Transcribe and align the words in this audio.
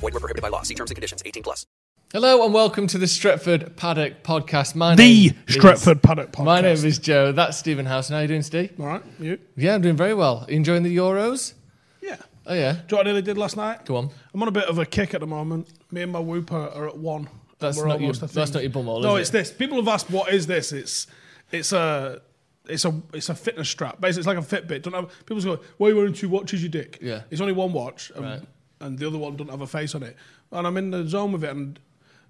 Void 0.00 0.14
were 0.14 0.20
prohibited 0.20 0.42
by 0.42 0.48
law. 0.48 0.62
See 0.62 0.74
terms 0.74 0.90
and 0.90 0.96
conditions. 0.96 1.22
18 1.24 1.42
plus. 1.42 1.66
Hello 2.12 2.44
and 2.44 2.52
welcome 2.52 2.86
to 2.88 2.98
the 2.98 3.06
Stretford 3.06 3.76
Paddock 3.76 4.22
podcast. 4.24 4.74
My 4.74 4.94
The 4.96 5.02
name 5.28 5.34
is- 5.46 5.56
Stretford 5.56 6.02
Paddock 6.02 6.32
podcast. 6.32 6.44
My 6.44 6.60
name 6.60 6.72
is 6.84 6.98
Joe. 6.98 7.32
That's 7.32 7.56
Stephen 7.58 7.86
Howson. 7.86 8.14
How 8.14 8.18
are 8.20 8.22
you 8.22 8.28
doing, 8.28 8.42
Steve? 8.42 8.72
All 8.80 8.86
right, 8.86 9.02
you? 9.20 9.38
Yeah, 9.56 9.74
I'm 9.74 9.82
doing 9.82 9.96
very 9.96 10.14
well. 10.14 10.44
You 10.48 10.56
enjoying 10.56 10.82
the 10.82 10.96
Euros? 10.96 11.52
Yeah. 12.00 12.16
Oh 12.46 12.54
yeah. 12.54 12.72
Do 12.72 12.78
you 12.78 12.82
know 12.90 12.96
what 12.96 13.00
I 13.00 13.10
nearly 13.10 13.22
did 13.22 13.38
last 13.38 13.56
night? 13.56 13.84
Go 13.84 13.96
on. 13.96 14.10
I'm 14.34 14.42
on 14.42 14.48
a 14.48 14.52
bit 14.52 14.64
of 14.64 14.78
a 14.78 14.86
kick 14.86 15.14
at 15.14 15.20
the 15.20 15.26
moment. 15.26 15.68
Me 15.92 16.02
and 16.02 16.10
my 16.10 16.18
whooper 16.18 16.56
are 16.74 16.88
at 16.88 16.96
one. 16.96 17.28
That's 17.58 17.76
not 17.76 17.84
your- 17.84 17.92
almost, 18.00 18.22
I 18.22 18.26
that's 18.26 18.54
not 18.54 18.62
your 18.62 18.72
bumhole, 18.72 19.02
No, 19.02 19.16
is 19.16 19.28
it's 19.28 19.30
it? 19.30 19.32
this. 19.32 19.52
People 19.52 19.76
have 19.76 19.86
asked, 19.88 20.10
what 20.10 20.32
is 20.32 20.46
this? 20.46 20.72
It's 20.72 21.06
it's 21.52 21.72
a 21.72 22.22
it's 22.66 22.84
a 22.86 23.00
it's 23.12 23.28
a 23.28 23.34
fitness 23.34 23.68
strap. 23.68 24.00
Basically, 24.00 24.20
it's 24.20 24.26
like 24.26 24.38
a 24.38 24.62
Fitbit. 24.62 24.82
Don't 24.82 24.94
have 24.94 25.10
people 25.26 25.42
go, 25.42 25.60
why 25.76 25.88
are 25.88 25.90
you 25.90 25.96
wearing 25.96 26.14
two 26.14 26.30
watches? 26.30 26.62
You 26.62 26.70
dick. 26.70 26.98
Yeah. 27.02 27.22
It's 27.30 27.40
only 27.42 27.52
one 27.52 27.72
watch, 27.72 28.10
and, 28.16 28.24
Right. 28.24 28.40
And 28.80 28.98
the 28.98 29.06
other 29.06 29.18
one 29.18 29.36
doesn't 29.36 29.50
have 29.50 29.60
a 29.60 29.66
face 29.66 29.94
on 29.94 30.02
it. 30.02 30.16
And 30.50 30.66
I'm 30.66 30.76
in 30.76 30.90
the 30.90 31.06
zone 31.06 31.32
with 31.32 31.44
it. 31.44 31.50
And 31.50 31.78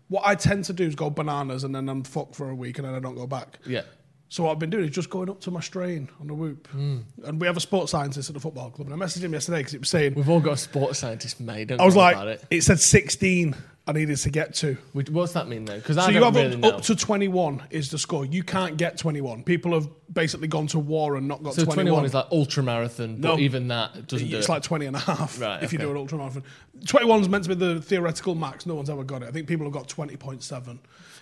what 0.09 0.23
I 0.27 0.35
tend 0.35 0.65
to 0.67 0.73
do 0.73 0.85
is 0.85 0.95
go 0.95 1.11
bananas, 1.11 1.65
and 1.65 1.75
then 1.75 1.89
I'm 1.89 2.03
fucked 2.03 2.35
for 2.35 2.51
a 2.51 2.55
week, 2.55 2.79
and 2.79 2.87
then 2.87 2.95
I 2.95 2.99
don't 2.99 3.15
go 3.15 3.27
back. 3.27 3.59
Yeah. 3.65 3.83
So 4.31 4.45
what 4.45 4.53
I've 4.53 4.61
been 4.61 4.71
doing 4.71 4.85
is 4.85 4.91
just 4.91 5.11
going 5.11 5.29
up 5.29 5.41
to 5.41 5.51
my 5.51 5.59
strain 5.59 6.09
on 6.21 6.29
the 6.29 6.35
whoop. 6.35 6.69
Hmm. 6.69 6.99
And 7.25 7.41
we 7.41 7.49
have 7.49 7.57
a 7.57 7.61
sports 7.61 7.91
scientist 7.91 8.31
at 8.31 8.35
the 8.35 8.41
football 8.41 8.71
club. 8.71 8.89
And 8.89 8.95
I 9.03 9.05
messaged 9.05 9.23
him 9.23 9.33
yesterday 9.33 9.59
because 9.59 9.75
it 9.75 9.81
was 9.81 9.89
saying, 9.91 10.15
We've 10.15 10.29
all 10.29 10.39
got 10.39 10.53
a 10.53 10.57
sports 10.57 11.01
scientist 11.01 11.41
made. 11.41 11.73
I 11.73 11.85
was 11.85 11.97
like, 11.97 12.17
it. 12.17 12.45
it. 12.49 12.63
said 12.63 12.79
16 12.79 13.57
I 13.89 13.93
needed 13.93 14.19
to 14.19 14.31
get 14.31 14.55
to. 14.57 14.77
What's 14.93 15.33
that 15.33 15.49
mean 15.49 15.65
though? 15.65 15.75
Because 15.75 15.97
so 15.97 16.11
you 16.11 16.23
have 16.23 16.37
really 16.37 16.63
up, 16.63 16.75
up 16.77 16.83
to 16.83 16.95
21 16.95 17.65
is 17.71 17.91
the 17.91 17.99
score. 17.99 18.25
You 18.25 18.45
can't 18.45 18.77
get 18.77 18.97
21. 18.99 19.43
People 19.43 19.75
have 19.75 19.89
basically 20.13 20.47
gone 20.47 20.69
to 20.69 20.79
war 20.79 21.17
and 21.17 21.27
not 21.27 21.43
got 21.43 21.55
so 21.55 21.65
21. 21.65 21.87
21 21.87 22.05
is 22.05 22.15
like 22.15 22.27
ultra 22.31 22.63
marathon, 22.63 23.17
but 23.17 23.35
No. 23.37 23.39
even 23.41 23.67
that 23.69 24.07
doesn't 24.07 24.29
do 24.29 24.37
it's 24.37 24.49
it. 24.49 24.53
like 24.53 24.63
20 24.63 24.87
and 24.87 24.95
a 24.95 25.01
half 25.01 25.41
Right, 25.41 25.61
if 25.65 25.73
you 25.73 25.81
do 25.81 25.91
an 25.91 25.97
ultra 25.97 26.19
marathon. 26.19 26.45
21 26.87 27.23
is 27.23 27.29
meant 27.29 27.43
to 27.45 27.49
be 27.49 27.57
the 27.57 27.81
theoretical 27.81 28.37
max. 28.37 28.65
No 28.65 28.77
one's 28.77 28.91
ever 28.91 29.03
got 29.03 29.23
it. 29.25 29.29
I 29.29 29.33
think 29.33 29.49
people 29.49 29.67
have 29.67 29.73
got 29.73 29.89
20.7. 29.89 30.79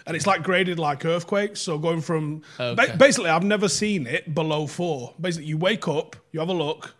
And 0.08 0.16
it's 0.16 0.26
like 0.26 0.42
graded 0.42 0.78
like 0.78 1.04
earthquakes. 1.04 1.60
So 1.60 1.78
going 1.78 2.00
from. 2.00 2.42
ba- 2.74 2.96
basically, 2.98 3.28
I've 3.30 3.44
never 3.44 3.68
seen 3.68 4.06
it 4.06 4.34
below 4.34 4.66
four. 4.66 5.12
Basically, 5.20 5.46
you 5.46 5.58
wake 5.58 5.86
up, 5.86 6.16
you 6.32 6.40
have 6.40 6.48
a 6.48 6.54
look, 6.54 6.94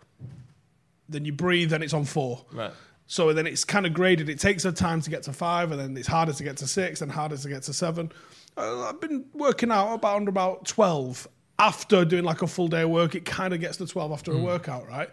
then 1.09 1.25
you 1.25 1.33
breathe, 1.33 1.73
and 1.73 1.83
it's 1.83 1.93
on 1.93 2.05
four. 2.05 2.45
Right. 2.53 2.71
So 3.07 3.33
then 3.33 3.47
it's 3.47 3.63
kind 3.63 3.87
of 3.87 3.93
graded. 3.95 4.29
It 4.29 4.39
takes 4.39 4.63
a 4.63 4.71
time 4.71 5.01
to 5.01 5.09
get 5.09 5.23
to 5.23 5.33
five, 5.33 5.71
and 5.71 5.81
then 5.81 5.97
it's 5.97 6.07
harder 6.07 6.33
to 6.33 6.43
get 6.43 6.57
to 6.57 6.67
six, 6.67 7.01
and 7.01 7.11
harder 7.11 7.35
to 7.35 7.49
get 7.49 7.63
to 7.63 7.73
seven. 7.73 8.11
Uh, 8.55 8.87
I've 8.87 9.01
been 9.01 9.25
working 9.33 9.71
out 9.71 9.95
about 9.95 10.17
under 10.17 10.29
about 10.29 10.67
twelve. 10.67 11.27
After 11.57 12.05
doing 12.05 12.23
like 12.23 12.43
a 12.43 12.47
full 12.47 12.67
day 12.67 12.83
of 12.83 12.91
work, 12.91 13.15
it 13.15 13.25
kind 13.25 13.53
of 13.53 13.59
gets 13.59 13.77
to 13.77 13.87
twelve 13.87 14.11
after 14.11 14.31
a 14.31 14.37
workout, 14.37 14.87
right? 14.87 15.09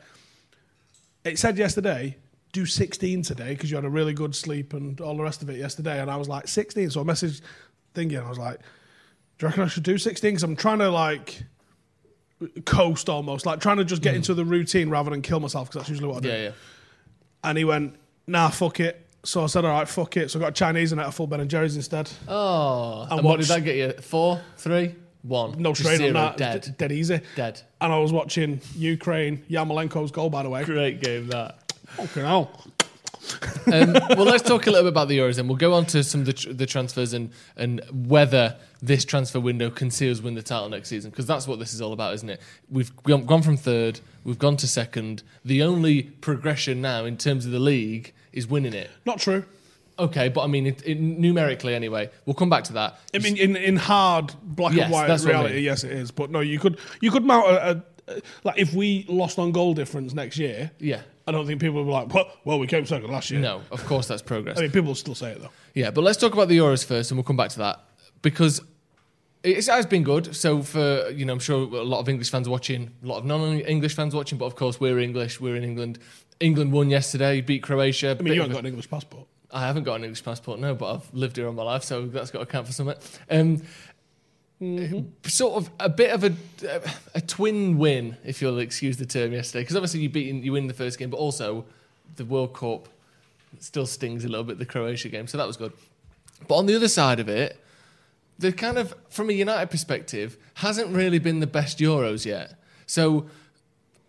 It 1.24 1.38
said 1.38 1.58
yesterday, 1.58 2.18
do 2.52 2.66
sixteen 2.66 3.22
today 3.22 3.54
because 3.54 3.70
you 3.70 3.76
had 3.76 3.84
a 3.84 3.90
really 3.90 4.12
good 4.12 4.34
sleep 4.34 4.72
and 4.72 5.00
all 5.00 5.16
the 5.16 5.22
rest 5.22 5.42
of 5.42 5.50
it 5.50 5.56
yesterday, 5.56 6.00
and 6.00 6.10
I 6.10 6.16
was 6.16 6.28
like 6.28 6.46
sixteen. 6.46 6.90
So 6.90 7.00
I 7.00 7.04
messaged 7.04 7.40
thinking, 7.96 8.18
I 8.18 8.28
was 8.28 8.38
like, 8.38 8.58
do 8.58 9.46
you 9.46 9.48
reckon 9.48 9.64
I 9.64 9.66
should 9.66 9.82
do 9.82 9.98
sixteen? 9.98 10.32
Because 10.32 10.44
I'm 10.44 10.54
trying 10.54 10.78
to 10.78 10.90
like 10.90 11.42
coast 12.64 13.08
almost, 13.08 13.46
like 13.46 13.60
trying 13.60 13.78
to 13.78 13.84
just 13.84 14.02
get 14.02 14.10
hmm. 14.10 14.16
into 14.16 14.34
the 14.34 14.44
routine 14.44 14.90
rather 14.90 15.10
than 15.10 15.22
kill 15.22 15.40
myself 15.40 15.68
because 15.68 15.80
that's 15.80 15.88
usually 15.88 16.08
what 16.08 16.18
I 16.18 16.20
do. 16.20 16.28
yeah, 16.28 16.42
yeah. 16.42 16.50
And 17.42 17.58
he 17.58 17.64
went, 17.64 17.96
nah, 18.26 18.48
fuck 18.50 18.80
it. 18.80 19.06
So 19.24 19.42
I 19.42 19.46
said, 19.46 19.64
all 19.64 19.72
right, 19.72 19.88
fuck 19.88 20.16
it. 20.16 20.30
So 20.30 20.38
I 20.38 20.42
got 20.42 20.48
a 20.50 20.52
Chinese 20.52 20.92
and 20.92 21.00
ate 21.00 21.08
a 21.08 21.12
full 21.12 21.26
Ben 21.26 21.40
and 21.40 21.50
Jerry's 21.50 21.76
instead. 21.76 22.10
Oh, 22.28 23.02
and, 23.02 23.12
And 23.12 23.22
what 23.22 23.40
did 23.40 23.48
that 23.48 23.64
get 23.64 23.76
you? 23.76 23.92
Four, 24.00 24.40
three, 24.56 24.94
one. 25.22 25.60
No 25.60 25.74
strain 25.74 25.98
zero, 25.98 26.08
on 26.08 26.14
that. 26.14 26.36
Dead. 26.36 26.62
D- 26.62 26.70
dead 26.76 26.92
easy. 26.92 27.20
Dead. 27.34 27.60
And 27.80 27.92
I 27.92 27.98
was 27.98 28.12
watching 28.12 28.60
Ukraine, 28.76 29.44
Yarmolenko's 29.50 30.12
goal, 30.12 30.30
by 30.30 30.42
the 30.42 30.50
way. 30.50 30.64
Great 30.64 31.00
game 31.00 31.28
that. 31.28 31.72
Fucking 31.96 32.22
hell. 32.22 32.50
Um, 33.72 33.92
well, 34.10 34.24
let's 34.24 34.42
talk 34.42 34.66
a 34.66 34.70
little 34.70 34.84
bit 34.84 34.90
about 34.92 35.08
the 35.08 35.18
Euros, 35.18 35.38
and 35.38 35.48
we'll 35.48 35.58
go 35.58 35.72
on 35.74 35.86
to 35.86 36.04
some 36.04 36.20
of 36.20 36.26
the, 36.26 36.32
tr- 36.32 36.52
the 36.52 36.66
transfers 36.66 37.12
and 37.12 37.30
and 37.56 37.80
whether 37.92 38.56
this 38.80 39.04
transfer 39.04 39.40
window 39.40 39.70
can 39.70 39.90
see 39.90 40.10
us 40.10 40.20
win 40.20 40.34
the 40.34 40.42
title 40.42 40.68
next 40.68 40.88
season, 40.88 41.10
because 41.10 41.26
that's 41.26 41.48
what 41.48 41.58
this 41.58 41.74
is 41.74 41.80
all 41.80 41.92
about, 41.92 42.14
isn't 42.14 42.30
it? 42.30 42.40
We've 42.70 42.94
gone 43.02 43.26
gone 43.26 43.42
from 43.42 43.56
third, 43.56 44.00
we've 44.24 44.38
gone 44.38 44.56
to 44.58 44.68
second. 44.68 45.22
The 45.44 45.62
only 45.62 46.02
progression 46.02 46.80
now 46.80 47.04
in 47.04 47.16
terms 47.16 47.44
of 47.46 47.52
the 47.52 47.58
league 47.58 48.12
is 48.32 48.46
winning 48.46 48.74
it. 48.74 48.90
Not 49.04 49.18
true. 49.18 49.44
Okay, 49.98 50.28
but 50.28 50.42
I 50.42 50.46
mean, 50.46 50.66
it, 50.66 50.86
it, 50.86 51.00
numerically 51.00 51.74
anyway. 51.74 52.10
We'll 52.26 52.34
come 52.34 52.50
back 52.50 52.64
to 52.64 52.74
that. 52.74 53.00
I 53.14 53.18
mean, 53.18 53.36
in, 53.38 53.56
in 53.56 53.76
hard 53.76 54.34
black 54.42 54.74
Yes, 54.74 54.84
and 54.84 54.92
white 54.92 55.08
what 55.08 55.20
I 55.22 55.24
reality, 55.24 55.54
mean. 55.54 55.64
yes, 55.64 55.84
it 55.84 55.92
is. 55.92 56.10
But 56.10 56.30
no, 56.30 56.40
you 56.40 56.58
could 56.58 56.78
you 57.00 57.10
could 57.10 57.24
mount 57.24 57.46
a, 57.48 57.70
a, 57.70 57.82
a 58.16 58.22
like 58.44 58.58
if 58.58 58.74
we 58.74 59.06
lost 59.08 59.38
on 59.38 59.52
goal 59.52 59.72
difference 59.74 60.12
next 60.12 60.36
year. 60.38 60.70
Yeah. 60.78 61.00
I 61.26 61.32
don't 61.32 61.46
think 61.46 61.60
people 61.60 61.84
be 61.84 61.90
like, 61.90 62.12
well, 62.14 62.30
well 62.44 62.58
we 62.58 62.66
came 62.66 62.86
second 62.86 63.10
last 63.10 63.30
year. 63.30 63.40
No, 63.40 63.62
of 63.70 63.84
course 63.86 64.06
that's 64.06 64.22
progress. 64.22 64.58
I 64.58 64.62
mean, 64.62 64.70
people 64.70 64.88
will 64.88 64.94
still 64.94 65.14
say 65.14 65.32
it 65.32 65.40
though. 65.40 65.50
Yeah, 65.74 65.90
but 65.90 66.04
let's 66.04 66.18
talk 66.18 66.32
about 66.32 66.48
the 66.48 66.58
Euros 66.58 66.84
first, 66.84 67.10
and 67.10 67.18
we'll 67.18 67.24
come 67.24 67.36
back 67.36 67.50
to 67.50 67.58
that 67.58 67.80
because 68.22 68.60
it 69.42 69.66
has 69.66 69.86
been 69.86 70.02
good. 70.02 70.34
So 70.36 70.62
for 70.62 71.10
you 71.10 71.24
know, 71.24 71.32
I'm 71.32 71.38
sure 71.38 71.62
a 71.62 71.82
lot 71.82 72.00
of 72.00 72.08
English 72.08 72.30
fans 72.30 72.46
are 72.46 72.50
watching, 72.50 72.90
a 73.02 73.06
lot 73.06 73.18
of 73.18 73.24
non-English 73.24 73.94
fans 73.94 74.14
watching, 74.14 74.38
but 74.38 74.46
of 74.46 74.56
course 74.56 74.78
we're 74.78 74.98
English. 74.98 75.40
We're 75.40 75.56
in 75.56 75.64
England. 75.64 75.98
England 76.38 76.72
won 76.72 76.90
yesterday, 76.90 77.40
beat 77.40 77.62
Croatia. 77.62 78.16
I 78.18 78.22
mean, 78.22 78.34
you 78.34 78.40
haven't 78.40 78.54
got 78.54 78.60
an 78.60 78.66
English 78.66 78.90
passport. 78.90 79.26
I 79.50 79.60
haven't 79.60 79.84
got 79.84 79.94
an 79.94 80.04
English 80.04 80.24
passport, 80.24 80.58
no, 80.60 80.74
but 80.74 80.94
I've 80.94 81.14
lived 81.14 81.36
here 81.36 81.46
all 81.46 81.52
my 81.52 81.62
life, 81.62 81.84
so 81.84 82.06
that's 82.06 82.30
got 82.30 82.40
to 82.40 82.46
count 82.46 82.66
for 82.66 82.72
something. 82.72 82.96
Um, 83.30 83.62
Mm-hmm. 84.60 85.28
Sort 85.28 85.54
of 85.54 85.70
a 85.78 85.88
bit 85.88 86.12
of 86.12 86.24
a 86.24 86.32
a 87.14 87.20
twin 87.20 87.76
win, 87.76 88.16
if 88.24 88.40
you'll 88.40 88.58
excuse 88.58 88.96
the 88.96 89.04
term, 89.04 89.32
yesterday, 89.32 89.62
because 89.62 89.76
obviously 89.76 90.00
you 90.00 90.08
beat 90.08 90.34
you 90.34 90.52
win 90.52 90.66
the 90.66 90.74
first 90.74 90.98
game, 90.98 91.10
but 91.10 91.18
also 91.18 91.66
the 92.16 92.24
World 92.24 92.54
Cup 92.54 92.88
still 93.58 93.86
stings 93.86 94.24
a 94.24 94.28
little 94.28 94.44
bit 94.44 94.58
the 94.58 94.64
Croatia 94.64 95.08
game, 95.10 95.26
so 95.26 95.36
that 95.36 95.46
was 95.46 95.58
good. 95.58 95.72
But 96.48 96.56
on 96.56 96.66
the 96.66 96.74
other 96.74 96.88
side 96.88 97.20
of 97.20 97.28
it, 97.28 97.60
the 98.38 98.50
kind 98.50 98.78
of 98.78 98.94
from 99.10 99.28
a 99.28 99.34
United 99.34 99.70
perspective 99.70 100.38
hasn't 100.54 100.94
really 100.94 101.18
been 101.18 101.40
the 101.40 101.46
best 101.46 101.78
Euros 101.78 102.24
yet. 102.24 102.54
So 102.86 103.26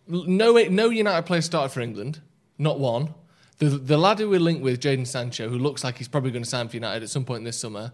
no 0.07 0.53
no 0.53 0.89
United 0.89 1.25
player 1.25 1.41
started 1.41 1.73
for 1.73 1.81
England, 1.81 2.21
not 2.57 2.79
one. 2.79 3.13
The 3.57 3.69
the 3.69 3.97
lad 3.97 4.19
who 4.19 4.29
we're 4.29 4.39
linked 4.39 4.63
with, 4.63 4.79
Jadon 4.79 5.07
Sancho, 5.07 5.49
who 5.49 5.57
looks 5.57 5.83
like 5.83 5.97
he's 5.97 6.07
probably 6.07 6.31
going 6.31 6.44
to 6.44 6.49
sign 6.49 6.69
for 6.69 6.75
United 6.77 7.03
at 7.03 7.09
some 7.09 7.25
point 7.25 7.44
this 7.44 7.59
summer, 7.59 7.91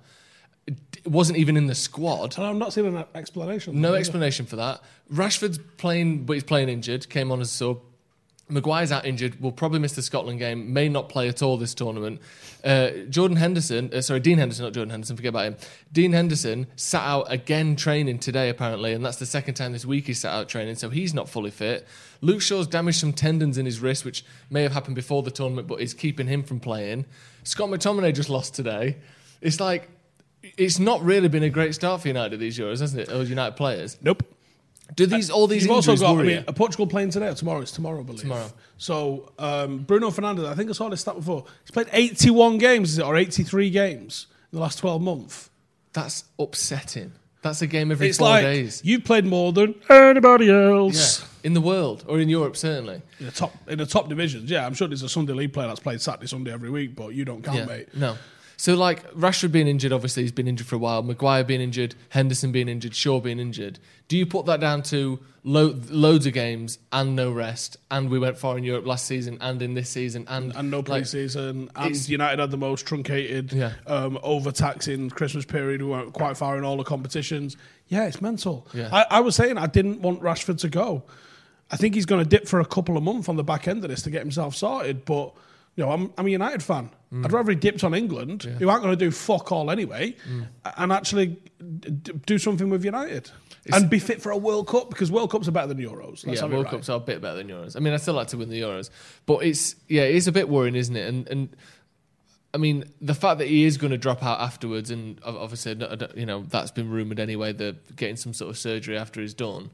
d- 0.66 0.76
wasn't 1.06 1.38
even 1.38 1.58
in 1.58 1.68
the 1.68 1.76
squad. 1.76 2.38
And 2.38 2.46
I'm 2.46 2.60
not 2.60 2.74
seeing 2.74 2.88
an 2.88 3.06
explanation. 3.16 3.80
No 3.82 3.90
either. 3.90 3.98
explanation 3.98 4.46
for 4.46 4.56
that. 4.58 4.82
Rashford's 5.12 5.60
playing, 5.78 6.26
but 6.26 6.34
he's 6.34 6.44
playing 6.44 6.70
injured. 6.70 7.10
Came 7.10 7.32
on 7.32 7.42
as 7.42 7.50
a 7.50 7.54
sub. 7.54 7.80
Maguire's 8.50 8.92
out 8.92 9.06
injured, 9.06 9.40
will 9.40 9.54
probably 9.54 9.80
miss 9.80 9.94
the 9.94 10.02
Scotland 10.02 10.38
game, 10.38 10.74
may 10.74 10.90
not 10.90 11.08
play 11.08 11.30
at 11.30 11.42
all 11.42 11.58
this 11.58 11.74
tournament. 11.74 12.20
Uh, 12.64 12.90
Jordan 13.10 13.38
Henderson, 13.38 13.90
uh, 13.94 14.02
sorry, 14.02 14.20
Dean 14.20 14.38
Henderson, 14.38 14.66
not 14.66 14.74
Jordan 14.74 14.92
Henderson, 14.92 15.16
forget 15.16 15.30
about 15.30 15.46
him. 15.46 15.56
Dean 15.92 16.12
Henderson 16.12 16.68
sat 16.76 17.02
out 17.02 17.32
again 17.32 17.78
training 17.78 18.20
today, 18.20 18.50
apparently, 18.50 18.92
and 18.92 19.04
that's 19.04 19.18
the 19.18 19.26
second 19.26 19.56
time 19.56 19.72
this 19.72 19.86
week 19.86 20.08
he 20.08 20.14
sat 20.14 20.34
out 20.34 20.50
training, 20.50 20.76
so 20.76 20.90
he's 20.90 21.14
not 21.14 21.30
fully 21.30 21.52
fit. 21.52 21.88
Luke 22.20 22.42
Shaw's 22.42 22.68
damaged 22.68 23.00
some 23.00 23.14
tendons 23.14 23.58
in 23.58 23.66
his 23.66 23.80
wrist, 23.80 24.04
which 24.04 24.26
may 24.50 24.62
have 24.62 24.74
happened 24.74 24.96
before 24.96 25.24
the 25.24 25.32
tournament, 25.32 25.68
but 25.68 25.80
is 25.80 25.94
keeping 25.94 26.28
him 26.28 26.44
from 26.44 26.60
playing. 26.60 27.06
Scott 27.44 27.70
McTominay 27.70 28.14
just 28.14 28.30
lost 28.30 28.54
today. 28.54 28.98
It's 29.42 29.62
like, 29.62 29.90
it's 30.58 30.80
not 30.80 31.02
really 31.04 31.28
been 31.28 31.44
a 31.44 31.50
great 31.50 31.74
start 31.76 32.02
for 32.02 32.08
United 32.08 32.40
these 32.40 32.58
Euros, 32.58 32.80
hasn't 32.82 33.02
it? 33.02 33.12
Or 33.12 33.24
United 33.24 33.56
players. 33.56 33.98
Nope. 34.02 34.24
Do 34.96 35.06
these 35.06 35.30
all 35.32 35.48
these 35.48 35.64
You've 35.64 35.72
also 35.72 35.96
got, 35.96 36.12
I 36.12 36.22
mean, 36.22 36.30
you? 36.30 36.44
are 36.48 36.54
Portugal 36.54 36.86
playing 36.86 37.10
today 37.10 37.28
or 37.28 37.34
tomorrow? 37.34 37.62
It's 37.62 37.72
tomorrow, 37.72 38.02
I 38.02 38.04
believe. 38.04 38.22
Tomorrow. 38.22 38.52
So 38.78 39.32
um, 39.40 39.80
Bruno 39.80 40.10
Fernandes, 40.12 40.46
I 40.46 40.54
think 40.56 40.70
I 40.70 40.74
saw 40.74 40.90
this 40.90 41.02
stat 41.02 41.16
before. 41.16 41.46
He's 41.64 41.72
played 41.72 41.88
81 41.92 42.58
games, 42.60 42.92
is 42.92 43.00
it, 43.00 43.06
or 43.06 43.16
83 43.16 43.70
games 43.72 44.28
in 44.52 44.58
the 44.58 44.62
last 44.62 44.78
12 44.80 45.02
months. 45.02 45.50
That's 45.94 46.26
upsetting. 46.38 47.14
That's 47.42 47.62
a 47.62 47.68
game 47.68 47.92
every 47.92 48.10
It's 48.10 48.20
four 48.20 48.28
like 48.30 48.44
days. 48.44 48.82
you've 48.86 49.04
played 49.04 49.26
more 49.26 49.52
than 49.52 49.76
anybody 49.90 50.46
Yeah, 50.46 50.70
else 50.70 51.26
in 51.44 51.54
the 51.54 51.62
world 51.62 52.06
or 52.08 52.20
in 52.20 52.30
Europe, 52.30 52.56
certainly. 52.56 53.02
in 53.20 53.26
the 53.26 53.32
top 53.32 53.54
in 53.68 53.78
the 53.80 53.86
top 53.86 54.10
divisions. 54.10 54.50
Yeah, 54.50 54.66
I'm 54.66 54.74
sure 54.74 54.88
there's 54.88 55.02
a 55.04 55.10
Sunday 55.10 55.34
league 55.34 55.54
player 55.54 55.68
that's 55.68 55.80
played 55.80 56.02
Saturday, 56.02 56.28
Sunday 56.28 56.52
every 56.54 56.70
week, 56.70 56.96
but 56.96 57.10
you 57.16 57.26
don't 57.26 57.42
count, 57.44 57.58
Yeah, 57.58 57.66
mate. 57.66 57.88
no. 57.96 58.16
So 58.64 58.76
like 58.76 59.12
Rashford 59.12 59.52
being 59.52 59.68
injured, 59.68 59.92
obviously 59.92 60.24
he's 60.24 60.32
been 60.32 60.48
injured 60.48 60.68
for 60.68 60.78
a 60.78 60.80
while. 60.80 61.04
Maguire 61.04 61.44
being 61.44 61.60
injured, 61.60 61.96
Henderson 62.08 62.54
being 62.54 62.70
injured, 62.70 62.96
Shaw 62.96 63.20
being 63.20 63.38
injured. 63.38 63.78
Do 64.08 64.18
you 64.18 64.26
put 64.26 64.46
that 64.46 64.62
down 64.62 64.84
to 64.84 65.20
lo- 65.44 65.78
loads 65.90 66.26
of 66.28 66.32
games 66.32 66.78
and 66.94 67.14
no 67.14 67.30
rest? 67.34 67.76
And 67.92 68.10
we 68.10 68.20
went 68.20 68.38
far 68.38 68.58
in 68.58 68.64
Europe 68.64 68.88
last 68.88 69.06
season 69.06 69.38
and 69.42 69.62
in 69.62 69.74
this 69.74 69.90
season 69.90 70.24
and 70.30 70.56
And 70.56 70.72
no 70.72 70.82
pre-season, 70.82 71.72
and 71.76 72.08
United 72.10 72.40
had 72.40 72.52
the 72.52 72.58
most 72.58 72.86
truncated, 72.86 73.52
Yeah. 73.52 73.74
um, 73.86 74.18
overtaxing 74.24 75.10
Christmas 75.10 75.44
period. 75.44 75.82
We 75.82 75.90
weren't 75.90 76.14
quite 76.14 76.38
far 76.38 76.58
in 76.58 76.64
all 76.64 76.78
the 76.78 76.86
competitions. 76.86 77.58
Yeah, 77.90 78.06
it's 78.06 78.22
mental. 78.22 78.66
Yeah. 78.74 78.88
I, 78.94 79.18
I 79.18 79.20
was 79.20 79.36
saying 79.36 79.58
I 79.58 79.68
didn't 79.68 80.00
want 80.00 80.22
Rashford 80.22 80.60
to 80.60 80.70
go. 80.70 81.04
I 81.70 81.76
think 81.76 81.96
he's 81.96 82.06
going 82.06 82.24
to 82.24 82.30
dip 82.30 82.48
for 82.48 82.62
a 82.62 82.66
couple 82.66 82.96
of 82.96 83.04
months 83.04 83.28
on 83.28 83.36
the 83.36 83.44
back 83.44 83.68
end 83.68 83.84
of 83.84 83.90
this 83.90 84.04
to 84.04 84.10
get 84.10 84.22
himself 84.22 84.56
sorted. 84.56 85.04
But 85.04 85.34
you 85.76 85.84
know, 85.86 85.92
I'm, 85.92 86.14
I'm 86.18 86.28
a 86.28 86.30
United 86.30 86.62
fan. 86.64 86.90
Mm. 87.12 87.26
I'd 87.26 87.32
rather 87.32 87.52
he 87.52 87.56
dipped 87.58 87.84
on 87.84 87.94
England, 87.94 88.44
who 88.44 88.70
aren't 88.70 88.84
going 88.84 88.98
to 88.98 89.06
do 89.06 89.12
fuck 89.12 89.52
all 89.52 89.70
anyway, 89.72 90.16
Mm. 90.30 90.48
and 90.78 90.92
actually 90.92 91.38
d- 91.80 92.14
do 92.26 92.38
something 92.38 92.70
with 92.70 92.84
United 92.86 93.30
and 93.72 93.90
be 93.90 93.98
fit 94.00 94.22
for 94.22 94.32
a 94.32 94.38
World 94.38 94.68
Cup 94.68 94.90
because 94.90 95.10
World 95.12 95.32
Cups 95.32 95.48
are 95.48 95.52
better 95.52 95.68
than 95.68 95.78
Euros. 95.78 96.26
Let's 96.28 96.42
yeah, 96.42 96.48
World 96.48 96.66
right. 96.66 96.72
Cups 96.72 96.90
are 96.90 96.98
a 96.98 97.00
bit 97.00 97.22
better 97.22 97.38
than 97.38 97.48
Euros. 97.48 97.76
I 97.78 97.80
mean, 97.80 97.94
I 97.94 97.98
still 97.98 98.14
like 98.14 98.28
to 98.30 98.38
win 98.38 98.50
the 98.50 98.60
Euros, 98.62 98.90
but 99.26 99.38
it's 99.46 99.76
yeah, 99.88 100.02
it 100.04 100.16
is 100.16 100.28
a 100.28 100.32
bit 100.32 100.50
worrying, 100.50 100.76
isn't 100.76 100.96
it? 100.96 101.08
And 101.08 101.28
and 101.30 101.56
I 102.54 102.58
mean, 102.60 102.84
the 103.02 103.16
fact 103.16 103.40
that 103.40 103.48
he 103.48 103.64
is 103.64 103.78
going 103.78 103.92
to 103.92 103.98
drop 103.98 104.22
out 104.24 104.40
afterwards, 104.40 104.92
and 104.92 105.20
obviously, 105.24 105.74
don't- 105.76 106.16
you 106.18 106.26
know, 106.26 106.44
that's 106.50 106.70
been 106.72 106.90
rumored 106.90 107.20
anyway. 107.20 107.52
The 107.54 107.76
getting 107.96 108.16
some 108.18 108.34
sort 108.34 108.50
of 108.52 108.58
surgery 108.58 108.98
after 108.98 109.22
he's 109.22 109.34
done. 109.34 109.70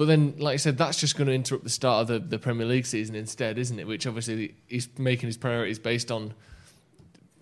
But 0.00 0.06
then, 0.06 0.36
like 0.38 0.54
I 0.54 0.56
said, 0.56 0.78
that's 0.78 0.98
just 0.98 1.18
going 1.18 1.28
to 1.28 1.34
interrupt 1.34 1.62
the 1.62 1.68
start 1.68 2.00
of 2.00 2.06
the, 2.08 2.26
the 2.26 2.38
Premier 2.38 2.66
League 2.66 2.86
season 2.86 3.14
instead, 3.14 3.58
isn't 3.58 3.78
it? 3.78 3.86
Which 3.86 4.06
obviously 4.06 4.54
he's 4.66 4.88
making 4.96 5.26
his 5.26 5.36
priorities 5.36 5.78
based 5.78 6.10
on, 6.10 6.32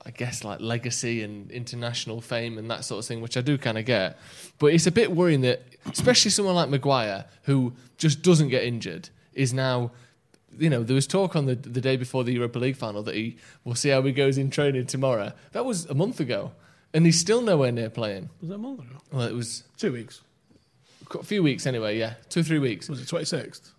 I 0.05 0.10
guess, 0.10 0.43
like 0.43 0.60
legacy 0.60 1.22
and 1.22 1.52
international 1.52 2.20
fame 2.20 2.58
and 2.58 2.69
that 2.69 2.84
sort 2.84 2.99
of 2.99 3.06
thing, 3.06 3.20
which 3.20 3.37
I 3.37 3.43
do 3.43 3.58
kind 3.58 3.78
of 3.78 3.84
get. 3.84 4.19
But 4.58 4.75
it's 4.75 4.88
a 4.88 4.90
bit 4.90 5.12
worrying 5.12 5.43
that, 5.43 5.62
especially 5.87 6.32
someone 6.32 6.56
like 6.56 6.69
Maguire, 6.69 7.26
who 7.44 7.75
just 7.96 8.22
doesn't 8.22 8.49
get 8.49 8.64
injured, 8.64 9.10
is 9.34 9.55
now. 9.55 9.93
You 10.58 10.69
know, 10.69 10.82
there 10.82 10.96
was 10.96 11.06
talk 11.06 11.37
on 11.37 11.46
the 11.46 11.55
the 11.55 11.81
day 11.81 11.96
before 11.96 12.25
the 12.25 12.32
Europa 12.32 12.58
League 12.58 12.76
final 12.76 13.05
that 13.05 13.14
he 13.14 13.37
will 13.62 13.76
see 13.76 13.90
how 13.90 14.02
he 14.02 14.10
goes 14.10 14.37
in 14.37 14.50
training 14.50 14.87
tomorrow. 14.87 15.32
That 15.52 15.64
was 15.64 15.84
a 15.87 15.94
month 15.94 16.19
ago, 16.19 16.50
and 16.93 17.06
he's 17.06 17.20
still 17.20 17.40
nowhere 17.40 17.70
near 17.70 17.88
playing. 17.88 18.31
Was 18.40 18.49
that 18.49 18.56
a 18.56 18.58
month 18.58 18.81
ago? 18.81 18.96
Well, 19.12 19.28
it 19.28 19.34
was 19.34 19.62
Two 19.76 19.93
weeks. 19.93 20.22
A 21.14 21.22
few 21.22 21.43
weeks 21.43 21.66
anyway. 21.66 21.99
Yeah, 21.99 22.14
two 22.28 22.40
or 22.40 22.43
three 22.44 22.58
weeks. 22.58 22.88
Was 22.88 23.00
it 23.00 23.06
26th? 23.08 23.72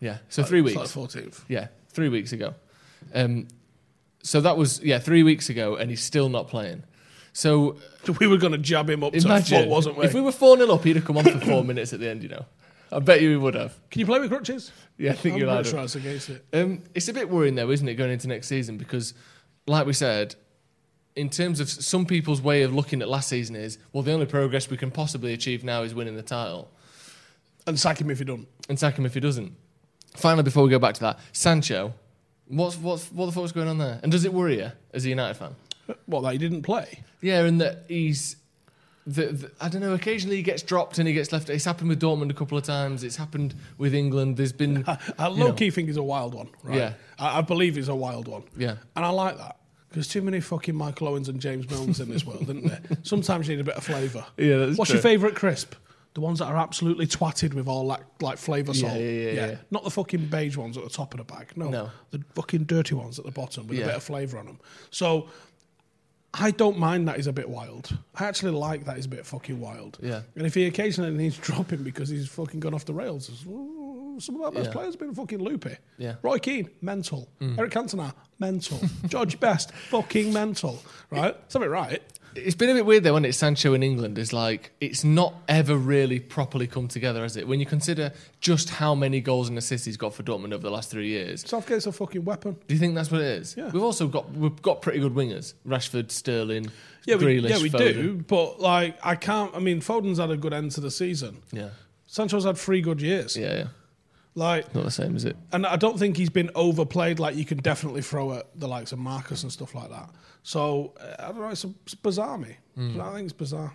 Yeah, 0.00 0.18
so 0.28 0.42
three 0.42 0.60
weeks. 0.60 0.76
Like 0.76 0.88
14th. 0.88 1.44
Yeah, 1.48 1.68
three 1.90 2.08
weeks 2.08 2.32
ago. 2.32 2.54
Um, 3.14 3.48
so 4.22 4.40
that 4.40 4.56
was 4.56 4.80
yeah 4.82 4.98
three 4.98 5.22
weeks 5.22 5.48
ago, 5.48 5.76
and 5.76 5.90
he's 5.90 6.02
still 6.02 6.28
not 6.28 6.48
playing. 6.48 6.84
So 7.32 7.76
We 8.20 8.26
were 8.26 8.36
going 8.36 8.52
to 8.52 8.58
jab 8.58 8.90
him 8.90 9.02
up 9.04 9.12
to 9.12 9.18
imagine 9.18 9.62
foot, 9.62 9.68
wasn't 9.68 9.96
we? 9.96 10.04
if 10.04 10.14
we 10.14 10.20
were 10.20 10.32
four 10.32 10.56
0 10.56 10.72
up, 10.74 10.84
he'd 10.84 10.96
have 10.96 11.04
come 11.04 11.16
on 11.18 11.24
for 11.24 11.40
four 11.40 11.64
minutes 11.72 11.92
at 11.92 12.00
the 12.00 12.08
end. 12.08 12.22
You 12.22 12.30
know, 12.30 12.44
I 12.90 12.98
bet 12.98 13.20
you 13.22 13.30
he 13.30 13.36
would 13.36 13.54
have. 13.54 13.78
Can 13.90 14.00
you 14.00 14.06
play 14.06 14.20
with 14.20 14.30
crutches? 14.30 14.70
Yeah, 14.98 15.12
I 15.12 15.14
think 15.14 15.34
I'm 15.34 15.40
you're 15.40 15.48
pretty 15.48 15.56
right. 15.58 15.66
sure 15.66 15.78
I 15.78 15.82
was 15.82 15.96
against 15.96 16.30
it. 16.30 16.44
Um, 16.52 16.82
it's 16.94 17.08
a 17.08 17.12
bit 17.12 17.28
worrying 17.28 17.54
though, 17.54 17.70
isn't 17.70 17.88
it, 17.88 17.94
going 17.94 18.10
into 18.10 18.28
next 18.28 18.48
season? 18.48 18.76
Because, 18.76 19.14
like 19.66 19.86
we 19.86 19.92
said, 19.92 20.34
in 21.14 21.28
terms 21.28 21.60
of 21.60 21.68
some 21.68 22.06
people's 22.06 22.40
way 22.40 22.62
of 22.62 22.72
looking 22.74 23.02
at 23.02 23.08
last 23.08 23.28
season 23.28 23.54
is, 23.56 23.78
well, 23.92 24.02
the 24.02 24.12
only 24.12 24.26
progress 24.26 24.70
we 24.70 24.76
can 24.76 24.90
possibly 24.90 25.32
achieve 25.32 25.62
now 25.62 25.82
is 25.82 25.94
winning 25.94 26.16
the 26.16 26.22
title, 26.22 26.70
And 27.66 27.78
sack 27.78 28.00
him 28.00 28.10
if 28.10 28.18
he 28.18 28.24
doesn't. 28.24 28.48
and 28.68 28.78
sack 28.78 28.98
him 28.98 29.04
if 29.06 29.14
he 29.14 29.20
doesn't. 29.20 29.52
Finally, 30.14 30.42
before 30.42 30.62
we 30.64 30.70
go 30.70 30.78
back 30.78 30.94
to 30.94 31.00
that, 31.00 31.18
Sancho, 31.32 31.94
what's 32.48 32.76
what's 32.76 33.10
what 33.12 33.26
the 33.26 33.32
fuck's 33.32 33.52
going 33.52 33.68
on 33.68 33.78
there? 33.78 33.98
And 34.02 34.12
does 34.12 34.24
it 34.24 34.32
worry 34.32 34.58
you 34.58 34.72
as 34.92 35.04
a 35.04 35.08
United 35.08 35.34
fan? 35.34 35.54
What, 36.06 36.22
that 36.22 36.32
he 36.32 36.38
didn't 36.38 36.62
play? 36.62 37.02
Yeah, 37.20 37.44
and 37.44 37.60
that 37.60 37.84
he's. 37.88 38.36
The, 39.04 39.26
the, 39.32 39.50
I 39.60 39.68
don't 39.68 39.80
know. 39.80 39.94
Occasionally 39.94 40.36
he 40.36 40.42
gets 40.42 40.62
dropped 40.62 40.98
and 40.98 41.08
he 41.08 41.14
gets 41.14 41.32
left. 41.32 41.50
It's 41.50 41.64
happened 41.64 41.88
with 41.88 42.00
Dortmund 42.00 42.30
a 42.30 42.34
couple 42.34 42.56
of 42.56 42.62
times. 42.62 43.02
It's 43.02 43.16
happened 43.16 43.54
with 43.76 43.94
England. 43.94 44.36
There's 44.36 44.52
been. 44.52 44.84
I, 45.18 45.26
low 45.28 45.48
know, 45.48 45.52
key 45.54 45.70
think 45.70 45.88
he's 45.88 45.96
a 45.96 46.02
wild 46.02 46.34
one, 46.34 46.50
right? 46.62 46.76
Yeah. 46.78 46.92
I, 47.18 47.38
I 47.38 47.40
believe 47.40 47.74
he's 47.74 47.88
a 47.88 47.94
wild 47.96 48.28
one. 48.28 48.44
Yeah. 48.56 48.76
And 48.94 49.04
I 49.04 49.08
like 49.08 49.38
that. 49.38 49.56
Because 49.92 50.08
too 50.08 50.22
many 50.22 50.40
fucking 50.40 50.74
Michael 50.74 51.08
Owens 51.08 51.28
and 51.28 51.38
James 51.38 51.66
Milners 51.66 52.00
in 52.00 52.08
this 52.10 52.24
world, 52.24 52.42
isn't 52.44 52.66
there? 52.66 52.80
Sometimes 53.02 53.46
you 53.46 53.54
need 53.56 53.60
a 53.60 53.64
bit 53.64 53.74
of 53.76 53.84
flavour. 53.84 54.24
Yeah, 54.38 54.56
that's 54.56 54.78
What's 54.78 54.90
true. 54.90 54.96
your 54.96 55.02
favourite 55.02 55.34
crisp? 55.36 55.74
The 56.14 56.20
ones 56.20 56.40
that 56.40 56.46
are 56.46 56.56
absolutely 56.56 57.06
twatted 57.06 57.54
with 57.54 57.68
all 57.68 57.86
that 57.88 58.02
like 58.20 58.36
flavour 58.38 58.72
Yeah, 58.72 58.88
salt. 58.88 59.00
yeah, 59.00 59.08
yeah, 59.10 59.32
yeah. 59.32 59.56
Not 59.70 59.84
the 59.84 59.90
fucking 59.90 60.26
beige 60.26 60.56
ones 60.56 60.76
at 60.76 60.84
the 60.84 60.90
top 60.90 61.14
of 61.14 61.18
the 61.18 61.24
bag. 61.24 61.52
No. 61.56 61.68
No. 61.70 61.90
The 62.10 62.22
fucking 62.34 62.64
dirty 62.64 62.94
ones 62.94 63.18
at 63.18 63.24
the 63.24 63.30
bottom 63.30 63.66
with 63.66 63.78
Yeah. 63.78 63.84
a 63.84 63.88
bit 63.88 63.96
of 63.96 64.02
flavour 64.02 64.38
on 64.38 64.46
them. 64.46 64.60
So 64.90 65.28
I 66.34 66.50
don't 66.50 66.78
mind 66.78 67.08
that 67.08 67.16
he's 67.16 67.26
a 67.26 67.32
bit 67.32 67.48
wild. 67.48 67.96
I 68.14 68.24
actually 68.24 68.52
like 68.52 68.84
that 68.86 68.96
he's 68.96 69.04
a 69.06 69.08
bit 69.10 69.24
fucking 69.26 69.60
wild. 69.60 69.98
Yeah. 70.02 70.22
And 70.36 70.46
if 70.46 70.54
he 70.54 70.66
occasionally 70.66 71.10
needs 71.12 71.36
dropping 71.48 71.82
because 71.82 72.08
he's 72.08 72.28
fucking 72.28 72.60
gone 72.60 72.72
off 72.74 72.84
the 72.86 72.94
rails, 72.94 73.28
some 74.20 74.36
of 74.36 74.42
our 74.42 74.52
best 74.52 74.66
Yeah. 74.66 74.72
players 74.72 74.94
have 74.94 75.00
been 75.00 75.14
fucking 75.14 75.38
loopy. 75.40 75.76
Yeah. 75.98 76.12
Mm. 76.12 76.18
Roy 76.22 76.38
Keane, 76.38 76.70
mental. 76.80 77.28
Eric 77.40 77.72
Cantona, 77.72 78.14
mental. 78.38 78.80
George 79.06 79.38
Best, 79.40 79.72
fucking 79.90 80.32
mental. 80.32 80.82
Right? 81.10 81.36
Something 81.48 81.70
right. 81.70 82.02
It's 82.34 82.54
been 82.54 82.70
a 82.70 82.74
bit 82.74 82.86
weird 82.86 83.04
though, 83.04 83.12
when 83.12 83.26
it's 83.26 83.36
Sancho 83.36 83.74
in 83.74 83.82
England. 83.82 84.16
Is 84.16 84.32
like 84.32 84.72
it's 84.80 85.04
not 85.04 85.34
ever 85.48 85.76
really 85.76 86.18
properly 86.18 86.66
come 86.66 86.88
together, 86.88 87.20
has 87.20 87.36
it? 87.36 87.46
When 87.46 87.60
you 87.60 87.66
consider 87.66 88.10
just 88.40 88.70
how 88.70 88.94
many 88.94 89.20
goals 89.20 89.50
and 89.50 89.58
assists 89.58 89.84
he's 89.84 89.98
got 89.98 90.14
for 90.14 90.22
Dortmund 90.22 90.54
over 90.54 90.62
the 90.62 90.70
last 90.70 90.90
three 90.90 91.08
years, 91.08 91.46
Southgate's 91.46 91.86
a 91.86 91.92
fucking 91.92 92.24
weapon. 92.24 92.56
do 92.66 92.74
you 92.74 92.80
think 92.80 92.94
that's 92.94 93.10
what 93.10 93.20
it 93.20 93.26
is? 93.26 93.54
Yeah. 93.54 93.68
We've 93.70 93.82
also 93.82 94.08
got 94.08 94.32
we've 94.32 94.62
got 94.62 94.80
pretty 94.80 95.00
good 95.00 95.12
wingers: 95.14 95.52
Rashford, 95.68 96.10
Sterling, 96.10 96.68
Yeah, 97.04 97.16
we, 97.16 97.24
Grealish, 97.38 97.50
yeah, 97.50 97.62
we 97.62 97.68
Foden. 97.68 97.92
do. 97.92 98.24
But 98.26 98.60
like, 98.60 98.96
I 99.04 99.14
can't. 99.14 99.54
I 99.54 99.58
mean, 99.58 99.82
Foden's 99.82 100.16
had 100.18 100.30
a 100.30 100.36
good 100.38 100.54
end 100.54 100.70
to 100.72 100.80
the 100.80 100.90
season. 100.90 101.42
Yeah, 101.52 101.68
Sancho's 102.06 102.44
had 102.46 102.56
three 102.56 102.80
good 102.80 103.02
years. 103.02 103.36
yeah, 103.36 103.54
yeah. 103.56 103.66
Like, 104.34 104.74
Not 104.74 104.84
the 104.84 104.90
same, 104.90 105.14
is 105.14 105.24
it? 105.26 105.36
and 105.52 105.66
I 105.66 105.76
don't 105.76 105.98
think 105.98 106.16
he's 106.16 106.30
been 106.30 106.50
overplayed. 106.54 107.18
Like 107.18 107.36
you 107.36 107.44
can 107.44 107.58
definitely 107.58 108.00
throw 108.00 108.32
at 108.32 108.46
the 108.58 108.66
likes 108.66 108.92
of 108.92 108.98
Marcus 108.98 109.42
and 109.42 109.52
stuff 109.52 109.74
like 109.74 109.90
that. 109.90 110.08
So 110.42 110.94
uh, 110.98 111.16
I 111.18 111.26
don't 111.28 111.40
know. 111.40 111.48
It's, 111.50 111.64
it's 111.84 111.94
bizarre 111.94 112.38
me. 112.38 112.56
Hmm. 112.74 112.98
I 113.00 113.12
think 113.12 113.24
it's 113.24 113.32
bizarre. 113.34 113.74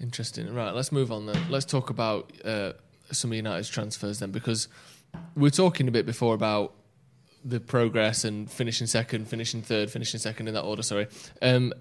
Interesting. 0.00 0.52
Right, 0.54 0.72
let's 0.74 0.90
move 0.92 1.12
on 1.12 1.26
then. 1.26 1.36
Let's 1.50 1.64
talk 1.64 1.90
about 1.90 2.32
uh, 2.44 2.72
some 3.10 3.30
of 3.32 3.36
United's 3.36 3.68
transfers 3.68 4.18
then, 4.18 4.30
because 4.32 4.68
we 5.36 5.42
were 5.42 5.50
talking 5.50 5.86
a 5.88 5.90
bit 5.92 6.06
before 6.06 6.34
about 6.34 6.74
the 7.44 7.60
progress 7.60 8.24
and 8.24 8.50
finishing 8.50 8.86
second, 8.86 9.28
finishing 9.28 9.62
third, 9.62 9.90
finishing 9.90 10.18
second 10.20 10.48
in 10.48 10.54
that 10.54 10.62
order. 10.62 10.82
Sorry, 10.82 11.06
um, 11.40 11.72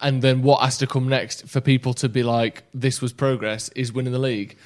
and 0.00 0.20
then 0.20 0.42
what 0.42 0.60
has 0.60 0.76
to 0.78 0.86
come 0.86 1.08
next 1.08 1.46
for 1.48 1.60
people 1.60 1.94
to 1.94 2.08
be 2.08 2.22
like, 2.22 2.64
this 2.74 3.00
was 3.00 3.12
progress, 3.12 3.68
is 3.70 3.92
winning 3.92 4.12
the 4.12 4.18
league. 4.18 4.56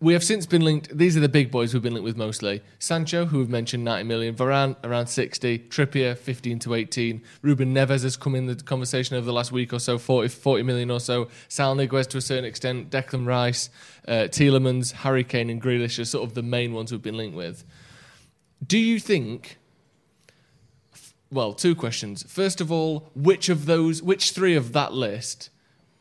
We 0.00 0.12
have 0.12 0.22
since 0.22 0.46
been 0.46 0.62
linked. 0.62 0.96
These 0.96 1.16
are 1.16 1.20
the 1.20 1.28
big 1.28 1.50
boys 1.50 1.74
we've 1.74 1.82
been 1.82 1.92
linked 1.92 2.04
with 2.04 2.16
mostly. 2.16 2.62
Sancho, 2.78 3.26
who 3.26 3.38
we've 3.38 3.48
mentioned, 3.48 3.82
90 3.84 4.04
million. 4.04 4.34
Varane, 4.36 4.76
around 4.84 5.08
60. 5.08 5.58
Trippier, 5.70 6.16
15 6.16 6.60
to 6.60 6.74
18. 6.74 7.20
Ruben 7.42 7.74
Neves 7.74 8.04
has 8.04 8.16
come 8.16 8.36
in 8.36 8.46
the 8.46 8.54
conversation 8.54 9.16
over 9.16 9.26
the 9.26 9.32
last 9.32 9.50
week 9.50 9.72
or 9.72 9.80
so, 9.80 9.98
40, 9.98 10.28
40 10.28 10.62
million 10.62 10.90
or 10.92 11.00
so. 11.00 11.28
Saul 11.48 11.74
Niguez 11.74 12.06
to 12.10 12.18
a 12.18 12.20
certain 12.20 12.44
extent. 12.44 12.90
Declan 12.90 13.26
Rice, 13.26 13.70
uh, 14.06 14.28
Tielemans, 14.28 14.92
Harry 14.92 15.24
Kane, 15.24 15.50
and 15.50 15.60
Grealish 15.60 15.98
are 15.98 16.04
sort 16.04 16.28
of 16.28 16.34
the 16.34 16.44
main 16.44 16.72
ones 16.72 16.92
we've 16.92 17.02
been 17.02 17.16
linked 17.16 17.36
with. 17.36 17.64
Do 18.64 18.78
you 18.78 19.00
think 19.00 19.58
well, 21.30 21.52
two 21.52 21.74
questions. 21.74 22.22
First 22.22 22.60
of 22.60 22.72
all, 22.72 23.10
which 23.14 23.50
of 23.50 23.66
those, 23.66 24.02
which 24.02 24.30
three 24.30 24.54
of 24.54 24.72
that 24.72 24.94
list 24.94 25.50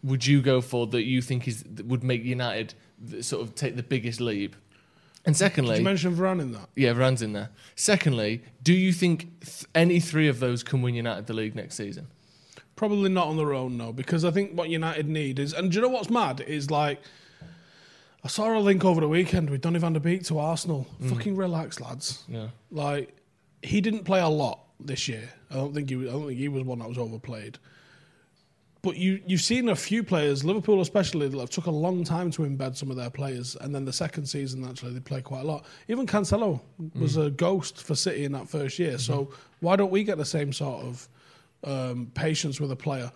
would 0.07 0.25
you 0.25 0.41
go 0.41 0.61
for 0.61 0.87
that 0.87 1.03
you 1.03 1.21
think 1.21 1.47
is 1.47 1.63
would 1.85 2.03
make 2.03 2.23
United 2.23 2.73
sort 3.21 3.41
of 3.43 3.55
take 3.55 3.75
the 3.75 3.83
biggest 3.83 4.19
leap? 4.19 4.55
And 5.25 5.35
Did 5.35 5.39
secondly, 5.39 5.77
you 5.77 5.83
mention 5.83 6.15
Varane 6.15 6.41
in 6.41 6.53
that? 6.53 6.69
yeah, 6.75 6.93
Varane's 6.93 7.21
in 7.21 7.33
there. 7.33 7.49
Secondly, 7.75 8.43
do 8.63 8.73
you 8.73 8.93
think 8.93 9.41
th- 9.41 9.65
any 9.75 9.99
three 9.99 10.29
of 10.29 10.39
those 10.39 10.63
can 10.63 10.81
win 10.81 10.95
United 10.95 11.27
the 11.27 11.33
league 11.33 11.53
next 11.53 11.75
season? 11.75 12.07
Probably 12.77 13.09
not 13.09 13.27
on 13.27 13.35
their 13.35 13.53
own, 13.53 13.75
no, 13.75 13.91
because 13.91 14.23
I 14.23 14.31
think 14.31 14.53
what 14.53 14.69
United 14.69 15.07
need 15.07 15.39
is, 15.39 15.51
and 15.53 15.69
do 15.71 15.75
you 15.77 15.81
know 15.81 15.89
what's 15.89 16.09
mad 16.09 16.39
is 16.41 16.71
like, 16.71 17.01
I 18.23 18.29
saw 18.29 18.57
a 18.57 18.59
link 18.59 18.85
over 18.85 19.01
the 19.01 19.07
weekend 19.07 19.49
with 19.49 19.61
Donny 19.61 19.79
van 19.79 19.93
der 19.93 19.99
Beek 19.99 20.23
to 20.25 20.39
Arsenal. 20.39 20.87
Mm. 21.01 21.09
Fucking 21.09 21.35
relax, 21.35 21.81
lads. 21.81 22.23
Yeah. 22.29 22.47
Like, 22.71 23.13
he 23.61 23.81
didn't 23.81 24.03
play 24.05 24.21
a 24.21 24.29
lot 24.29 24.59
this 24.79 25.07
year. 25.07 25.29
I 25.51 25.55
don't 25.55 25.73
think 25.73 25.89
he. 25.89 25.95
Was, 25.97 26.07
I 26.07 26.11
don't 26.11 26.27
think 26.27 26.39
he 26.39 26.47
was 26.47 26.63
one 26.63 26.79
that 26.79 26.87
was 26.87 26.97
overplayed. 26.97 27.57
But 28.87 28.95
you 28.95 29.21
you've 29.25 29.41
seen 29.41 29.67
a 29.67 29.75
few 29.75 30.01
players, 30.01 30.45
Liverpool 30.45 30.79
especially, 30.79 31.27
that 31.27 31.37
have 31.37 31.49
took 31.49 31.65
a 31.65 31.71
long 31.71 32.05
time 32.05 32.31
to 32.31 32.43
embed 32.43 32.77
some 32.77 32.89
of 32.89 32.95
their 32.95 33.09
players, 33.09 33.57
and 33.59 33.75
then 33.75 33.83
the 33.83 33.91
second 33.91 34.27
season 34.27 34.63
actually 34.63 34.93
they 34.93 35.01
play 35.01 35.21
quite 35.21 35.41
a 35.41 35.43
lot. 35.43 35.65
Even 35.89 36.07
Cancelo 36.07 36.61
was 36.95 37.17
a 37.17 37.29
ghost 37.29 37.83
for 37.83 37.95
City 37.95 38.23
in 38.23 38.31
that 38.31 38.47
first 38.47 38.79
year. 38.79 38.97
So 38.97 39.33
why 39.59 39.75
don't 39.75 39.91
we 39.91 40.05
get 40.05 40.17
the 40.17 40.23
same 40.23 40.53
sort 40.53 40.85
of 40.85 41.09
um, 41.65 42.11
patience 42.13 42.61
with 42.61 42.71
a 42.71 42.77
player? 42.77 43.11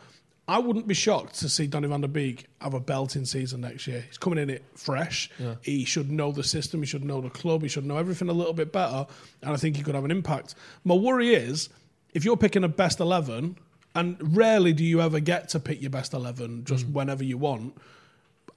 I 0.45 0.59
wouldn't 0.59 0.87
be 0.87 0.93
shocked 0.93 1.35
to 1.39 1.47
see 1.47 1.67
Donny 1.67 1.87
van 1.87 2.01
der 2.01 2.09
Beek 2.09 2.47
have 2.59 2.73
a 2.73 2.81
belting 2.81 3.23
season 3.23 3.61
next 3.61 3.87
year. 3.87 4.01
He's 4.01 4.17
coming 4.17 4.39
in 4.39 4.49
it 4.49 4.65
fresh. 4.75 5.29
He 5.61 5.85
should 5.85 6.11
know 6.11 6.33
the 6.33 6.43
system. 6.43 6.81
He 6.81 6.85
should 6.85 7.05
know 7.05 7.21
the 7.21 7.29
club. 7.29 7.61
He 7.61 7.69
should 7.69 7.85
know 7.85 7.95
everything 7.95 8.27
a 8.27 8.33
little 8.33 8.51
bit 8.51 8.73
better. 8.73 9.07
And 9.41 9.53
I 9.53 9.55
think 9.55 9.77
he 9.77 9.83
could 9.83 9.95
have 9.95 10.03
an 10.03 10.11
impact. 10.11 10.53
My 10.83 10.95
worry 10.95 11.33
is 11.33 11.69
if 12.13 12.25
you're 12.25 12.35
picking 12.35 12.65
a 12.65 12.67
best 12.67 12.99
11, 12.99 13.55
and 13.95 14.35
rarely 14.35 14.73
do 14.73 14.83
you 14.83 15.01
ever 15.01 15.19
get 15.19 15.49
to 15.49 15.59
pick 15.59 15.81
your 15.81 15.89
best 15.91 16.13
11 16.13 16.65
just 16.65 16.87
whenever 16.87 17.23
you 17.23 17.37
want. 17.37 17.75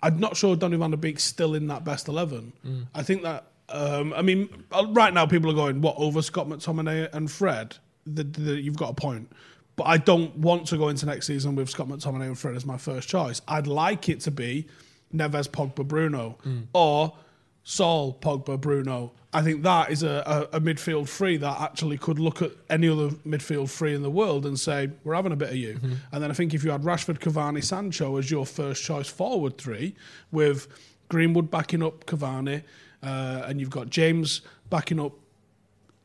I'm 0.03 0.19
not 0.19 0.37
sure 0.37 0.55
Donny 0.55 0.77
van 0.77 0.91
der 0.91 0.97
Beek's 0.97 1.25
still 1.25 1.55
in 1.55 1.67
that 1.69 1.85
best 1.85 2.09
11. 2.09 2.53
I 2.95 3.03
think 3.03 3.23
that, 3.23 3.47
um, 3.71 4.13
I 4.13 4.23
mean, 4.23 4.49
uh, 4.71 4.87
right 4.91 5.13
now 5.13 5.27
people 5.27 5.51
are 5.51 5.55
going, 5.55 5.81
what, 5.81 5.97
over 5.99 6.21
Scott 6.23 6.49
McTominay 6.49 7.13
and 7.13 7.31
Fred? 7.31 7.77
The, 8.07 8.23
the, 8.25 8.61
you've 8.61 8.77
got 8.77 8.91
a 8.91 8.95
point. 8.95 9.33
But 9.77 9.85
I 9.85 9.97
don't 9.97 10.37
want 10.37 10.67
to 10.69 10.77
go 10.77 10.89
into 10.89 11.07
next 11.07 11.27
season 11.27 11.57
with 11.57 11.71
Scott 11.71 11.89
McTominay 11.89 12.27
and 12.27 12.39
Fred 12.39 12.55
as 12.55 12.65
my 12.67 12.77
first 12.77 13.09
choice. 13.09 13.41
I'd 13.49 13.67
like 13.67 14.09
it 14.09 14.21
to 14.21 14.31
be 14.31 14.67
Neves, 15.13 15.49
Pogba, 15.49 15.87
Bruno, 15.89 16.39
or 16.75 17.17
Saul, 17.65 18.17
Pogba, 18.21 18.61
Bruno. 18.61 19.13
I 19.35 19.43
think 19.43 19.63
that 19.65 19.91
is 19.91 20.03
a, 20.03 20.49
a, 20.53 20.57
a 20.57 20.61
midfield 20.61 21.09
three 21.09 21.37
that 21.39 21.61
actually 21.61 21.99
could 21.99 22.19
look 22.19 22.41
at 22.41 22.53
any 22.71 22.89
other 22.89 23.09
midfield 23.27 23.69
three 23.69 23.95
in 23.95 24.03
the 24.03 24.11
world 24.11 24.47
and 24.47 24.59
say, 24.59 24.91
we're 25.03 25.15
having 25.15 25.33
a 25.33 25.37
bit 25.37 25.51
of 25.51 25.57
you. 25.57 25.79
And 26.13 26.23
then 26.23 26.31
I 26.31 26.35
think 26.35 26.55
if 26.55 26.63
you 26.63 26.71
had 26.71 26.83
Rashford, 26.83 27.19
Cavani, 27.19 27.63
Sancho 27.63 28.17
as 28.17 28.31
your 28.31 28.47
first 28.47 28.85
choice 28.85 29.09
forward 29.09 29.59
three, 29.59 29.97
with 30.31 30.69
Greenwood 31.09 31.51
backing 31.51 31.83
up 31.83 32.07
Cavani, 32.07 32.63
uh, 33.03 33.43
and 33.47 33.61
you've 33.61 33.71
got 33.71 33.91
James 33.91 34.41
backing 34.71 35.01
up 35.01 35.13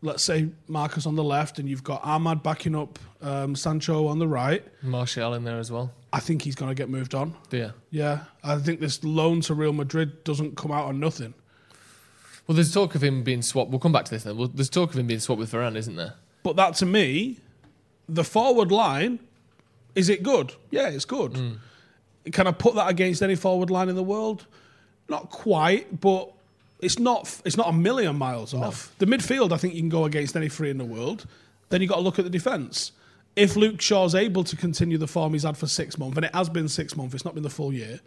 let's 0.01 0.23
say 0.23 0.49
Marcus 0.67 1.05
on 1.05 1.15
the 1.15 1.23
left, 1.23 1.59
and 1.59 1.69
you've 1.69 1.83
got 1.83 2.01
Amad 2.03 2.43
backing 2.43 2.75
up 2.75 2.99
um, 3.21 3.55
Sancho 3.55 4.07
on 4.07 4.19
the 4.19 4.27
right. 4.27 4.65
Martial 4.81 5.33
in 5.33 5.43
there 5.43 5.59
as 5.59 5.71
well. 5.71 5.91
I 6.11 6.19
think 6.19 6.41
he's 6.41 6.55
going 6.55 6.69
to 6.69 6.75
get 6.75 6.89
moved 6.89 7.13
on. 7.13 7.35
Yeah. 7.51 7.71
Yeah, 7.91 8.23
I 8.43 8.57
think 8.57 8.79
this 8.79 9.03
loan 9.03 9.41
to 9.41 9.53
Real 9.53 9.73
Madrid 9.73 10.23
doesn't 10.23 10.57
come 10.57 10.71
out 10.71 10.85
on 10.85 10.99
nothing. 10.99 11.33
Well, 12.49 12.55
there's 12.55 12.73
talk 12.73 12.95
of 12.95 13.03
him 13.03 13.21
being 13.21 13.43
swapped. 13.43 13.69
We'll 13.69 13.79
come 13.79 13.91
back 13.91 14.05
to 14.05 14.11
this 14.11 14.23
then. 14.23 14.35
Well, 14.35 14.47
there's 14.47 14.71
talk 14.71 14.89
of 14.89 14.97
him 14.97 15.05
being 15.05 15.19
swapped 15.19 15.37
with 15.37 15.51
Varane, 15.51 15.75
isn't 15.75 15.95
there? 15.95 16.15
But 16.41 16.55
that 16.55 16.73
to 16.77 16.85
me, 16.87 17.37
the 18.07 18.23
forward 18.23 18.71
line, 18.71 19.19
is 19.93 20.09
it 20.09 20.23
good? 20.23 20.53
Yeah, 20.71 20.87
it's 20.87 21.05
good. 21.05 21.59
Can 22.31 22.47
I 22.47 22.51
put 22.51 22.73
that 22.73 22.89
against 22.89 23.21
any 23.21 23.35
forward 23.35 23.69
line 23.69 23.87
in 23.87 23.95
the 23.95 24.01
world? 24.01 24.47
Not 25.09 25.29
quite, 25.29 26.01
but 26.01 26.31
it's 26.79 26.97
not. 26.97 27.39
It's 27.45 27.55
not 27.55 27.69
a 27.69 27.71
million 27.71 28.15
miles 28.15 28.55
off. 28.55 28.95
The 28.97 29.05
midfield, 29.05 29.51
I 29.51 29.57
think 29.57 29.75
you 29.75 29.81
can 29.81 29.89
go 29.89 30.05
against 30.05 30.35
any 30.35 30.49
three 30.49 30.71
in 30.71 30.79
the 30.79 30.85
world. 30.85 31.27
Then 31.69 31.81
you've 31.81 31.89
got 31.91 31.97
to 31.97 32.01
look 32.01 32.17
at 32.17 32.25
the 32.25 32.31
defence. 32.31 32.93
If 33.35 33.57
Luke 33.57 33.79
Shaw's 33.79 34.15
able 34.15 34.43
to 34.45 34.55
continue 34.55 34.97
the 34.97 35.07
form 35.07 35.33
he's 35.33 35.43
had 35.43 35.55
for 35.55 35.67
six 35.67 35.99
months, 35.99 36.17
and 36.17 36.25
it 36.25 36.33
has 36.33 36.49
been 36.49 36.67
six 36.67 36.97
months, 36.97 37.13
it's 37.13 37.25
not 37.25 37.35
been 37.35 37.43
the 37.43 37.49
full 37.51 37.71
year, 37.71 37.99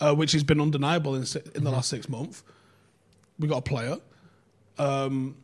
uh, 0.00 0.14
which 0.14 0.32
has 0.32 0.42
been 0.42 0.62
undeniable 0.62 1.14
in, 1.14 1.26
in 1.54 1.62
the 1.62 1.70
last 1.70 1.90
six 1.90 2.08
months. 2.08 2.42
We 3.42 3.48
got 3.48 3.58
a 3.58 3.62
player. 3.62 3.96
Um, 4.78 5.36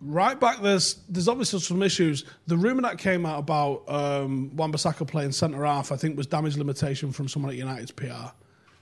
right 0.00 0.38
back, 0.38 0.60
there's 0.62 0.96
there's 1.08 1.28
obviously 1.28 1.60
some 1.60 1.82
issues. 1.82 2.24
The 2.46 2.56
rumor 2.56 2.82
that 2.82 2.98
came 2.98 3.24
out 3.26 3.38
about 3.38 3.84
um, 3.88 4.50
Wan-Bissaka 4.56 5.06
playing 5.06 5.32
centre 5.32 5.64
half, 5.64 5.92
I 5.92 5.96
think, 5.96 6.16
was 6.16 6.26
damage 6.26 6.56
limitation 6.56 7.12
from 7.12 7.28
someone 7.28 7.52
at 7.52 7.56
United's 7.58 7.90
PR. 7.92 8.32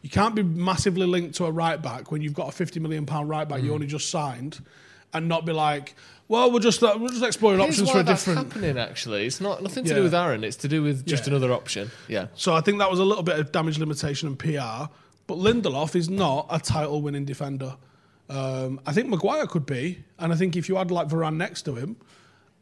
You 0.02 0.08
can't 0.08 0.34
be 0.34 0.42
massively 0.42 1.06
linked 1.06 1.34
to 1.36 1.44
a 1.44 1.50
right 1.52 1.80
back 1.80 2.10
when 2.10 2.22
you've 2.22 2.32
got 2.34 2.48
a 2.48 2.52
fifty 2.52 2.80
million 2.80 3.04
pound 3.04 3.28
right 3.28 3.46
back 3.46 3.62
you 3.62 3.74
only 3.74 3.86
just 3.86 4.08
signed, 4.08 4.64
and 5.12 5.28
not 5.28 5.44
be 5.44 5.52
like, 5.52 5.94
well, 6.28 6.50
we're 6.50 6.60
just 6.60 6.82
uh, 6.82 6.96
we're 6.98 7.08
just 7.08 7.22
exploring 7.22 7.58
Here's 7.60 7.72
options 7.80 7.88
why 7.88 7.92
for 7.94 8.00
a 8.00 8.02
that's 8.04 8.24
different. 8.24 8.46
happening. 8.52 8.78
Actually, 8.78 9.26
it's 9.26 9.40
not 9.42 9.62
nothing 9.62 9.84
to 9.84 9.90
Yeah. 9.90 9.96
do 9.96 10.02
with 10.04 10.14
Aaron. 10.14 10.42
It's 10.42 10.56
to 10.58 10.68
do 10.68 10.82
with 10.82 11.04
just 11.04 11.24
Yeah. 11.26 11.34
another 11.34 11.52
option. 11.52 11.90
Yeah. 12.08 12.28
So 12.34 12.54
I 12.54 12.62
think 12.62 12.78
that 12.78 12.90
was 12.90 12.98
a 12.98 13.04
little 13.04 13.22
bit 13.24 13.38
of 13.38 13.52
damage 13.52 13.78
limitation 13.78 14.26
and 14.28 14.38
PR. 14.38 14.88
But 15.26 15.36
Lindelof 15.38 15.94
is 15.94 16.08
not 16.08 16.46
a 16.50 16.58
title 16.58 17.02
winning 17.02 17.24
defender. 17.26 17.76
Um, 18.30 18.80
I 18.86 18.92
think 18.92 19.08
Maguire 19.08 19.46
could 19.46 19.66
be, 19.66 20.02
and 20.18 20.32
I 20.32 20.36
think 20.36 20.56
if 20.56 20.68
you 20.68 20.76
had 20.76 20.90
like 20.90 21.08
Varane 21.08 21.36
next 21.36 21.62
to 21.62 21.74
him, 21.74 21.96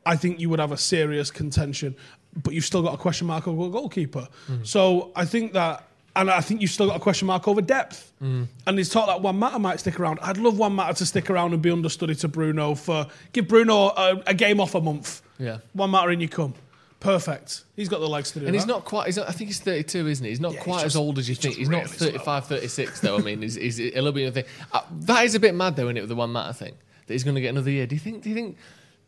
I 0.06 0.16
think 0.16 0.40
you 0.40 0.48
would 0.50 0.58
have 0.60 0.72
a 0.72 0.76
serious 0.78 1.30
contention. 1.30 1.94
But 2.42 2.54
you've 2.54 2.64
still 2.64 2.82
got 2.82 2.94
a 2.94 2.96
question 2.96 3.26
mark 3.26 3.46
over 3.46 3.66
a 3.66 3.70
goalkeeper. 3.70 4.28
So 4.62 5.12
I 5.14 5.24
think 5.24 5.52
that, 5.52 5.84
and 6.16 6.30
I 6.30 6.40
think 6.40 6.60
you've 6.62 6.70
still 6.70 6.86
got 6.86 6.96
a 6.96 7.00
question 7.00 7.26
mark 7.26 7.46
over 7.48 7.60
depth. 7.60 8.12
And 8.20 8.48
there's 8.66 8.88
talk 8.90 9.06
that 9.08 9.20
Juan 9.22 9.38
Mata 9.38 9.58
might 9.58 9.80
stick 9.80 10.00
around. 10.00 10.18
I'd 10.22 10.38
love 10.38 10.58
Juan 10.58 10.72
Mata 10.72 10.94
to 10.94 11.06
stick 11.06 11.30
around 11.30 11.52
and 11.52 11.62
be 11.62 11.70
understudy 11.70 12.14
to 12.16 12.28
Bruno 12.28 12.74
for 12.74 13.06
give 13.32 13.46
Bruno 13.48 13.88
a, 13.88 14.22
a 14.26 14.34
game 14.34 14.60
off 14.60 14.74
a 14.74 14.80
month. 14.80 15.22
Yeah. 15.38 15.58
Juan 15.74 15.90
Mata 15.90 16.10
in 16.10 16.20
you 16.20 16.28
come. 16.28 16.54
Perfect. 17.00 17.62
He's 17.76 17.88
got 17.88 18.00
the 18.00 18.08
legs 18.08 18.32
to 18.32 18.40
do 18.40 18.44
it. 18.44 18.48
And 18.48 18.54
that. 18.54 18.58
he's 18.58 18.66
not 18.66 18.84
quite. 18.84 19.06
He's 19.06 19.16
not, 19.16 19.28
I 19.28 19.32
think 19.32 19.48
he's 19.48 19.60
32, 19.60 20.06
isn't 20.08 20.24
he? 20.24 20.30
He's 20.30 20.40
not 20.40 20.54
Yeah, 20.54 20.62
quite 20.62 20.76
he's 20.78 20.86
as 20.86 20.96
old 20.96 21.18
as 21.18 21.28
you 21.28 21.34
he's 21.36 21.42
think. 21.42 21.52
just 21.54 21.58
He's 21.60 21.68
not 21.68 21.84
really 21.84 21.96
slow. 21.96 22.06
35, 22.08 22.46
36, 22.46 23.00
though. 23.00 23.16
I 23.16 23.20
mean, 23.20 23.42
he's, 23.42 23.54
he's 23.54 23.78
a 23.78 23.90
little 23.94 24.12
bit 24.12 24.26
of 24.26 24.36
a 24.36 24.42
thing. 24.42 24.50
Uh, 24.72 24.80
that 25.02 25.24
is 25.24 25.34
a 25.36 25.40
bit 25.40 25.54
mad, 25.54 25.76
though, 25.76 25.84
isn't 25.84 25.96
it, 25.96 26.00
with 26.00 26.08
the 26.08 26.16
Juan 26.16 26.30
Mata 26.30 26.52
thing? 26.54 26.74
That 27.06 27.14
he's 27.14 27.22
going 27.24 27.36
to 27.36 27.40
get 27.40 27.50
another 27.50 27.70
year. 27.70 27.86
Do 27.86 27.94
you 27.94 28.00
think? 28.00 28.22
Do 28.22 28.28
you 28.28 28.34
think? 28.34 28.56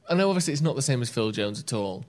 I 0.08 0.14
know, 0.14 0.28
obviously, 0.28 0.52
it's 0.52 0.62
not 0.62 0.76
the 0.76 0.82
same 0.82 1.02
as 1.02 1.10
Phil 1.10 1.30
Jones 1.32 1.60
at 1.60 1.72
all. 1.72 2.04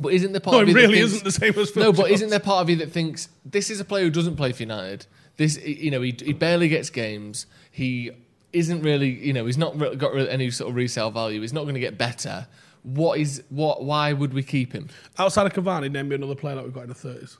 But 0.00 0.12
isn't 0.14 0.32
there 0.32 0.40
part 0.40 0.56
No, 0.56 0.62
of 0.62 0.68
it 0.68 0.70
you 0.70 0.74
that 0.74 0.80
really 0.80 0.94
thinks- 0.98 1.12
isn't 1.12 1.24
the 1.24 1.30
same 1.30 1.58
as 1.58 1.70
Phil 1.70 1.82
No, 1.84 1.92
but 1.92 2.02
Jones. 2.08 2.10
isn't 2.14 2.30
there 2.30 2.40
part 2.40 2.62
of 2.62 2.70
you 2.70 2.76
that 2.76 2.90
thinks 2.90 3.28
this 3.44 3.70
is 3.70 3.78
a 3.78 3.84
player 3.84 4.04
who 4.04 4.10
doesn't 4.10 4.34
play 4.36 4.50
for 4.50 4.62
United? 4.64 5.06
This, 5.36 5.56
you 5.64 5.90
know, 5.92 6.00
he, 6.02 6.16
he 6.24 6.32
barely 6.32 6.68
gets 6.68 6.90
games. 6.90 7.46
He 7.70 8.10
isn't 8.52 8.82
really, 8.82 9.08
you 9.10 9.32
know, 9.32 9.46
he's 9.46 9.58
not 9.58 9.78
re- 9.78 9.94
got 9.94 10.12
re- 10.12 10.28
any 10.28 10.50
sort 10.50 10.70
of 10.70 10.76
resale 10.76 11.10
value. 11.12 11.40
He's 11.40 11.52
not 11.52 11.62
going 11.62 11.74
to 11.74 11.80
get 11.80 11.96
better. 11.96 12.46
What 12.84 13.18
is 13.18 13.42
what? 13.48 13.82
Why 13.84 14.12
would 14.12 14.32
we 14.32 14.42
keep 14.42 14.72
him? 14.72 14.88
Outside 15.18 15.46
of 15.46 15.52
Cavani, 15.52 15.90
name 15.90 16.08
me 16.08 16.14
another 16.14 16.34
player 16.36 16.54
that 16.54 16.64
we've 16.64 16.72
got 16.72 16.82
in 16.84 16.88
the 16.90 16.94
thirties. 16.94 17.36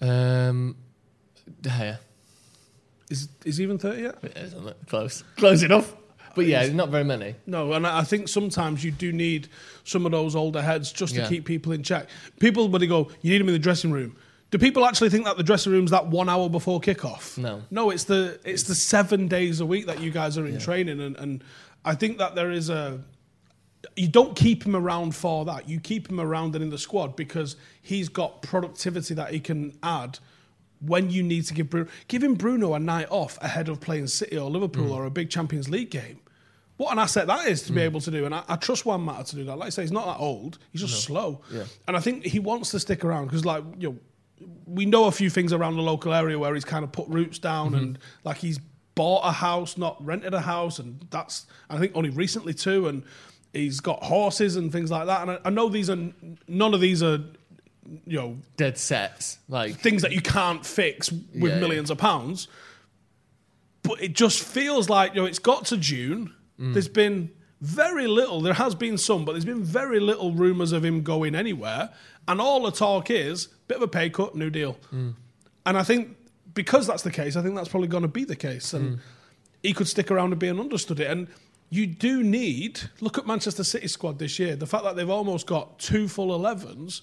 Um, 0.00 0.76
De 1.60 1.68
Gea. 1.68 1.98
Is 3.10 3.28
is 3.44 3.56
he 3.58 3.64
even 3.64 3.78
thirty 3.78 4.02
yet? 4.02 4.18
Yeah, 4.22 4.42
isn't 4.42 4.68
it? 4.68 4.76
Close. 4.88 5.22
Close 5.36 5.62
enough. 5.62 5.94
But 6.34 6.46
yeah, 6.46 6.66
not 6.68 6.90
very 6.90 7.04
many. 7.04 7.34
No, 7.46 7.72
and 7.72 7.86
I 7.86 8.00
I 8.00 8.04
think 8.04 8.28
sometimes 8.28 8.84
you 8.84 8.90
do 8.90 9.12
need 9.12 9.48
some 9.84 10.04
of 10.06 10.12
those 10.12 10.34
older 10.36 10.60
heads 10.60 10.92
just 10.92 11.14
to 11.14 11.20
Yeah. 11.22 11.28
keep 11.28 11.44
people 11.44 11.72
in 11.72 11.82
check. 11.82 12.08
People, 12.40 12.68
when 12.68 12.80
they 12.80 12.86
go, 12.86 13.10
you 13.22 13.30
need 13.30 13.38
them 13.40 13.48
in 13.48 13.54
the 13.54 13.58
dressing 13.58 13.90
room. 13.90 14.16
Do 14.50 14.58
people 14.58 14.84
actually 14.84 15.10
think 15.10 15.24
that 15.24 15.36
the 15.36 15.42
dressing 15.42 15.72
room's 15.72 15.90
that 15.90 16.06
one 16.08 16.28
hour 16.28 16.48
before 16.48 16.80
kickoff? 16.80 17.36
No. 17.38 17.62
no. 17.70 17.90
It's 17.90 18.04
the 18.04 18.38
it's 18.44 18.64
the 18.64 18.74
seven 18.74 19.28
days 19.28 19.60
a 19.60 19.66
week 19.66 19.86
that 19.86 20.00
you 20.00 20.10
guys 20.10 20.36
are 20.38 20.46
in 20.46 20.58
training, 20.58 21.00
and, 21.00 21.16
and 21.16 21.42
I 21.84 21.94
think 21.94 22.18
that 22.18 22.34
there 22.34 22.50
is 22.50 22.68
a 22.70 23.00
you 23.94 24.08
don't 24.08 24.34
keep 24.34 24.64
him 24.64 24.74
around 24.74 25.14
for 25.14 25.44
that. 25.44 25.68
You 25.68 25.80
keep 25.80 26.08
him 26.08 26.20
around 26.20 26.54
and 26.54 26.64
in 26.64 26.70
the 26.70 26.78
squad 26.78 27.16
because 27.16 27.56
he's 27.82 28.08
got 28.08 28.42
productivity 28.42 29.14
that 29.14 29.32
he 29.32 29.40
can 29.40 29.76
add 29.82 30.18
when 30.80 31.10
you 31.10 31.22
need 31.22 31.44
to 31.46 31.54
give 31.54 31.70
Bruno. 31.70 31.88
Giving 32.08 32.34
Bruno 32.34 32.74
a 32.74 32.78
night 32.78 33.08
off 33.10 33.38
ahead 33.42 33.68
of 33.68 33.80
playing 33.80 34.08
City 34.08 34.36
or 34.36 34.50
Liverpool 34.50 34.88
mm. 34.88 34.94
or 34.94 35.04
a 35.06 35.10
big 35.10 35.30
Champions 35.30 35.68
League 35.68 35.90
game. 35.90 36.20
What 36.76 36.92
an 36.92 36.98
asset 36.98 37.26
that 37.28 37.48
is 37.48 37.62
to 37.62 37.72
be 37.72 37.80
mm. 37.80 37.84
able 37.84 38.00
to 38.02 38.10
do. 38.10 38.26
And 38.26 38.34
I, 38.34 38.42
I 38.48 38.56
trust 38.56 38.84
Juan 38.84 39.00
Mata 39.00 39.24
to 39.24 39.36
do 39.36 39.44
that. 39.44 39.56
Like 39.56 39.68
I 39.68 39.70
say, 39.70 39.82
he's 39.82 39.92
not 39.92 40.06
that 40.06 40.22
old. 40.22 40.58
He's 40.72 40.82
just 40.82 41.04
slow. 41.04 41.40
Yeah. 41.50 41.64
And 41.88 41.96
I 41.96 42.00
think 42.00 42.24
he 42.24 42.38
wants 42.38 42.70
to 42.72 42.80
stick 42.80 43.04
around 43.04 43.26
because, 43.26 43.46
like, 43.46 43.64
you 43.78 43.90
know, 43.90 43.98
we 44.66 44.84
know 44.84 45.06
a 45.06 45.12
few 45.12 45.30
things 45.30 45.52
around 45.52 45.76
the 45.76 45.82
local 45.82 46.12
area 46.12 46.38
where 46.38 46.54
he's 46.54 46.64
kind 46.64 46.84
of 46.84 46.92
put 46.92 47.08
roots 47.08 47.38
down 47.38 47.68
mm-hmm. 47.68 47.76
and 47.76 47.98
like 48.24 48.36
he's 48.36 48.58
bought 48.94 49.22
a 49.24 49.32
house, 49.32 49.78
not 49.78 50.04
rented 50.04 50.34
a 50.34 50.40
house, 50.40 50.78
and 50.78 51.06
that's 51.10 51.46
I 51.70 51.78
think 51.78 51.92
only 51.94 52.10
recently 52.10 52.52
too. 52.52 52.88
And 52.88 53.04
he's 53.56 53.80
got 53.80 54.02
horses 54.02 54.56
and 54.56 54.70
things 54.70 54.90
like 54.90 55.06
that. 55.06 55.22
And 55.22 55.30
I, 55.32 55.38
I 55.46 55.50
know 55.50 55.68
these 55.68 55.90
are 55.90 55.98
none 56.48 56.74
of 56.74 56.80
these 56.80 57.02
are 57.02 57.18
you 58.06 58.18
know 58.18 58.38
Dead 58.56 58.78
sets. 58.78 59.38
Like 59.48 59.76
things 59.76 60.02
that 60.02 60.12
you 60.12 60.20
can't 60.20 60.64
fix 60.64 61.10
with 61.10 61.24
Yeah, 61.34 61.48
yeah. 61.48 61.60
millions 61.60 61.90
of 61.90 61.98
pounds. 61.98 62.48
But 63.82 64.02
it 64.02 64.14
just 64.14 64.42
feels 64.42 64.88
like 64.88 65.14
you 65.14 65.20
know 65.20 65.26
it's 65.26 65.38
got 65.38 65.64
to 65.66 65.76
June. 65.76 66.32
Mm. 66.60 66.72
There's 66.72 66.88
been 66.88 67.30
very 67.60 68.06
little. 68.06 68.40
There 68.40 68.54
has 68.54 68.74
been 68.74 68.98
some, 68.98 69.24
but 69.24 69.32
there's 69.32 69.44
been 69.44 69.64
very 69.64 70.00
little 70.00 70.32
rumours 70.32 70.72
of 70.72 70.84
him 70.84 71.02
going 71.02 71.34
anywhere. 71.34 71.90
And 72.28 72.40
all 72.40 72.62
the 72.62 72.72
talk 72.72 73.10
is 73.10 73.46
bit 73.68 73.76
of 73.76 73.82
a 73.82 73.88
pay 73.88 74.10
cut, 74.10 74.34
new 74.34 74.50
deal. 74.50 74.76
Mm. 74.92 75.14
And 75.64 75.78
I 75.78 75.82
think 75.82 76.16
because 76.54 76.86
that's 76.86 77.02
the 77.02 77.10
case, 77.10 77.36
I 77.36 77.42
think 77.42 77.54
that's 77.54 77.68
probably 77.68 77.88
going 77.88 78.02
to 78.02 78.08
be 78.08 78.24
the 78.24 78.36
case. 78.36 78.72
Mm. 78.72 78.74
And 78.78 78.98
he 79.62 79.72
could 79.72 79.88
stick 79.88 80.10
around 80.10 80.32
and 80.32 80.40
be 80.40 80.48
an 80.48 80.58
understudy. 80.58 81.04
And 81.04 81.28
you 81.70 81.86
do 81.86 82.22
need 82.22 82.80
look 83.00 83.18
at 83.18 83.26
Manchester 83.26 83.64
City 83.64 83.88
squad 83.88 84.18
this 84.18 84.38
year. 84.38 84.56
The 84.56 84.66
fact 84.66 84.84
that 84.84 84.96
they've 84.96 85.10
almost 85.10 85.46
got 85.46 85.78
two 85.78 86.08
full 86.08 86.28
11s. 86.38 87.00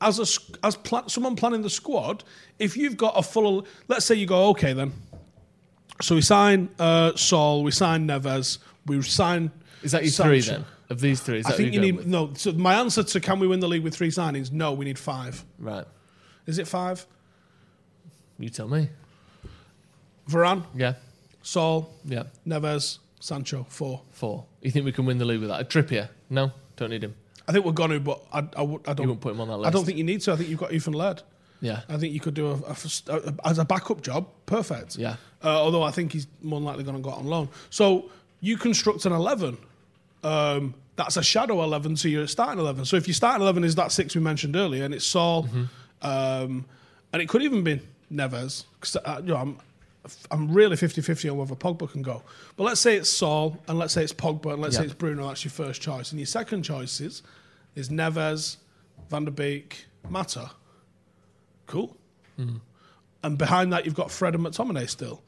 As 0.00 0.18
a 0.18 0.66
as 0.66 0.74
pla- 0.74 1.06
someone 1.06 1.36
planning 1.36 1.62
the 1.62 1.70
squad, 1.70 2.24
if 2.58 2.76
you've 2.76 2.96
got 2.96 3.16
a 3.16 3.22
full, 3.22 3.66
let's 3.86 4.04
say 4.04 4.16
you 4.16 4.26
go 4.26 4.48
okay 4.48 4.72
then. 4.72 4.92
So 6.00 6.16
we 6.16 6.22
sign 6.22 6.68
uh, 6.80 7.14
Saul, 7.14 7.62
we 7.62 7.70
sign 7.70 8.08
Neves, 8.08 8.58
we 8.86 9.00
sign. 9.02 9.52
Is 9.84 9.92
that 9.92 10.02
your 10.02 10.10
three 10.10 10.40
then? 10.40 10.64
Of 10.90 11.00
these 11.00 11.20
three, 11.20 11.38
is 11.38 11.46
I 11.46 11.50
that 11.50 11.56
think 11.56 11.72
you 11.72 11.80
need 11.80 11.96
with? 11.98 12.06
no. 12.08 12.32
So 12.34 12.50
my 12.52 12.74
answer 12.74 13.04
to 13.04 13.20
can 13.20 13.38
we 13.38 13.46
win 13.46 13.60
the 13.60 13.68
league 13.68 13.84
with 13.84 13.94
three 13.94 14.08
signings? 14.10 14.50
No, 14.50 14.72
we 14.72 14.84
need 14.84 14.98
five. 14.98 15.44
Right. 15.60 15.84
Is 16.46 16.58
it 16.58 16.66
five? 16.66 17.06
You 18.40 18.48
tell 18.48 18.66
me. 18.68 18.88
Varane, 20.28 20.64
Yeah. 20.74 20.94
Saul, 21.42 21.94
Yeah. 22.04 22.24
Neves, 22.46 22.98
Sancho, 23.22 23.64
four. 23.68 24.02
Four. 24.10 24.44
You 24.62 24.72
think 24.72 24.84
we 24.84 24.90
can 24.90 25.04
win 25.06 25.18
the 25.18 25.24
league 25.24 25.38
with 25.40 25.48
that? 25.48 25.60
A 25.60 25.64
Trippier? 25.64 26.08
No, 26.28 26.50
don't 26.76 26.90
need 26.90 27.04
him. 27.04 27.14
I 27.46 27.52
think 27.52 27.64
we're 27.64 27.70
going 27.70 27.90
to, 27.90 28.00
but 28.00 28.20
I, 28.32 28.44
I, 28.56 28.62
would- 28.62 28.80
I 28.88 28.94
don't. 28.94 29.04
You 29.04 29.08
wouldn't 29.10 29.20
put 29.20 29.34
him 29.34 29.40
on 29.40 29.46
that 29.48 29.58
list. 29.58 29.68
I 29.68 29.70
don't 29.70 29.84
think 29.84 29.96
you 29.96 30.02
need 30.04 30.20
to. 30.22 30.32
I 30.32 30.36
think 30.36 30.48
you've 30.48 30.58
got 30.58 30.72
Ethan 30.72 30.92
Laird. 30.94 31.22
Yeah. 31.60 31.82
I 31.88 31.98
think 31.98 32.12
you 32.14 32.18
could 32.18 32.34
do 32.34 32.48
a, 32.50 32.54
a 32.54 32.76
a- 33.16 33.48
as 33.48 33.58
a 33.60 33.64
backup 33.64 34.02
job. 34.02 34.26
Perfect. 34.46 34.96
Yeah. 34.96 35.16
Uh, 35.44 35.48
although 35.62 35.84
I 35.84 35.92
think 35.92 36.12
he's 36.12 36.26
more 36.42 36.58
than 36.58 36.64
likely 36.66 36.82
going 36.82 36.96
to 36.96 37.02
go 37.02 37.10
on 37.10 37.26
loan. 37.26 37.48
So 37.70 38.10
you 38.40 38.56
construct 38.56 39.06
an 39.06 39.12
eleven. 39.12 39.56
Um, 40.24 40.74
that's 40.96 41.16
a 41.16 41.22
shadow 41.22 41.62
eleven 41.62 41.94
to 41.96 42.08
your 42.08 42.26
starting 42.26 42.58
eleven. 42.58 42.84
So 42.84 42.96
if 42.96 43.06
your 43.06 43.14
starting 43.14 43.42
eleven 43.42 43.62
is 43.62 43.76
that 43.76 43.92
six 43.92 44.14
we 44.16 44.20
mentioned 44.20 44.56
earlier, 44.56 44.84
and 44.84 44.92
it's 44.94 45.06
Saul, 45.06 45.44
Mm-hmm. 45.44 45.64
um, 46.06 46.64
and 47.12 47.22
it 47.22 47.28
could 47.28 47.42
even 47.42 47.62
be 47.62 47.80
Neves. 48.12 48.64
'cause, 48.80 48.96
uh, 49.04 49.20
you 49.22 49.28
know, 49.32 49.36
I'm, 49.36 49.58
I'm 50.30 50.52
really 50.52 50.76
50-50 50.76 51.30
on 51.30 51.38
whether 51.38 51.54
Pogba 51.54 51.90
can 51.90 52.02
go. 52.02 52.22
But 52.56 52.64
let's 52.64 52.80
say 52.80 52.96
it's 52.96 53.10
Saul, 53.10 53.56
and 53.68 53.78
let's 53.78 53.94
say 53.94 54.02
it's 54.02 54.12
Pogba, 54.12 54.52
and 54.52 54.62
let's 54.62 54.76
say 54.76 54.84
it's 54.84 54.94
Bruno. 54.94 55.28
That's 55.28 55.44
your 55.44 55.52
first 55.52 55.80
choice, 55.80 56.10
and 56.10 56.18
your 56.18 56.26
second 56.26 56.64
choices 56.64 57.22
is 57.76 57.88
Neves, 57.88 58.56
Van 59.10 59.24
der 59.24 59.30
Beek, 59.30 59.86
Mata. 60.08 60.50
Cool. 61.66 61.96
Mm-hmm. 62.38 62.56
And 63.22 63.38
behind 63.38 63.72
that, 63.72 63.84
you've 63.84 63.94
got 63.94 64.10
Fred 64.10 64.34
and 64.34 64.44
McTominay 64.44 64.88
still. 64.90 65.22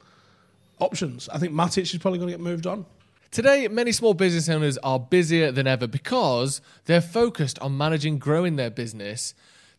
Options. 0.81 1.29
I 1.29 1.39
think 1.39 1.53
Matic 1.53 1.83
is 1.83 1.99
probably 1.99 2.19
going 2.19 2.31
to 2.33 2.37
get 2.37 2.43
moved 2.43 2.67
on. 2.67 2.85
Today, 3.31 3.69
many 3.69 3.93
small 3.93 4.15
business 4.15 4.49
owners 4.49 4.79
are 4.79 4.99
busier 4.99 5.53
than 5.53 5.67
ever 5.67 5.87
because 5.87 6.61
they're 6.87 7.01
focused 7.01 7.59
on 7.61 7.77
managing 7.77 8.19
growing 8.19 8.57
their 8.57 8.71
business. 8.71 9.35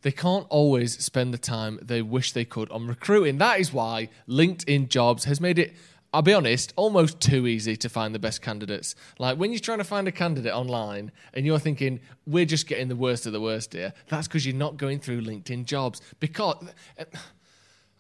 They 0.06 0.12
can't 0.12 0.46
always 0.52 1.04
spend 1.04 1.34
the 1.34 1.40
time 1.40 1.80
they 1.82 2.04
wish 2.04 2.34
they 2.34 2.46
could 2.46 2.70
on 2.70 2.86
recruiting. 2.86 3.40
That 3.40 3.60
is 3.60 3.74
why 3.74 4.10
LinkedIn 4.30 4.90
Jobs 4.90 5.24
has 5.24 5.42
made 5.42 5.58
it, 5.58 5.74
I'll 6.14 6.22
be 6.22 6.32
honest, 6.32 6.74
almost 6.76 7.20
too 7.20 7.48
easy 7.48 7.76
to 7.78 7.90
find 7.90 8.14
the 8.14 8.20
best 8.20 8.44
candidates. 8.44 8.94
Like 9.18 9.40
when 9.40 9.50
you're 9.52 9.60
trying 9.60 9.80
to 9.80 9.84
find 9.84 10.08
a 10.08 10.12
candidate 10.12 10.54
online 10.54 11.12
and 11.34 11.44
you're 11.44 11.58
thinking, 11.58 12.02
we're 12.28 12.46
just 12.46 12.68
getting 12.68 12.88
the 12.88 12.96
worst 12.96 13.26
of 13.26 13.34
the 13.34 13.42
worst 13.42 13.74
here, 13.74 13.94
that's 14.08 14.28
because 14.28 14.46
you're 14.46 14.56
not 14.56 14.78
going 14.78 15.00
through 15.00 15.22
LinkedIn 15.22 15.66
Jobs. 15.66 16.04
Because. 16.20 16.58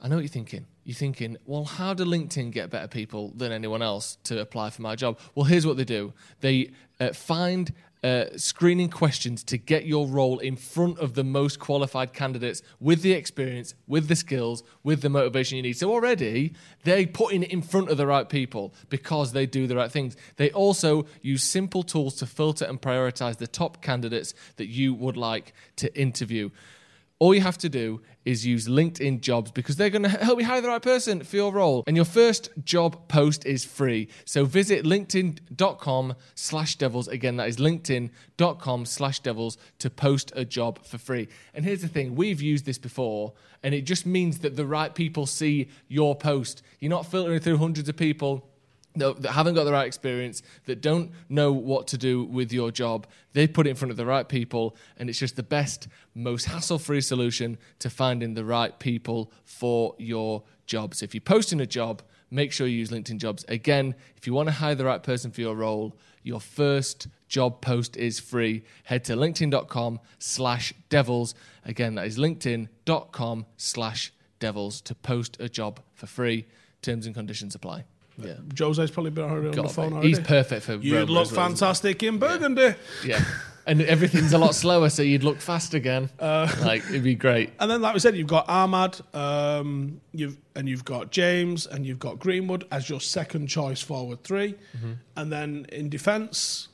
I 0.01 0.07
know 0.07 0.17
what 0.17 0.21
you're 0.21 0.27
thinking. 0.27 0.67
You're 0.83 0.93
thinking, 0.93 1.37
well, 1.47 1.63
how 1.63 1.95
do 1.95 2.05
LinkedIn 2.05 2.51
get 2.51 2.69
better 2.69 2.87
people 2.87 3.31
than 3.35 3.51
anyone 3.51 3.81
else 3.81 4.17
to 4.25 4.39
apply 4.39 4.69
for 4.69 4.83
my 4.83 4.95
job? 4.95 5.17
Well, 5.33 5.45
here's 5.45 5.65
what 5.65 5.77
they 5.77 5.85
do 5.85 6.13
they 6.41 6.69
uh, 6.99 7.13
find 7.13 7.73
uh, 8.05 8.37
screening 8.37 8.87
questions 8.87 9.43
to 9.43 9.57
get 9.57 9.87
your 9.87 10.05
role 10.05 10.37
in 10.37 10.55
front 10.55 10.99
of 10.99 11.15
the 11.15 11.23
most 11.23 11.57
qualified 11.57 12.13
candidates 12.13 12.61
with 12.79 13.01
the 13.01 13.13
experience, 13.13 13.73
with 13.87 14.07
the 14.07 14.15
skills, 14.15 14.61
with 14.83 15.01
the 15.01 15.09
motivation 15.09 15.55
you 15.55 15.63
need. 15.63 15.73
So 15.73 15.91
already 15.91 16.53
they're 16.83 17.07
putting 17.07 17.41
it 17.41 17.51
in 17.51 17.63
front 17.63 17.89
of 17.89 17.97
the 17.97 18.05
right 18.05 18.29
people 18.29 18.75
because 18.89 19.31
they 19.31 19.47
do 19.47 19.65
the 19.65 19.75
right 19.75 19.91
things. 19.91 20.15
They 20.35 20.51
also 20.51 21.07
use 21.23 21.43
simple 21.43 21.81
tools 21.81 22.13
to 22.17 22.27
filter 22.27 22.65
and 22.65 22.79
prioritize 22.79 23.37
the 23.37 23.47
top 23.47 23.81
candidates 23.81 24.35
that 24.57 24.67
you 24.67 24.93
would 24.93 25.17
like 25.17 25.53
to 25.77 25.99
interview. 25.99 26.51
All 27.17 27.33
you 27.33 27.39
have 27.39 27.57
to 27.59 27.69
do 27.69 28.01
is 28.25 28.45
use 28.45 28.67
LinkedIn 28.67 29.21
jobs 29.21 29.49
because 29.49 29.77
they're 29.77 29.89
going 29.89 30.03
to 30.03 30.09
help 30.09 30.37
you 30.37 30.45
hire 30.45 30.59
the 30.59 30.67
right 30.67 30.81
person 30.81 31.23
for 31.23 31.37
your 31.37 31.53
role. 31.53 31.81
And 31.87 31.95
your 31.95 32.05
first 32.05 32.49
job 32.63 33.07
post 33.07 33.45
is 33.45 33.63
free. 33.63 34.09
So 34.25 34.43
visit 34.43 34.83
linkedin.com 34.83 36.15
slash 36.33 36.75
devils. 36.75 37.07
Again, 37.07 37.37
that 37.37 37.47
is 37.47 37.55
linkedin.com 37.55 38.85
slash 38.85 39.21
devils 39.21 39.57
to 39.79 39.89
post 39.89 40.33
a 40.35 40.43
job 40.43 40.83
for 40.83 40.97
free. 40.97 41.29
And 41.53 41.63
here's 41.63 41.81
the 41.81 41.87
thing 41.87 42.15
we've 42.15 42.41
used 42.41 42.65
this 42.65 42.77
before, 42.77 43.33
and 43.63 43.73
it 43.73 43.83
just 43.83 44.05
means 44.05 44.39
that 44.39 44.57
the 44.57 44.65
right 44.65 44.93
people 44.93 45.25
see 45.25 45.69
your 45.87 46.15
post. 46.15 46.63
You're 46.81 46.89
not 46.89 47.05
filtering 47.05 47.39
through 47.39 47.57
hundreds 47.57 47.87
of 47.87 47.95
people 47.95 48.49
that 48.95 49.31
haven't 49.31 49.55
got 49.55 49.65
the 49.65 49.71
right 49.71 49.87
experience, 49.87 50.41
that 50.65 50.81
don't 50.81 51.11
know 51.29 51.51
what 51.51 51.87
to 51.87 51.97
do 51.97 52.23
with 52.23 52.51
your 52.51 52.71
job. 52.71 53.07
They 53.33 53.47
put 53.47 53.67
it 53.67 53.71
in 53.71 53.75
front 53.75 53.91
of 53.91 53.97
the 53.97 54.05
right 54.05 54.27
people, 54.27 54.75
and 54.97 55.09
it's 55.09 55.19
just 55.19 55.35
the 55.35 55.43
best, 55.43 55.87
most 56.13 56.45
hassle 56.45 56.79
free 56.79 57.01
solution 57.01 57.57
to 57.79 57.89
finding 57.89 58.33
the 58.33 58.45
right 58.45 58.77
people 58.79 59.31
for 59.43 59.95
your 59.97 60.43
job. 60.65 60.95
So 60.95 61.03
if 61.03 61.13
you're 61.13 61.21
posting 61.21 61.59
a 61.61 61.65
job, 61.65 62.01
make 62.31 62.51
sure 62.51 62.67
you 62.67 62.77
use 62.77 62.89
LinkedIn 62.89 63.17
Jobs. 63.17 63.45
Again, 63.47 63.95
if 64.17 64.27
you 64.27 64.33
want 64.33 64.49
to 64.49 64.53
hire 64.53 64.75
the 64.75 64.85
right 64.85 65.03
person 65.03 65.31
for 65.31 65.41
your 65.41 65.55
role, 65.55 65.97
your 66.23 66.39
first 66.39 67.07
job 67.27 67.61
post 67.61 67.97
is 67.97 68.19
free. 68.19 68.63
Head 68.83 69.03
to 69.05 69.15
linkedin.com 69.15 69.99
slash 70.19 70.73
devils. 70.89 71.35
Again, 71.63 71.95
that 71.95 72.07
is 72.07 72.17
linkedin.com 72.17 73.45
slash 73.57 74.11
devils 74.39 74.81
to 74.81 74.95
post 74.95 75.37
a 75.39 75.49
job 75.49 75.81
for 75.93 76.07
free. 76.07 76.45
Terms 76.81 77.05
and 77.05 77.15
conditions 77.15 77.55
apply. 77.55 77.85
Yeah. 78.17 78.33
Jose's 78.57 78.91
probably 78.91 79.11
been 79.11 79.25
already 79.25 79.47
on 79.47 79.51
the 79.51 79.61
Gotta 79.63 79.73
phone 79.73 79.89
be. 79.89 79.93
already. 79.95 80.07
He's 80.09 80.19
perfect 80.19 80.63
for 80.63 80.75
You'd 80.75 80.93
Roma 80.95 81.11
look 81.11 81.21
as 81.27 81.31
well, 81.33 81.47
fantastic 81.49 82.01
in 82.03 82.17
Burgundy. 82.17 82.73
he? 83.01 83.09
Yeah. 83.09 83.23
And 83.67 83.81
everything's 83.81 84.31
a 84.31 84.37
lot 84.37 84.53
slower, 84.63 84.89
so 84.89 85.01
you'd 85.01 85.23
look 85.23 85.41
fast 85.41 85.73
again. 85.73 86.09
Uh, 86.19 86.47
like 86.61 86.83
it'd 86.87 87.03
be 87.03 87.15
great. 87.15 87.49
And 87.59 87.69
then, 87.69 87.81
like 87.81 87.93
we 87.95 87.99
said, 87.99 88.15
you've 88.15 88.27
got 88.27 88.47
Amad, 88.47 89.01
um, 89.15 89.99
you've 90.13 90.37
and 90.55 90.69
you've 90.69 90.85
got 90.85 91.11
James, 91.11 91.65
and 91.65 91.83
you've 91.85 91.97
got 91.99 92.19
Greenwood 92.19 92.65
as 92.71 92.89
your 92.89 93.01
second 93.01 93.47
choice 93.47 93.81
forward 93.81 94.23
3 94.23 94.53
Mm-hmm. 94.53 94.91
And 95.17 95.31
then 95.31 95.65
in 95.71 95.89
defence, 95.89 96.67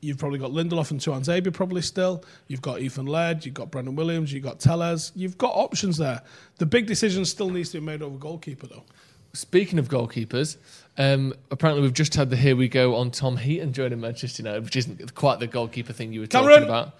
you've 0.00 0.16
probably 0.18 0.38
got 0.38 0.52
Lindelof 0.52 0.90
and 0.92 1.00
Tuanzebe 1.00 1.52
probably 1.52 1.82
still. 1.82 2.24
You've 2.46 2.62
got 2.62 2.80
Ethan 2.80 3.06
Laird, 3.06 3.44
you've 3.44 3.54
got 3.54 3.70
Brandon 3.72 3.96
Williams, 3.96 4.32
you've 4.32 4.44
got 4.44 4.60
Telles. 4.60 5.10
You've 5.16 5.36
got 5.38 5.52
options 5.56 5.96
there. 5.98 6.22
The 6.58 6.66
big 6.66 6.86
decision 6.86 7.24
still 7.24 7.50
needs 7.50 7.70
to 7.70 7.80
be 7.80 7.84
made 7.86 8.00
over 8.00 8.16
goalkeeper, 8.16 8.68
though. 8.68 8.84
Speaking 9.34 9.78
of 9.78 9.88
goalkeepers, 9.88 10.56
um, 10.98 11.32
apparently 11.50 11.82
we've 11.82 11.94
just 11.94 12.14
had 12.14 12.28
the 12.30 12.36
here 12.36 12.54
we 12.54 12.68
go 12.68 12.96
on 12.96 13.10
Tom 13.10 13.38
Heaton 13.38 13.72
joining 13.72 14.00
Manchester 14.00 14.42
United, 14.42 14.64
which 14.64 14.76
isn't 14.76 15.14
quite 15.14 15.40
the 15.40 15.46
goalkeeper 15.46 15.92
thing 15.94 16.12
you 16.12 16.20
were 16.20 16.26
Cameron! 16.26 16.62
talking 16.62 16.68
about. 16.68 16.94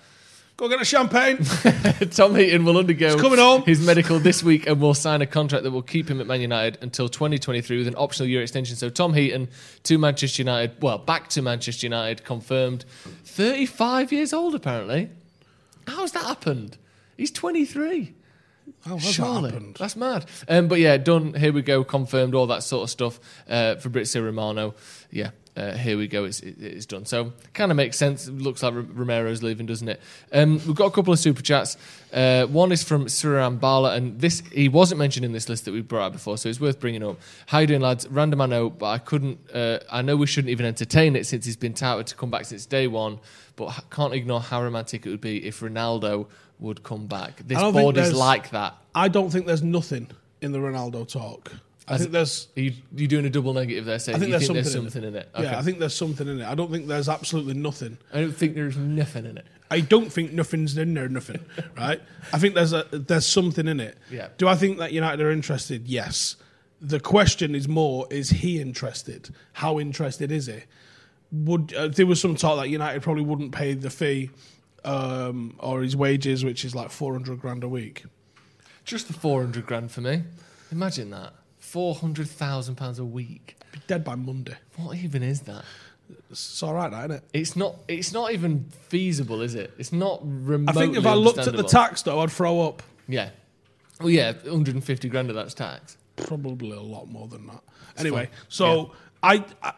Go 0.56 0.68
get 0.68 0.80
a 0.80 0.84
champagne. 0.84 1.38
Tom 2.10 2.34
Heaton 2.36 2.64
will 2.64 2.76
undergo 2.78 3.12
He's 3.12 3.20
coming 3.20 3.38
home. 3.38 3.62
his 3.62 3.84
medical 3.84 4.18
this 4.18 4.42
week 4.42 4.66
and 4.66 4.80
will 4.80 4.94
sign 4.94 5.20
a 5.22 5.26
contract 5.26 5.64
that 5.64 5.70
will 5.70 5.82
keep 5.82 6.08
him 6.10 6.20
at 6.20 6.26
Man 6.26 6.40
United 6.42 6.78
until 6.82 7.08
2023 7.08 7.78
with 7.78 7.88
an 7.88 7.94
optional 7.96 8.28
year 8.28 8.42
extension. 8.42 8.76
So 8.76 8.88
Tom 8.90 9.14
Heaton 9.14 9.48
to 9.84 9.98
Manchester 9.98 10.42
United, 10.42 10.80
well, 10.80 10.98
back 10.98 11.28
to 11.30 11.42
Manchester 11.42 11.86
United, 11.86 12.24
confirmed. 12.24 12.84
35 13.24 14.12
years 14.12 14.32
old, 14.32 14.54
apparently. 14.54 15.08
How's 15.88 16.12
that 16.12 16.24
happened? 16.24 16.76
He's 17.16 17.30
23. 17.30 18.14
How 18.84 18.94
has 18.96 19.04
that 19.04 19.12
Surely. 19.12 19.50
happened? 19.52 19.76
That's 19.78 19.96
mad. 19.96 20.26
Um, 20.48 20.68
but 20.68 20.78
yeah, 20.78 20.96
done. 20.96 21.34
Here 21.34 21.52
we 21.52 21.62
go. 21.62 21.84
Confirmed. 21.84 22.34
All 22.34 22.46
that 22.48 22.62
sort 22.62 22.84
of 22.84 22.90
stuff. 22.90 23.20
Uh, 23.48 23.76
Fabrizio 23.76 24.22
Romano. 24.22 24.74
Yeah. 25.10 25.30
Uh, 25.54 25.72
here 25.76 25.98
we 25.98 26.08
go. 26.08 26.24
It's, 26.24 26.40
it- 26.40 26.56
it's 26.62 26.86
done. 26.86 27.04
So 27.04 27.32
kind 27.52 27.70
of 27.70 27.76
makes 27.76 27.98
sense. 27.98 28.26
It 28.26 28.38
looks 28.38 28.62
like 28.62 28.72
R- 28.72 28.80
Romero's 28.80 29.42
leaving, 29.42 29.66
doesn't 29.66 29.86
it? 29.86 30.00
Um, 30.32 30.54
we've 30.66 30.74
got 30.74 30.86
a 30.86 30.90
couple 30.90 31.12
of 31.12 31.18
super 31.18 31.42
chats. 31.42 31.76
Uh, 32.10 32.46
one 32.46 32.72
is 32.72 32.82
from 32.82 33.04
Suram 33.04 33.60
Bala, 33.60 33.94
and 33.94 34.18
this 34.18 34.42
he 34.50 34.70
wasn't 34.70 34.98
mentioned 34.98 35.26
in 35.26 35.32
this 35.32 35.50
list 35.50 35.66
that 35.66 35.72
we 35.72 35.82
brought 35.82 36.06
out 36.06 36.12
before, 36.12 36.38
so 36.38 36.48
it's 36.48 36.58
worth 36.60 36.80
bringing 36.80 37.02
up. 37.04 37.18
How 37.46 37.58
you 37.58 37.66
doing, 37.66 37.82
lads? 37.82 38.08
Random, 38.08 38.40
I 38.40 38.46
know, 38.46 38.70
but 38.70 38.86
I 38.86 38.96
couldn't. 38.98 39.38
Uh, 39.52 39.80
I 39.90 40.00
know 40.00 40.16
we 40.16 40.26
shouldn't 40.26 40.50
even 40.50 40.64
entertain 40.64 41.16
it 41.16 41.26
since 41.26 41.44
he's 41.44 41.56
been 41.58 41.74
touted 41.74 42.06
to 42.06 42.16
come 42.16 42.30
back 42.30 42.46
since 42.46 42.64
day 42.64 42.86
one, 42.86 43.18
but 43.56 43.84
can't 43.90 44.14
ignore 44.14 44.40
how 44.40 44.62
romantic 44.62 45.04
it 45.04 45.10
would 45.10 45.20
be 45.20 45.46
if 45.46 45.60
Ronaldo 45.60 46.28
would 46.58 46.82
come 46.82 47.06
back. 47.06 47.42
This 47.46 47.58
board 47.58 47.96
is 47.96 48.12
like 48.12 48.50
that. 48.50 48.76
I 48.94 49.08
don't 49.08 49.30
think 49.30 49.46
there's 49.46 49.62
nothing 49.62 50.08
in 50.40 50.52
the 50.52 50.58
Ronaldo 50.58 51.08
talk. 51.10 51.52
I 51.88 51.98
think 51.98 52.12
there's 52.12 52.48
Are 52.56 52.60
you, 52.60 52.72
you 52.94 53.08
doing 53.08 53.24
a 53.26 53.30
double 53.30 53.52
negative 53.52 53.84
there, 53.84 53.98
saying 53.98 54.16
I 54.16 54.18
think 54.18 54.28
you 54.28 54.32
there's 54.32 54.42
think 54.42 54.64
something, 54.64 54.82
there's 54.82 54.92
something 54.92 55.08
in 55.08 55.16
it? 55.16 55.28
Yeah, 55.38 55.58
I 55.58 55.62
think 55.62 55.78
there's 55.78 55.94
something 55.94 56.28
in 56.28 56.40
it. 56.40 56.46
I 56.46 56.54
don't 56.54 56.70
think 56.70 56.86
there's 56.86 57.08
absolutely 57.08 57.54
nothing. 57.54 57.98
I 58.12 58.20
don't 58.20 58.32
think 58.32 58.54
there's 58.54 58.76
nothing 58.76 59.26
in 59.26 59.36
it. 59.38 59.46
I 59.70 59.80
don't 59.80 60.12
think 60.12 60.32
nothing's 60.32 60.76
in 60.76 60.94
there, 60.94 61.08
nothing. 61.08 61.40
right? 61.76 62.00
I 62.32 62.38
think 62.38 62.54
there's 62.54 62.72
a 62.72 62.84
there's 62.92 63.26
something 63.26 63.66
in 63.66 63.80
it. 63.80 63.98
Yeah. 64.10 64.28
Do 64.38 64.48
I 64.48 64.54
think 64.54 64.78
that 64.78 64.92
United 64.92 65.24
are 65.24 65.30
interested? 65.30 65.88
Yes. 65.88 66.36
The 66.80 67.00
question 67.00 67.54
is 67.54 67.68
more: 67.68 68.06
Is 68.10 68.30
he 68.30 68.60
interested? 68.60 69.30
How 69.54 69.80
interested 69.80 70.30
is 70.30 70.46
he? 70.46 70.62
Would 71.32 71.72
uh, 71.74 71.88
there 71.88 72.06
was 72.06 72.20
some 72.20 72.36
talk 72.36 72.58
that 72.58 72.68
United 72.68 73.02
probably 73.02 73.22
wouldn't 73.22 73.52
pay 73.52 73.74
the 73.74 73.90
fee 73.90 74.30
um, 74.84 75.54
or 75.58 75.82
his 75.82 75.96
wages, 75.96 76.44
which 76.44 76.64
is 76.64 76.74
like 76.74 76.90
four 76.90 77.12
hundred 77.12 77.40
grand 77.40 77.64
a 77.64 77.68
week. 77.68 78.04
Just 78.84 79.06
the 79.06 79.12
400 79.12 79.64
grand 79.64 79.92
for 79.92 80.00
me. 80.00 80.24
Imagine 80.72 81.10
that. 81.10 81.34
four 81.58 81.94
hundred 81.94 82.28
thousand 82.28 82.74
pounds 82.76 82.98
a 82.98 83.04
week. 83.04 83.56
Be 83.72 83.80
dead 83.86 84.02
by 84.04 84.16
Monday. 84.16 84.56
What 84.76 84.96
even 84.96 85.22
is 85.22 85.42
that? 85.42 85.64
It's 86.30 86.62
all 86.62 86.74
right, 86.74 86.90
that, 86.90 87.04
isn't 87.04 87.10
it? 87.12 87.22
It's 87.32 87.56
not. 87.56 87.76
It's 87.88 88.12
not 88.12 88.32
even 88.32 88.64
feasible, 88.88 89.40
is 89.40 89.54
it? 89.54 89.72
It's 89.78 89.92
not 89.92 90.20
remotely. 90.22 90.82
I 90.82 90.84
think 90.84 90.96
if 90.96 91.06
I 91.06 91.14
looked 91.14 91.38
at 91.38 91.54
the 91.56 91.62
tax 91.62 92.02
though, 92.02 92.20
I'd 92.20 92.32
throw 92.32 92.60
up 92.62 92.82
yeah, 93.08 93.30
well, 94.00 94.10
yeah, 94.10 94.32
150 94.32 95.08
grand 95.08 95.28
of 95.28 95.36
that's 95.36 95.54
tax. 95.54 95.96
probably 96.16 96.76
a 96.76 96.80
lot 96.80 97.08
more 97.08 97.28
than 97.28 97.46
that. 97.46 97.62
Anyway, 97.98 98.30
so 98.48 98.92
I, 99.22 99.44
I 99.62 99.72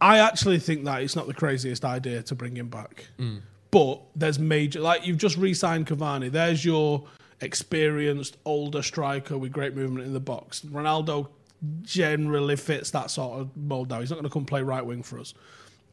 I 0.00 0.18
actually 0.18 0.58
think 0.58 0.84
that 0.84 1.02
it's 1.02 1.16
not 1.16 1.26
the 1.26 1.34
craziest 1.34 1.84
idea 1.84 2.22
to 2.22 2.34
bring 2.34 2.56
him 2.56 2.68
back. 2.68 3.06
Mm. 3.18 3.40
But 3.70 4.00
there's 4.16 4.38
major 4.38 4.80
like 4.80 5.06
you've 5.06 5.18
just 5.18 5.36
re-signed 5.36 5.86
Cavani. 5.86 6.30
There's 6.30 6.64
your 6.64 7.04
experienced 7.40 8.36
older 8.44 8.82
striker 8.82 9.36
with 9.38 9.52
great 9.52 9.74
movement 9.76 10.06
in 10.06 10.12
the 10.12 10.20
box. 10.20 10.60
Ronaldo 10.62 11.28
generally 11.82 12.56
fits 12.56 12.90
that 12.92 13.10
sort 13.10 13.40
of 13.40 13.56
mold 13.56 13.90
now. 13.90 14.00
He's 14.00 14.10
not 14.10 14.16
going 14.16 14.28
to 14.28 14.32
come 14.32 14.44
play 14.44 14.62
right 14.62 14.84
wing 14.84 15.02
for 15.02 15.18
us. 15.18 15.34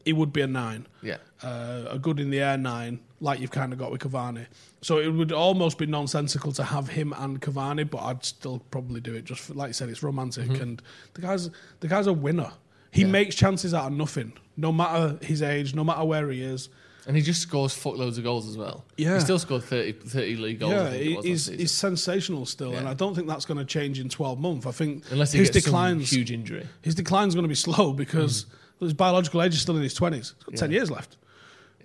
He 0.05 0.13
would 0.13 0.31
be 0.31 0.41
a 0.41 0.47
nine. 0.47 0.85
Yeah. 1.01 1.17
Uh, 1.41 1.85
a 1.89 1.97
good 1.99 2.19
in 2.19 2.29
the 2.29 2.39
air 2.39 2.57
nine, 2.57 2.99
like 3.19 3.39
you've 3.39 3.49
kind 3.51 3.73
of 3.73 3.79
got 3.79 3.91
with 3.91 4.01
Cavani. 4.01 4.45
So 4.81 4.99
it 4.99 5.07
would 5.07 5.31
almost 5.31 5.79
be 5.79 5.87
nonsensical 5.87 6.51
to 6.53 6.63
have 6.63 6.87
him 6.89 7.13
and 7.17 7.41
Cavani, 7.41 7.89
but 7.89 8.03
I'd 8.03 8.23
still 8.23 8.59
probably 8.69 9.01
do 9.01 9.15
it. 9.15 9.25
Just 9.25 9.41
for, 9.41 9.55
like 9.55 9.69
you 9.69 9.73
said, 9.73 9.89
it's 9.89 10.03
romantic, 10.03 10.45
Mm-hmm. 10.49 10.61
and 10.61 10.81
the 11.15 11.21
guy's 11.21 11.49
the 11.79 11.87
guy's 11.87 12.05
a 12.07 12.13
winner. 12.13 12.51
He 12.91 13.03
makes 13.03 13.35
chances 13.35 13.73
out 13.73 13.87
of 13.87 13.93
nothing, 13.97 14.31
no 14.55 14.71
matter 14.71 15.17
his 15.25 15.41
age, 15.41 15.75
no 15.75 15.83
matter 15.83 16.05
where 16.05 16.29
he 16.29 16.41
is. 16.41 16.69
And 17.07 17.15
he 17.15 17.21
just 17.21 17.41
scores 17.41 17.71
fuckloads 17.73 18.17
of 18.17 18.23
goals 18.23 18.47
as 18.49 18.57
well. 18.57 18.83
Yeah. 18.97 19.13
He 19.15 19.19
still 19.19 19.37
scored 19.37 19.63
30, 19.63 19.91
30 19.93 20.35
league 20.37 20.59
goals. 20.59 20.73
Yeah, 20.73 20.89
think 20.89 21.03
it 21.03 21.15
was 21.17 21.25
he's, 21.25 21.45
he's 21.47 21.71
sensational 21.71 22.45
still, 22.47 22.73
and 22.75 22.87
I 22.87 22.93
don't 22.95 23.13
think 23.13 23.27
that's 23.27 23.45
going 23.45 23.59
to 23.59 23.65
change 23.65 23.99
in 23.99 24.09
12 24.09 24.39
months. 24.39 24.65
I 24.65 24.71
think 24.71 25.03
Unless 25.11 25.33
he 25.33 25.39
his 25.39 25.51
declines, 25.51 26.09
some 26.09 26.17
huge 26.17 26.31
injury. 26.31 26.67
his 26.81 26.95
decline's 26.95 27.35
going 27.35 27.43
to 27.43 27.49
be 27.49 27.55
slow 27.55 27.93
because 27.93 28.45
Mm. 28.45 28.85
his 28.87 28.93
biological 28.93 29.41
age 29.43 29.53
is 29.53 29.61
still 29.61 29.77
in 29.77 29.83
his 29.83 29.93
20s. 29.97 30.13
He's 30.15 30.31
got 30.45 30.55
10 30.55 30.71
years 30.71 30.89
left. 30.91 31.17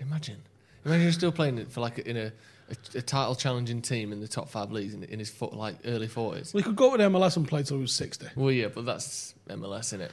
Imagine. 0.01 0.39
Imagine 0.87 1.03
you're 1.03 1.13
still 1.13 1.33
playing 1.33 1.59
it 1.59 1.71
for 1.71 1.81
like 1.81 1.99
in 1.99 2.17
a, 2.17 2.33
a, 2.71 2.99
a 2.99 3.03
title 3.03 3.35
challenging 3.35 3.83
team 3.83 4.13
in 4.13 4.21
the 4.21 4.27
top 4.29 4.49
five 4.49 4.73
leagues 4.73 4.95
in, 4.95 5.05
in 5.05 5.19
his 5.19 5.29
foot, 5.31 5.53
like 5.53 5.77
early 5.85 6.09
40s. 6.09 6.55
We 6.55 6.63
could 6.63 6.77
go 6.77 6.93
with 6.93 7.01
MLS 7.03 7.37
and 7.37 7.47
play 7.47 7.63
till 7.63 7.77
he 7.77 7.83
was 7.83 7.93
60. 7.93 8.29
Well, 8.37 8.51
yeah, 8.51 8.69
but 8.69 8.87
that's 8.87 9.35
MLS, 9.51 9.81
isn't 9.81 10.01
it? 10.01 10.13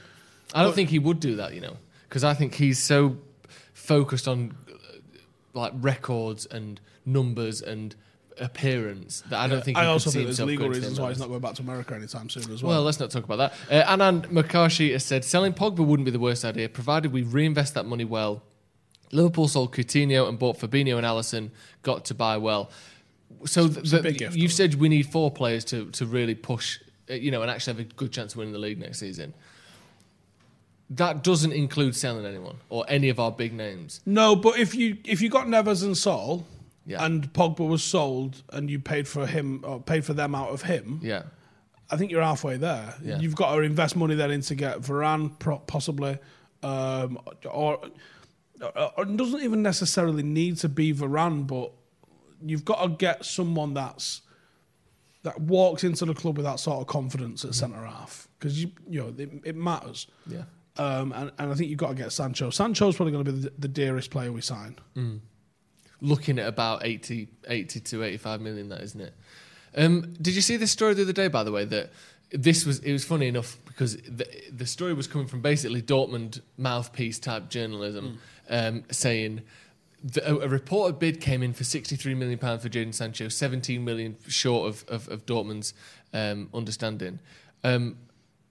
I 0.54 0.62
don't 0.62 0.74
think 0.74 0.90
he 0.90 0.98
would 0.98 1.18
do 1.20 1.36
that, 1.36 1.54
you 1.54 1.60
know, 1.62 1.76
because 2.08 2.24
I 2.24 2.34
think 2.34 2.54
he's 2.54 2.78
so 2.78 3.16
focused 3.72 4.28
on 4.28 4.54
like 5.58 5.72
records 5.76 6.46
and 6.46 6.80
numbers 7.04 7.60
and 7.60 7.94
appearance 8.40 9.22
that 9.30 9.38
I 9.38 9.48
don't 9.48 9.64
think. 9.64 9.76
He 9.76 9.82
I 9.82 9.86
also 9.86 10.10
think 10.10 10.24
there's 10.24 10.40
legal 10.40 10.68
reasons 10.68 11.00
why 11.00 11.08
he's 11.08 11.18
not 11.18 11.28
going 11.28 11.40
back 11.40 11.54
to 11.54 11.62
America 11.62 11.94
anytime 11.94 12.28
soon 12.28 12.50
as 12.52 12.62
well. 12.62 12.72
Well, 12.74 12.82
let's 12.82 13.00
not 13.00 13.10
talk 13.10 13.24
about 13.24 13.52
that. 13.68 13.86
Uh, 13.86 13.96
Anand 13.96 14.26
Makashi 14.26 14.92
has 14.92 15.04
said 15.04 15.24
selling 15.24 15.52
Pogba 15.52 15.84
wouldn't 15.84 16.04
be 16.04 16.10
the 16.10 16.18
worst 16.18 16.44
idea, 16.44 16.68
provided 16.68 17.12
we 17.12 17.22
reinvest 17.22 17.74
that 17.74 17.84
money 17.86 18.04
well. 18.04 18.42
Liverpool 19.10 19.48
sold 19.48 19.74
Coutinho 19.74 20.28
and 20.28 20.38
bought 20.38 20.58
Fabinho 20.58 20.96
and 20.96 21.06
Alisson. 21.06 21.50
Got 21.82 22.04
to 22.06 22.14
buy 22.14 22.36
well. 22.36 22.70
So 23.46 23.68
th- 23.68 23.78
a 23.78 23.90
th- 23.90 24.02
big 24.02 24.18
gift, 24.18 24.36
you've 24.36 24.50
though. 24.50 24.54
said 24.54 24.74
we 24.74 24.88
need 24.88 25.06
four 25.06 25.30
players 25.30 25.64
to 25.66 25.90
to 25.92 26.06
really 26.06 26.34
push, 26.34 26.78
uh, 27.10 27.14
you 27.14 27.30
know, 27.30 27.42
and 27.42 27.50
actually 27.50 27.78
have 27.78 27.90
a 27.90 27.94
good 27.94 28.12
chance 28.12 28.32
of 28.32 28.38
winning 28.38 28.52
the 28.52 28.58
league 28.58 28.78
next 28.78 28.98
season. 28.98 29.34
That 30.90 31.22
doesn't 31.22 31.52
include 31.52 31.94
selling 31.94 32.24
anyone 32.24 32.56
or 32.70 32.84
any 32.88 33.08
of 33.10 33.20
our 33.20 33.30
big 33.30 33.52
names. 33.52 34.00
no, 34.06 34.34
but 34.36 34.58
if 34.58 34.74
you 34.74 34.96
if 35.04 35.20
you 35.20 35.28
got 35.28 35.46
Neves 35.46 35.82
and 35.84 35.96
Saul, 35.96 36.46
Yeah. 36.86 37.04
and 37.04 37.30
Pogba 37.34 37.66
was 37.68 37.82
sold, 37.84 38.42
and 38.50 38.70
you 38.70 38.78
paid 38.78 39.06
for 39.06 39.26
him 39.26 39.62
or 39.64 39.80
paid 39.80 40.04
for 40.06 40.14
them 40.14 40.34
out 40.34 40.48
of 40.50 40.62
him, 40.62 41.00
Yeah, 41.02 41.24
I 41.90 41.96
think 41.98 42.10
you're 42.10 42.22
halfway 42.22 42.56
there. 42.56 42.94
Yeah. 43.04 43.18
You've 43.18 43.36
got 43.36 43.54
to 43.54 43.60
invest 43.62 43.96
money 43.96 44.14
then 44.14 44.30
in 44.30 44.40
to 44.42 44.54
get 44.54 44.80
Varane, 44.80 45.38
pro- 45.38 45.58
possibly, 45.58 46.18
um, 46.62 47.18
or, 47.44 47.80
or 48.62 49.02
it 49.04 49.16
doesn't 49.16 49.42
even 49.42 49.62
necessarily 49.62 50.22
need 50.22 50.56
to 50.58 50.68
be 50.70 50.94
Varane, 50.94 51.46
but 51.46 51.70
you've 52.44 52.64
got 52.64 52.82
to 52.82 52.88
get 52.88 53.24
someone 53.26 53.74
that's 53.74 54.22
that 55.24 55.38
walks 55.40 55.84
into 55.84 56.04
the 56.06 56.14
club 56.14 56.36
with 56.38 56.46
that 56.46 56.60
sort 56.60 56.80
of 56.80 56.86
confidence 56.86 57.44
at 57.44 57.54
centre 57.54 57.84
half 57.84 58.28
because 58.38 58.62
you 58.62 58.70
you 58.88 59.00
know 59.02 59.14
it, 59.18 59.30
it 59.44 59.56
matters. 59.56 60.06
yeah. 60.26 60.44
Um, 60.78 61.12
and, 61.12 61.32
and 61.38 61.50
I 61.50 61.54
think 61.54 61.70
you've 61.70 61.78
got 61.78 61.88
to 61.88 61.94
get 61.94 62.12
Sancho. 62.12 62.50
Sancho's 62.50 62.96
probably 62.96 63.12
going 63.12 63.24
to 63.24 63.32
be 63.32 63.40
the, 63.40 63.52
the 63.58 63.68
dearest 63.68 64.10
player 64.10 64.30
we 64.30 64.40
sign. 64.40 64.76
looking 66.00 66.38
at 66.38 66.46
about 66.46 66.84
80, 66.84 67.28
80 67.46 67.80
to 67.80 68.02
85 68.04 68.40
million 68.40 68.68
that 68.68 68.82
isn't 68.82 69.00
it 69.00 69.14
um, 69.76 70.14
did 70.20 70.34
you 70.34 70.40
see 70.40 70.56
this 70.56 70.70
story 70.70 70.94
the 70.94 71.02
other 71.02 71.12
day 71.12 71.28
by 71.28 71.42
the 71.42 71.52
way 71.52 71.64
that 71.64 71.90
this 72.30 72.64
was 72.64 72.78
it 72.80 72.92
was 72.92 73.04
funny 73.04 73.26
enough 73.26 73.56
because 73.66 73.96
the, 73.96 74.26
the 74.52 74.66
story 74.66 74.92
was 74.92 75.06
coming 75.06 75.26
from 75.26 75.40
basically 75.40 75.82
dortmund 75.82 76.40
mouthpiece 76.56 77.18
type 77.18 77.48
journalism 77.48 78.18
um, 78.50 78.84
saying 78.90 79.42
the, 80.02 80.30
a, 80.30 80.36
a 80.36 80.48
reported 80.48 80.98
bid 80.98 81.20
came 81.20 81.42
in 81.42 81.52
for 81.52 81.64
63 81.64 82.14
million 82.14 82.38
pounds 82.38 82.62
for 82.62 82.68
Jadon 82.68 82.94
Sancho 82.94 83.28
17 83.28 83.84
million 83.84 84.16
short 84.26 84.68
of, 84.68 84.84
of, 84.88 85.08
of 85.08 85.26
Dortmund's 85.26 85.74
um, 86.12 86.48
understanding 86.54 87.18
um, 87.64 87.96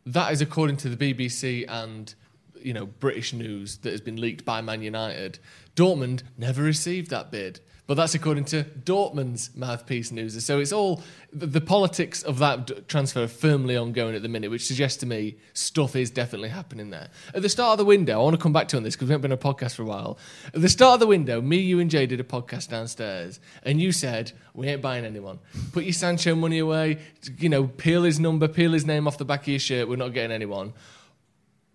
that 0.08 0.32
is 0.32 0.42
according 0.42 0.78
to 0.78 0.90
the 0.90 1.14
BBC 1.14 1.66
and 1.68 2.14
you 2.60 2.74
know 2.74 2.86
British 2.86 3.34
news 3.34 3.78
that 3.78 3.92
has 3.92 4.02
been 4.02 4.20
leaked 4.20 4.46
by 4.46 4.62
Man 4.62 4.82
United. 4.82 5.40
Dortmund 5.76 6.24
never 6.38 6.64
received 6.64 7.10
that 7.12 7.32
bid, 7.32 7.60
but 7.88 7.96
that's 7.96 8.14
according 8.14 8.44
to 8.44 8.64
Dortmund's 8.64 9.56
mouthpiece 9.56 10.12
news. 10.12 10.44
So 10.46 10.60
it's 10.60 10.74
all 10.74 11.02
the, 11.32 11.62
politics 11.62 12.22
of 12.22 12.40
that 12.40 12.88
transfer 12.88 13.24
are 13.24 13.28
firmly 13.28 13.78
ongoing 13.78 14.14
at 14.14 14.22
the 14.22 14.28
minute, 14.28 14.52
which 14.52 14.66
suggests 14.66 14.98
to 15.00 15.06
me 15.06 15.38
stuff 15.54 15.96
is 15.96 16.12
definitely 16.12 16.50
happening 16.50 16.90
there. 16.90 17.10
At 17.34 17.42
the 17.42 17.50
start 17.50 17.72
of 17.72 17.78
the 17.78 17.86
window, 17.86 18.20
I 18.20 18.24
want 18.24 18.36
to 18.36 18.42
come 18.42 18.54
back 18.54 18.68
to 18.70 18.78
on 18.78 18.84
this 18.84 18.96
because 18.96 19.08
we 19.08 19.14
haven't 19.14 19.24
been 19.24 19.32
on 19.32 19.38
a 19.38 19.42
podcast 19.42 19.76
for 19.76 19.84
a 19.84 19.86
while. 19.86 20.18
At 20.54 20.62
the 20.62 20.70
start 20.70 20.96
of 20.96 21.00
the 21.00 21.08
window, 21.08 21.42
me, 21.42 21.58
you, 21.58 21.80
and 21.80 21.90
Jay 21.90 22.06
did 22.06 22.20
a 22.20 22.26
podcast 22.26 22.70
downstairs, 22.70 23.40
and 23.64 23.82
you 23.82 23.94
said 23.94 24.34
we 24.54 24.68
ain't 24.68 24.82
buying 24.82 25.06
anyone. 25.06 25.40
Put 25.72 25.86
your 25.86 25.94
Sancho 25.94 26.36
money 26.36 26.60
away. 26.60 27.00
You 27.38 27.50
know, 27.50 27.68
peel 27.68 28.04
his 28.04 28.20
number, 28.20 28.50
peel 28.50 28.74
his 28.74 28.86
name 28.86 29.08
off 29.08 29.18
the 29.18 29.26
back 29.26 29.42
of 29.42 29.48
your 29.48 29.60
shirt. 29.60 29.88
We're 29.88 29.96
not 29.96 30.14
getting 30.14 30.32
anyone 30.32 30.74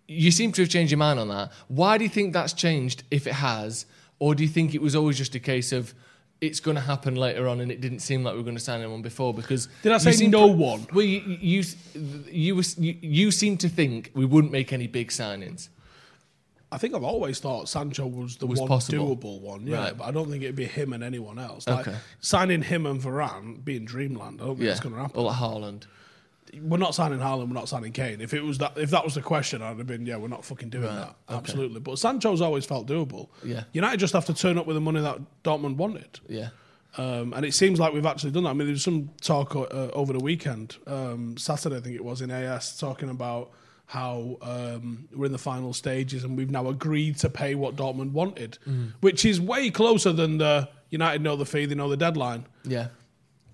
you 0.08 0.30
seem 0.30 0.52
to 0.52 0.60
have 0.60 0.68
changed 0.68 0.90
your 0.90 0.98
mind 0.98 1.18
on 1.18 1.28
that. 1.28 1.52
Why 1.68 1.96
do 1.96 2.04
you 2.04 2.10
think 2.10 2.34
that's 2.34 2.52
changed 2.52 3.04
if 3.10 3.26
it 3.26 3.32
has? 3.32 3.86
Or 4.22 4.34
do 4.36 4.42
you 4.44 4.48
think 4.48 4.72
it 4.74 4.80
was 4.80 4.94
always 4.94 5.18
just 5.18 5.34
a 5.34 5.40
case 5.40 5.72
of 5.72 5.94
it's 6.40 6.60
going 6.60 6.76
to 6.76 6.80
happen 6.92 7.16
later 7.16 7.48
on 7.48 7.60
and 7.60 7.72
it 7.72 7.80
didn't 7.80 7.98
seem 8.00 8.22
like 8.24 8.34
we 8.34 8.38
were 8.38 8.44
going 8.44 8.56
to 8.56 8.62
sign 8.62 8.80
anyone 8.80 9.02
before? 9.02 9.34
Because 9.34 9.68
Did 9.82 9.90
I 9.92 9.98
say 9.98 10.26
no 10.28 10.46
to- 10.46 10.52
one? 10.52 10.86
Well, 10.92 11.04
you 11.04 11.18
you 11.52 11.64
you, 12.30 12.54
was, 12.54 12.78
you 12.78 12.96
you 13.00 13.30
seem 13.32 13.56
to 13.58 13.68
think 13.68 14.10
we 14.14 14.24
wouldn't 14.24 14.52
make 14.52 14.72
any 14.72 14.86
big 14.86 15.08
signings. 15.10 15.68
I 16.70 16.78
think 16.78 16.94
I've 16.94 17.02
always 17.04 17.38
thought 17.40 17.68
Sancho 17.68 18.06
was 18.06 18.36
the 18.36 18.46
Was 18.46 18.60
one 18.60 18.68
possible. 18.68 19.16
doable 19.16 19.40
one, 19.40 19.66
yeah. 19.66 19.76
Right. 19.76 19.98
But 19.98 20.04
I 20.04 20.10
don't 20.12 20.30
think 20.30 20.42
it'd 20.44 20.54
be 20.56 20.64
him 20.66 20.92
and 20.92 21.02
anyone 21.04 21.38
else. 21.38 21.66
Like 21.66 21.86
Okay. 21.88 21.98
signing 22.20 22.62
him 22.62 22.86
and 22.86 23.00
Varane 23.02 23.62
being 23.64 23.84
dreamland, 23.84 24.40
I 24.40 24.44
don't 24.46 24.56
think 24.56 24.66
Yeah, 24.66 24.70
it's 24.70 24.80
going 24.80 24.94
to 24.94 25.00
happen. 25.02 25.18
or 25.20 25.24
like 25.24 25.36
Haaland. 25.36 25.82
We're 26.60 26.76
not 26.78 26.94
signing 26.94 27.18
Haaland, 27.18 27.48
we're 27.48 27.54
not 27.54 27.68
signing 27.68 27.92
Kane. 27.92 28.20
If 28.20 28.34
it 28.34 28.42
was 28.42 28.58
that, 28.58 28.76
if 28.76 28.90
that 28.90 29.04
was 29.04 29.14
the 29.14 29.22
question, 29.22 29.62
I'd 29.62 29.78
have 29.78 29.86
been, 29.86 30.04
yeah, 30.04 30.16
we're 30.16 30.28
not 30.28 30.44
fucking 30.44 30.68
doing 30.70 30.84
Right, 30.84 30.96
that. 30.96 31.14
okay. 31.28 31.38
Absolutely. 31.38 31.80
But 31.80 31.98
Sancho's 31.98 32.40
always 32.40 32.64
felt 32.66 32.86
doable. 32.86 33.28
Yeah. 33.44 33.64
United 33.72 33.98
just 34.00 34.12
have 34.12 34.26
to 34.26 34.34
turn 34.34 34.58
up 34.58 34.66
with 34.66 34.76
the 34.76 34.80
money 34.80 35.00
that 35.00 35.18
Dortmund 35.44 35.76
wanted. 35.76 36.20
Yeah, 36.28 36.48
Um, 36.98 37.32
and 37.32 37.46
it 37.46 37.54
seems 37.54 37.80
like 37.80 37.94
we've 37.94 38.04
actually 38.04 38.32
done 38.32 38.44
that. 38.44 38.50
I 38.50 38.52
mean, 38.52 38.66
there 38.66 38.72
was 38.74 38.82
some 38.84 39.10
talk 39.22 39.56
uh, 39.56 39.60
over 39.94 40.12
the 40.12 40.18
weekend, 40.20 40.76
um, 40.86 41.36
Saturday, 41.38 41.76
I 41.76 41.80
think 41.80 41.94
it 41.96 42.04
was, 42.04 42.20
in 42.20 42.30
AS, 42.30 42.78
talking 42.78 43.08
about 43.08 43.50
how 43.86 44.36
um, 44.42 45.06
we're 45.14 45.26
in 45.26 45.32
the 45.32 45.38
final 45.38 45.72
stages 45.74 46.24
and 46.24 46.36
we've 46.36 46.50
now 46.50 46.68
agreed 46.68 47.16
to 47.18 47.28
pay 47.28 47.54
what 47.54 47.76
Dortmund 47.76 48.12
wanted, 48.12 48.58
which 49.00 49.24
is 49.24 49.40
way 49.40 49.70
closer 49.70 50.12
than 50.12 50.38
the 50.38 50.68
United 50.90 51.20
know 51.22 51.36
the 51.36 51.44
fee, 51.46 51.64
they 51.66 51.74
know 51.74 51.88
the 51.88 51.96
deadline. 51.96 52.46
yeah, 52.64 52.88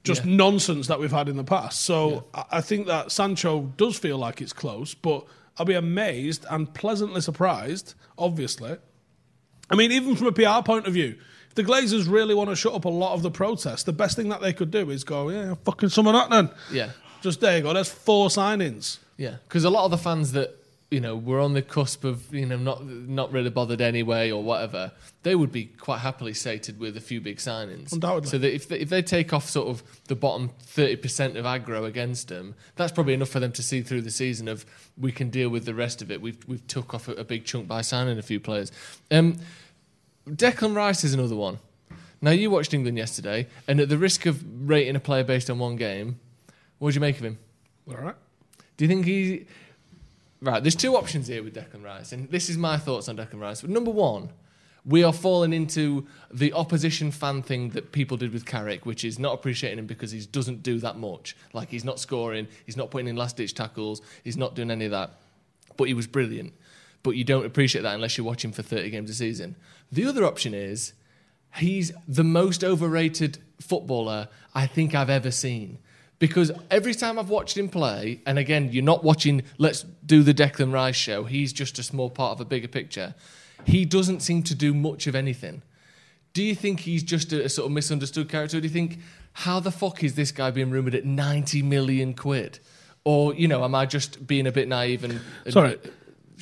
Just 0.08 0.24
Yeah. 0.24 0.36
nonsense 0.36 0.86
that 0.88 0.98
we've 0.98 1.12
had 1.12 1.28
in 1.28 1.36
the 1.36 1.44
past. 1.44 1.82
So 1.82 2.24
I 2.34 2.44
I 2.58 2.60
think 2.60 2.86
that 2.88 3.12
Sancho 3.12 3.72
does 3.76 3.96
feel 3.98 4.18
like 4.18 4.40
it's 4.40 4.52
close, 4.52 4.94
but 4.94 5.24
I'll 5.56 5.66
be 5.66 5.74
amazed 5.74 6.44
and 6.50 6.72
pleasantly 6.74 7.20
surprised, 7.20 7.94
obviously. 8.16 8.76
I 9.70 9.74
mean, 9.76 9.92
even 9.92 10.16
from 10.16 10.26
a 10.28 10.32
PR 10.32 10.62
point 10.64 10.86
of 10.86 10.92
view, 10.94 11.16
if 11.48 11.54
the 11.54 11.62
Glazers 11.64 12.10
really 12.10 12.34
want 12.34 12.48
to 12.50 12.56
shut 12.56 12.72
up 12.74 12.84
a 12.84 12.88
lot 12.88 13.12
of 13.14 13.22
the 13.22 13.30
protests, 13.30 13.82
the 13.82 13.92
best 13.92 14.16
thing 14.16 14.28
that 14.30 14.40
they 14.40 14.52
could 14.52 14.70
do 14.70 14.88
is 14.90 15.04
go, 15.04 15.28
yeah, 15.30 15.54
fucking 15.64 15.90
some 15.90 16.06
of 16.06 16.14
that 16.14 16.30
then. 16.30 16.50
yeah, 16.72 16.90
Just 17.22 17.40
there 17.40 17.56
you 17.56 17.62
go. 17.62 17.72
There's 17.74 17.90
four 17.90 18.28
signings. 18.28 18.98
yeah. 19.16 19.36
Because 19.46 19.64
a 19.64 19.70
lot 19.70 19.84
of 19.84 19.90
the 19.90 19.98
fans 19.98 20.32
that 20.32 20.56
you 20.90 21.00
know 21.00 21.16
were 21.16 21.40
on 21.40 21.52
the 21.52 21.60
cusp 21.60 22.04
of 22.04 22.32
you 22.32 22.46
know 22.46 22.56
not 22.56 22.84
not 22.86 23.30
really 23.30 23.50
bothered 23.50 23.80
anyway 23.80 24.30
or 24.30 24.42
whatever, 24.42 24.92
they 25.22 25.34
would 25.34 25.52
be 25.52 25.66
quite 25.66 25.98
happily 25.98 26.32
sated 26.32 26.78
with 26.78 26.96
a 26.96 27.00
few 27.00 27.20
big 27.20 27.36
signings. 27.36 27.92
Undoubtedly. 27.92 28.30
So 28.30 28.38
that 28.38 28.54
if 28.54 28.68
they, 28.68 28.78
if 28.78 28.88
they 28.88 29.02
take 29.02 29.32
off 29.32 29.48
sort 29.48 29.68
of 29.68 29.82
the 30.06 30.16
bottom 30.16 30.50
thirty 30.60 30.96
percent 30.96 31.36
of 31.36 31.44
aggro 31.44 31.84
against 31.84 32.28
them, 32.28 32.54
that's 32.76 32.92
probably 32.92 33.14
enough 33.14 33.28
for 33.28 33.40
them 33.40 33.52
to 33.52 33.62
see 33.62 33.82
through 33.82 34.02
the 34.02 34.10
season. 34.10 34.48
Of 34.48 34.64
we 34.96 35.12
can 35.12 35.28
deal 35.28 35.50
with 35.50 35.66
the 35.66 35.74
rest 35.74 36.00
of 36.00 36.10
it. 36.10 36.22
We've 36.22 36.38
we've 36.48 36.66
took 36.66 36.94
off 36.94 37.08
a, 37.08 37.12
a 37.12 37.24
big 37.24 37.44
chunk 37.44 37.68
by 37.68 37.82
signing 37.82 38.18
a 38.18 38.22
few 38.22 38.40
players. 38.40 38.72
Um, 39.10 39.36
Declan 40.26 40.74
Rice 40.74 41.04
is 41.04 41.14
another 41.14 41.36
one. 41.36 41.58
Now 42.20 42.32
you 42.32 42.50
watched 42.50 42.74
England 42.74 42.98
yesterday, 42.98 43.46
and 43.66 43.78
at 43.78 43.88
the 43.88 43.98
risk 43.98 44.26
of 44.26 44.42
rating 44.68 44.96
a 44.96 45.00
player 45.00 45.22
based 45.22 45.48
on 45.50 45.58
one 45.58 45.76
game, 45.76 46.18
what 46.78 46.90
do 46.90 46.94
you 46.94 47.00
make 47.00 47.18
of 47.18 47.24
him? 47.24 47.38
All 47.88 47.96
right. 47.96 48.16
Do 48.76 48.84
you 48.84 48.88
think 48.88 49.06
he? 49.06 49.46
Right, 50.40 50.62
there's 50.62 50.76
two 50.76 50.96
options 50.96 51.26
here 51.26 51.42
with 51.42 51.54
Declan 51.54 51.82
Rice, 51.82 52.12
and 52.12 52.30
this 52.30 52.48
is 52.48 52.56
my 52.56 52.76
thoughts 52.76 53.08
on 53.08 53.16
Declan 53.16 53.40
Rice. 53.40 53.60
But 53.60 53.70
number 53.70 53.90
one, 53.90 54.30
we 54.84 55.02
are 55.02 55.12
falling 55.12 55.52
into 55.52 56.06
the 56.32 56.52
opposition 56.52 57.10
fan 57.10 57.42
thing 57.42 57.70
that 57.70 57.90
people 57.90 58.16
did 58.16 58.32
with 58.32 58.46
Carrick, 58.46 58.86
which 58.86 59.04
is 59.04 59.18
not 59.18 59.34
appreciating 59.34 59.80
him 59.80 59.86
because 59.86 60.12
he 60.12 60.20
doesn't 60.20 60.62
do 60.62 60.78
that 60.78 60.96
much. 60.96 61.36
Like 61.52 61.70
he's 61.70 61.84
not 61.84 61.98
scoring, 61.98 62.46
he's 62.64 62.76
not 62.76 62.90
putting 62.90 63.08
in 63.08 63.16
last 63.16 63.36
ditch 63.36 63.54
tackles, 63.54 64.00
he's 64.22 64.36
not 64.36 64.54
doing 64.54 64.70
any 64.70 64.84
of 64.84 64.92
that. 64.92 65.10
But 65.76 65.88
he 65.88 65.94
was 65.94 66.06
brilliant. 66.06 66.54
But 67.02 67.12
you 67.12 67.24
don't 67.24 67.44
appreciate 67.44 67.82
that 67.82 67.94
unless 67.94 68.16
you 68.16 68.24
watch 68.24 68.44
him 68.44 68.52
for 68.52 68.62
30 68.62 68.90
games 68.90 69.10
a 69.10 69.14
season. 69.14 69.56
The 69.90 70.06
other 70.06 70.24
option 70.24 70.54
is 70.54 70.92
he's 71.56 71.92
the 72.06 72.24
most 72.24 72.62
overrated 72.62 73.38
footballer 73.60 74.28
I 74.54 74.66
think 74.66 74.94
I've 74.94 75.10
ever 75.10 75.30
seen. 75.30 75.78
Because 76.18 76.50
every 76.70 76.94
time 76.94 77.18
I've 77.18 77.28
watched 77.28 77.56
him 77.56 77.68
play, 77.68 78.20
and 78.26 78.38
again, 78.38 78.70
you're 78.72 78.82
not 78.82 79.04
watching, 79.04 79.42
let's 79.56 79.84
do 80.04 80.22
the 80.22 80.34
Declan 80.34 80.72
Rice 80.72 80.96
show, 80.96 81.24
he's 81.24 81.52
just 81.52 81.78
a 81.78 81.82
small 81.82 82.10
part 82.10 82.32
of 82.32 82.40
a 82.40 82.44
bigger 82.44 82.66
picture. 82.66 83.14
He 83.64 83.84
doesn't 83.84 84.20
seem 84.20 84.42
to 84.44 84.54
do 84.54 84.74
much 84.74 85.06
of 85.06 85.14
anything. 85.14 85.62
Do 86.32 86.42
you 86.42 86.54
think 86.54 86.80
he's 86.80 87.02
just 87.02 87.32
a, 87.32 87.44
a 87.44 87.48
sort 87.48 87.66
of 87.66 87.72
misunderstood 87.72 88.28
character? 88.28 88.60
Do 88.60 88.66
you 88.66 88.72
think, 88.72 88.98
how 89.32 89.60
the 89.60 89.70
fuck 89.70 90.02
is 90.02 90.14
this 90.16 90.32
guy 90.32 90.50
being 90.50 90.70
rumoured 90.70 90.94
at 90.94 91.04
90 91.04 91.62
million 91.62 92.14
quid? 92.14 92.58
Or, 93.04 93.32
you 93.34 93.46
know, 93.46 93.64
am 93.64 93.74
I 93.74 93.86
just 93.86 94.26
being 94.26 94.46
a 94.46 94.52
bit 94.52 94.68
naive 94.68 95.04
and. 95.04 95.20
and 95.44 95.52
Sorry, 95.52 95.78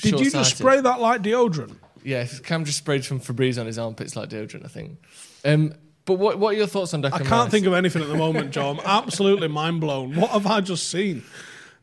Did 0.00 0.20
you 0.20 0.30
just 0.30 0.56
spray 0.56 0.80
that 0.80 1.00
like 1.00 1.22
deodorant? 1.22 1.76
Yeah, 2.02 2.24
Cam 2.44 2.64
just 2.64 2.78
sprayed 2.78 3.04
some 3.04 3.20
Febreze 3.20 3.58
on 3.60 3.66
his 3.66 3.78
armpits 3.78 4.16
like 4.16 4.30
deodorant, 4.30 4.64
I 4.64 4.68
think. 4.68 4.98
Um, 5.44 5.74
but 6.06 6.14
what 6.14 6.38
what 6.38 6.54
are 6.54 6.56
your 6.58 6.66
thoughts 6.66 6.94
on 6.94 7.02
Declan 7.02 7.12
I 7.14 7.18
can't 7.18 7.30
Rice? 7.30 7.50
think 7.50 7.66
of 7.66 7.74
anything 7.74 8.00
at 8.02 8.08
the 8.08 8.16
moment, 8.16 8.50
Joe. 8.52 8.70
I'm 8.70 8.80
absolutely 8.84 9.48
mind 9.48 9.80
blown. 9.82 10.14
What 10.16 10.30
have 10.30 10.46
I 10.46 10.60
just 10.62 10.88
seen? 10.88 11.22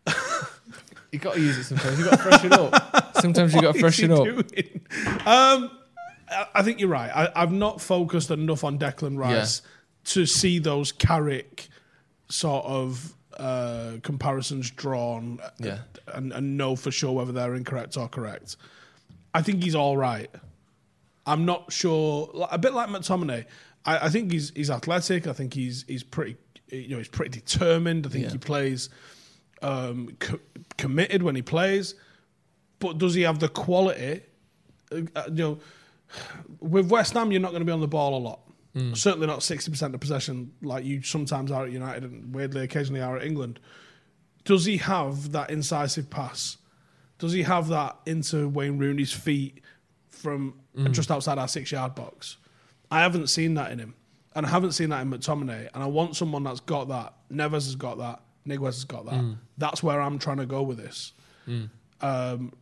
You 1.12 1.20
got 1.20 1.36
to 1.36 1.40
use 1.40 1.60
it 1.60 1.66
sometimes. 1.66 2.00
You 2.00 2.06
got 2.06 2.18
to 2.18 2.24
freshen 2.24 2.54
up. 2.54 3.16
Sometimes 3.22 3.54
you 3.54 3.62
got 3.62 3.76
to 3.76 3.82
What 3.84 3.94
is 3.94 3.98
he 3.98 4.08
freshen 4.08 5.22
up. 5.22 5.28
Um, 5.28 5.70
I- 6.56 6.64
think 6.64 6.80
you're 6.80 6.90
right. 6.90 7.12
I, 7.16 7.30
I've 7.36 7.52
not 7.52 7.80
focused 7.82 8.32
enough 8.32 8.64
on 8.64 8.80
Declan 8.80 9.16
Rice 9.16 9.62
to 10.06 10.26
see 10.26 10.58
those 10.58 10.92
Carrick 10.92 11.68
sort 12.30 12.66
of 12.66 13.14
uh, 13.38 13.98
comparisons 14.02 14.72
drawn 14.72 15.40
Yeah. 15.60 15.80
and, 16.08 16.34
and 16.34 16.58
know 16.58 16.76
for 16.76 16.90
sure 16.90 17.12
whether 17.12 17.32
they're 17.32 17.54
incorrect 17.54 17.96
or 17.96 18.08
correct. 18.10 18.58
I 19.36 19.44
think 19.44 19.64
he's 19.64 19.76
all 19.76 19.96
right. 19.96 20.32
I'm 21.28 21.46
not 21.46 21.72
sure. 21.72 22.48
A 22.52 22.58
bit 22.58 22.74
like 22.74 22.90
McTominay, 22.90 23.46
I, 23.86 24.06
I 24.06 24.10
think 24.10 24.32
he's 24.32 24.52
he's 24.56 24.69
athletic. 24.69 25.28
I 25.28 25.34
think 25.34 25.54
he's 25.54 25.86
he's 25.88 26.04
pretty 26.04 26.38
you 26.69 26.89
know 26.89 26.98
he's 26.98 27.08
pretty 27.08 27.32
determined. 27.39 28.06
I 28.06 28.10
think 28.10 28.26
Yeah. 28.26 28.32
he 28.32 28.38
plays 28.38 28.89
um, 29.62 30.15
co- 30.19 30.39
committed 30.78 31.24
when 31.24 31.36
he 31.36 31.41
plays. 31.41 31.96
But 32.80 32.98
does 32.98 33.13
he 33.13 33.22
have 33.22 33.39
the 33.39 33.48
quality? 33.50 34.22
Uh, 34.91 35.02
uh, 35.15 35.24
you 35.28 35.34
know, 35.36 35.60
with 36.60 36.89
West 36.91 37.13
Ham, 37.13 37.32
you're 37.32 37.41
not 37.41 37.52
going 37.52 37.62
to 37.62 37.65
be 37.65 37.72
on 37.72 37.80
the 37.82 37.88
ball 37.88 38.17
a 38.17 38.19
lot. 38.19 38.39
Certainly 38.96 39.28
not 39.28 39.41
60% 39.41 39.93
of 39.93 40.00
possession 40.00 40.52
like 40.63 40.84
you 40.84 41.04
sometimes 41.04 41.52
are 41.52 41.65
at 41.65 41.72
United 41.72 42.06
and 42.06 42.34
weirdly 42.34 42.63
occasionally 42.63 43.02
are 43.02 43.17
at 43.17 43.24
England. 43.24 43.60
Does 44.46 44.65
he 44.65 44.78
have 44.78 45.32
that 45.34 45.52
incisive 45.52 46.10
pass? 46.10 46.58
Does 47.19 47.34
he 47.34 47.43
have 47.43 47.67
that 47.67 47.96
into 48.08 48.50
Wayne 48.50 48.80
Rooney's 48.80 49.12
feet 49.13 49.62
from 50.10 50.56
just 50.89 51.12
outside 51.12 51.38
our 51.38 51.48
six 51.48 51.72
yard 51.72 51.93
box? 51.93 52.38
I 52.93 52.99
haven't 52.99 53.27
seen 53.27 53.56
that 53.56 53.71
in 53.71 53.79
him. 53.79 53.95
And 54.36 54.45
I 54.45 54.49
haven't 54.49 54.71
seen 54.71 54.89
that 54.89 55.01
in 55.01 55.12
McTominay. 55.12 55.69
And 55.73 55.84
I 55.84 55.86
want 55.88 56.15
someone 56.15 56.43
that's 56.43 56.60
got 56.60 56.88
that. 56.89 57.13
Neves 57.32 57.53
has 57.53 57.75
got 57.75 57.97
that. 57.99 58.21
Niguez 58.47 58.65
has 58.65 58.84
got 58.84 59.06
that. 59.06 59.36
That's 59.58 59.82
where 59.84 60.01
I'm 60.01 60.19
trying 60.19 60.38
to 60.38 60.45
go 60.45 60.62
with 60.63 60.77
this. 60.77 61.13
Um, 62.01 62.53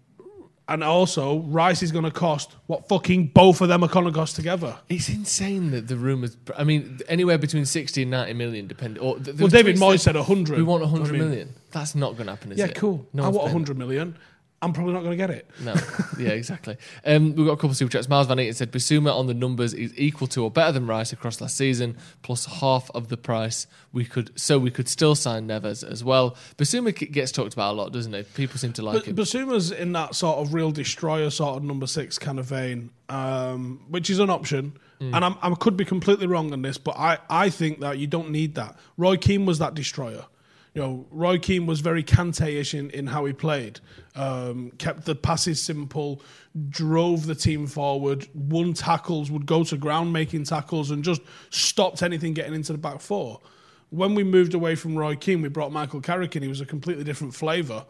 and 0.68 0.84
also, 0.84 1.40
Rice 1.40 1.84
is 1.84 1.92
going 1.92 2.06
to 2.06 2.12
cost 2.12 2.56
what 2.68 2.88
fucking 2.88 3.28
both 3.28 3.60
of 3.62 3.68
them 3.68 3.84
are 3.84 3.88
going 3.90 4.06
to 4.06 4.12
cost 4.12 4.36
together. 4.38 4.78
It's 4.90 5.10
insane 5.10 5.72
that 5.72 5.88
the 5.88 5.98
rumours. 5.98 6.38
I 6.58 6.64
mean, 6.64 7.00
anywhere 7.10 7.38
between 7.38 7.66
60 7.66 8.04
and 8.04 8.12
90 8.12 8.34
million, 8.34 8.68
depending. 8.68 9.02
Or 9.04 9.18
th- 9.20 9.38
Well, 9.38 9.48
David 9.50 9.76
Moyes 9.78 10.00
said 10.02 10.16
100. 10.16 10.56
We 10.58 10.64
want 10.64 10.82
100 10.84 11.08
I 11.10 11.12
mean- 11.12 11.20
million. 11.22 11.56
That's 11.72 11.96
not 11.96 12.14
going 12.16 12.28
to 12.28 12.34
happen, 12.34 12.52
is 12.52 12.58
Yeah, 12.60 12.66
it? 12.66 12.76
cool. 12.76 13.06
No 13.14 13.24
I 13.24 13.28
want 13.28 13.46
paying 13.48 13.54
100 13.56 13.78
million. 13.78 14.18
I'm 14.64 14.74
probably 14.74 14.94
not 14.94 15.00
going 15.00 15.12
to 15.12 15.18
get 15.18 15.32
it. 15.32 15.50
No, 15.64 15.74
yeah, 16.20 16.30
exactly. 16.30 16.78
Um, 17.04 17.36
we've 17.36 17.48
got 17.48 17.54
a 17.54 17.56
couple 17.56 17.72
of 17.72 17.78
super 17.78 17.92
chats. 17.92 18.08
Miles 18.08 18.28
Van 18.28 18.40
Eaton 18.40 18.54
said 18.54 18.72
Bissouma 18.72 19.12
on 19.12 19.26
the 19.26 19.34
numbers 19.34 19.74
is 19.74 19.92
equal 19.98 20.28
to 20.28 20.44
or 20.44 20.52
better 20.52 20.72
than 20.72 20.86
Rice 20.86 21.12
across 21.12 21.42
last 21.42 21.58
season, 21.58 21.98
plus 22.22 22.46
half 22.46 22.92
of 22.94 23.08
the 23.08 23.18
price. 23.18 23.66
We 23.92 24.06
could 24.06 24.32
so 24.40 24.60
we 24.60 24.70
could 24.70 24.88
still 24.88 25.16
sign 25.16 25.48
Neves 25.48 25.84
as 25.84 26.04
well. 26.04 26.36
Bissouma 26.58 26.94
gets 27.12 27.32
talked 27.32 27.54
about 27.54 27.74
a 27.74 27.76
lot, 27.76 27.92
doesn't 27.92 28.14
it? 28.14 28.32
People 28.36 28.60
seem 28.60 28.74
to 28.74 28.84
like 28.84 28.98
But 28.98 29.08
him. 29.08 29.16
Bissouma's 29.16 29.72
in 29.72 29.94
that 29.94 30.14
sort 30.14 30.38
of 30.38 30.54
real 30.54 30.72
destroyer 30.72 31.32
sort 31.32 31.58
of 31.58 31.64
number 31.64 31.88
six 31.88 32.20
kind 32.20 32.38
of 32.38 32.46
vein, 32.46 32.92
um, 33.10 33.82
which 33.90 34.12
is 34.12 34.20
an 34.20 34.30
option. 34.30 34.74
Mm. 35.00 35.16
And 35.16 35.26
I'm, 35.26 35.38
I 35.42 35.50
could 35.56 35.76
be 35.76 35.86
completely 35.86 36.28
wrong 36.28 36.54
on 36.54 36.62
this, 36.62 36.78
but 36.78 36.96
I, 36.98 37.18
I 37.28 37.50
think 37.50 37.80
that 37.80 37.98
you 37.98 38.06
don't 38.06 38.30
need 38.30 38.54
that. 38.56 38.78
Roy 38.98 39.18
Keane 39.18 39.48
was 39.48 39.58
that 39.58 39.74
destroyer. 39.74 40.26
You 40.74 40.82
know, 40.82 41.06
Roy 41.12 41.38
Keane 41.38 41.66
was 41.66 41.82
very 41.82 42.02
Kante-ish 42.04 42.74
in, 42.74 42.90
in 42.92 43.08
how 43.08 43.26
he 43.26 43.34
played. 43.34 43.82
Um, 44.16 44.72
kept 44.78 45.04
the 45.06 45.16
passes 45.16 45.62
simple, 45.62 46.22
drove 46.70 47.26
the 47.26 47.36
team 47.36 47.68
forward, 47.68 48.28
won 48.34 48.74
tackles, 48.74 49.30
would 49.30 49.46
go 49.46 49.66
to 49.66 49.76
ground 49.76 50.14
making 50.14 50.46
tackles, 50.46 50.90
and 50.92 51.04
just 51.04 51.22
stopped 51.50 52.02
anything 52.02 52.34
getting 52.34 52.54
into 52.54 52.72
the 52.72 52.78
back 52.78 53.02
four. 53.02 53.42
When 53.90 54.16
we 54.16 54.24
moved 54.24 54.54
away 54.54 54.76
from 54.76 54.96
Roy 54.98 55.16
Keane, 55.18 55.42
we 55.42 55.50
brought 55.50 55.74
Michael 55.74 56.00
Carrick 56.00 56.38
in. 56.38 56.44
He 56.44 56.48
was 56.48 56.62
a 56.62 56.66
completely 56.66 57.04
different 57.04 57.36
flavour 57.36 57.86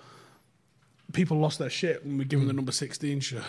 people 1.13 1.37
lost 1.39 1.59
their 1.59 1.69
shit 1.69 2.05
when 2.05 2.17
we 2.17 2.23
him 2.23 2.41
Mm. 2.43 2.47
the 2.47 2.53
number 2.53 2.71
16 2.71 3.19
shirt. 3.19 3.43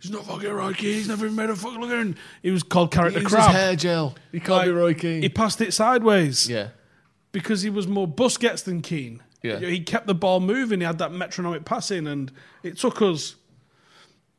He's 0.00 0.10
not 0.10 0.24
fucking 0.24 0.50
Roy 0.50 0.72
Keane. 0.72 0.94
He's 0.94 1.08
never 1.08 1.26
even 1.26 1.36
made 1.36 1.50
a 1.50 1.56
fucking 1.56 1.80
look 1.80 1.90
at 1.90 1.98
him. 1.98 2.16
He 2.42 2.50
was 2.50 2.62
called 2.62 2.90
Carrot 2.90 3.14
the 3.14 3.22
Crab. 3.22 3.48
his 3.48 3.56
hair 3.56 3.76
gel. 3.76 4.14
He 4.32 4.40
can't 4.40 4.64
be 4.64 4.70
Roy 4.70 4.94
Keane. 4.94 5.22
He 5.22 5.28
passed 5.28 5.60
it 5.60 5.74
sideways 5.74 6.48
yeah, 6.48 6.68
because 7.32 7.62
he 7.62 7.70
was 7.70 7.86
more 7.86 8.08
Busquets 8.08 8.64
than 8.64 8.80
Keane. 8.82 9.22
Yeah. 9.42 9.58
He 9.60 9.80
kept 9.80 10.06
the 10.06 10.14
ball 10.14 10.40
moving. 10.40 10.80
He 10.80 10.86
had 10.86 10.98
that 10.98 11.12
metronomic 11.12 11.64
passing, 11.64 12.06
and 12.06 12.32
it 12.62 12.76
took 12.78 13.00
us. 13.02 13.36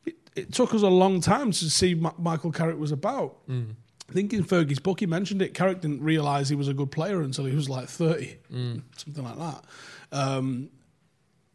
It, 0.04 0.16
it 0.36 0.52
took 0.52 0.74
us 0.74 0.82
a 0.82 0.88
long 0.88 1.20
time 1.20 1.52
to 1.52 1.70
see 1.70 1.94
Ma- 1.94 2.12
Michael 2.18 2.52
Carrick 2.52 2.78
was 2.78 2.92
about. 2.92 3.46
Mm. 3.48 3.74
I 4.08 4.12
think 4.12 4.32
in 4.32 4.42
Fergie's 4.44 4.78
book 4.80 5.00
he 5.00 5.06
mentioned 5.06 5.40
it. 5.40 5.54
Carrick 5.54 5.80
didn't 5.80 6.02
realise 6.02 6.48
he 6.48 6.56
was 6.56 6.68
a 6.68 6.74
good 6.74 6.90
player 6.90 7.22
until 7.22 7.44
he 7.44 7.54
was 7.54 7.68
like 7.68 7.88
thirty, 7.88 8.38
Mm. 8.52 8.82
something 8.96 9.24
like 9.24 9.38
that. 9.38 9.64
Um, 10.12 10.68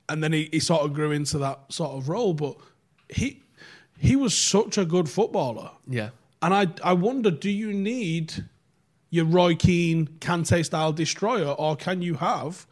and 0.07 0.23
then 0.23 0.31
he, 0.33 0.49
he 0.51 0.59
sort 0.59 0.81
of 0.83 0.93
grew 0.93 1.11
into 1.11 1.37
that 1.39 1.59
sort 1.69 1.91
of 1.91 2.07
role. 2.09 2.33
But 2.33 2.55
he 3.09 3.43
he 3.97 4.15
was 4.15 4.35
such 4.35 4.77
a 4.77 4.85
good 4.85 5.09
footballer. 5.09 5.71
yeah. 5.87 6.09
And 6.41 6.53
I 6.53 6.67
I 6.83 6.93
wonder, 6.93 7.29
do 7.31 7.49
you 7.49 7.73
need 7.73 8.45
your 9.09 9.25
Roy 9.25 9.55
Keane 9.55 10.07
Kante 10.19 10.65
style 10.65 10.91
destroyer, 10.93 11.49
or 11.49 11.75
can 11.75 12.01
you 12.01 12.15
have 12.15 12.65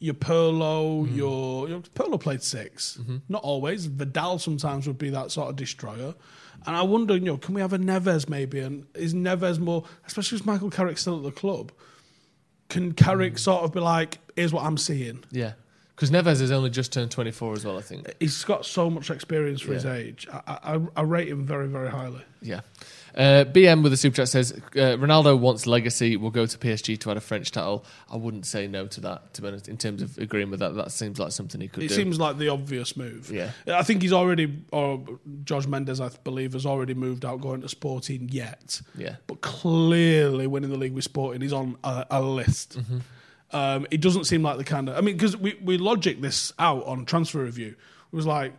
your 0.00 0.14
Pirlo, 0.14 1.04
Mm-hmm. 1.04 1.16
your, 1.16 1.68
your 1.68 1.80
Pirlo 1.80 2.20
played 2.20 2.42
6 2.42 3.00
Not 3.28 3.42
always. 3.42 3.86
Vidal 3.86 4.38
sometimes 4.38 4.86
would 4.86 4.98
be 4.98 5.10
that 5.10 5.32
sort 5.32 5.50
of 5.50 5.56
destroyer. 5.56 6.14
And 6.66 6.76
I 6.76 6.82
wonder, 6.82 7.14
you 7.14 7.20
know, 7.20 7.36
can 7.36 7.54
we 7.54 7.60
have 7.60 7.72
a 7.72 7.78
Neves 7.78 8.28
maybe? 8.28 8.60
And 8.60 8.86
is 8.94 9.14
Neves 9.14 9.58
more, 9.58 9.84
especially 10.06 10.36
with 10.36 10.46
Michael 10.46 10.70
Carrick 10.70 10.98
still 10.98 11.16
at 11.16 11.22
the 11.24 11.30
club? 11.32 11.72
Can 12.68 12.92
Carrick 12.92 13.34
Mm. 13.34 13.38
sort 13.38 13.64
of 13.64 13.72
be 13.72 13.80
like, 13.80 14.18
here's 14.36 14.52
what 14.52 14.64
I'm 14.64 14.76
seeing? 14.76 15.24
Yeah. 15.32 15.52
Because 15.96 16.10
Neves 16.12 16.40
has 16.40 16.52
only 16.52 16.70
just 16.70 16.92
turned 16.92 17.10
24 17.10 17.54
as 17.54 17.64
well, 17.64 17.76
I 17.78 17.80
think. 17.82 18.12
He's 18.20 18.44
got 18.44 18.64
so 18.66 18.88
much 18.88 19.10
experience 19.10 19.60
for 19.62 19.72
his 19.72 19.84
age. 19.86 20.28
I, 20.32 20.58
I, 20.74 20.80
I 20.96 21.02
rate 21.02 21.26
him 21.28 21.44
very, 21.44 21.66
very 21.66 21.90
highly. 21.90 22.22
Yeah. 22.40 22.60
Uh, 23.18 23.44
BM 23.44 23.82
with 23.82 23.92
a 23.92 23.96
super 23.96 24.14
chat 24.14 24.28
says 24.28 24.52
uh, 24.52 24.94
Ronaldo 24.96 25.36
wants 25.36 25.66
legacy. 25.66 26.16
Will 26.16 26.30
go 26.30 26.46
to 26.46 26.56
PSG 26.56 27.00
to 27.00 27.10
add 27.10 27.16
a 27.16 27.20
French 27.20 27.50
title. 27.50 27.84
I 28.08 28.16
wouldn't 28.16 28.46
say 28.46 28.68
no 28.68 28.86
to 28.86 29.00
that. 29.00 29.34
To 29.34 29.42
be 29.42 29.48
honest, 29.48 29.66
in 29.66 29.76
terms 29.76 30.02
of 30.02 30.16
agreeing 30.18 30.50
with 30.50 30.60
that, 30.60 30.76
that 30.76 30.92
seems 30.92 31.18
like 31.18 31.32
something 31.32 31.60
he 31.60 31.66
could 31.66 31.80
do. 31.80 31.86
It 31.86 31.88
do. 31.88 31.94
seems 31.96 32.20
like 32.20 32.38
the 32.38 32.48
obvious 32.48 32.96
move. 32.96 33.32
Yeah. 33.32 33.50
I 33.66 33.82
think 33.82 34.02
he's 34.02 34.12
already, 34.12 34.62
or 34.70 35.04
George 35.42 35.66
Mendes, 35.66 36.00
I 36.00 36.10
believe, 36.22 36.52
has 36.52 36.64
already 36.64 36.94
moved 36.94 37.24
out 37.24 37.40
going 37.40 37.60
to 37.62 37.68
Sporting 37.68 38.28
yet. 38.30 38.80
Yeah. 38.96 39.16
But 39.26 39.40
clearly 39.40 40.46
winning 40.46 40.70
the 40.70 40.78
league 40.78 40.94
with 40.94 41.04
Sporting, 41.04 41.40
he's 41.40 41.52
on 41.52 41.76
a, 41.82 42.06
a 42.12 42.22
list. 42.22 42.78
Mm-hmm. 42.78 42.98
Um, 43.50 43.86
it 43.90 44.00
doesn't 44.00 44.24
seem 44.26 44.44
like 44.44 44.58
the 44.58 44.64
kind 44.64 44.88
of. 44.88 44.96
I 44.96 45.00
mean, 45.00 45.16
because 45.16 45.36
we, 45.36 45.58
we 45.60 45.76
logic 45.76 46.20
this 46.20 46.52
out 46.56 46.84
on 46.84 47.04
transfer 47.04 47.42
review. 47.42 47.74
It 48.12 48.16
was 48.16 48.26
like, 48.26 48.52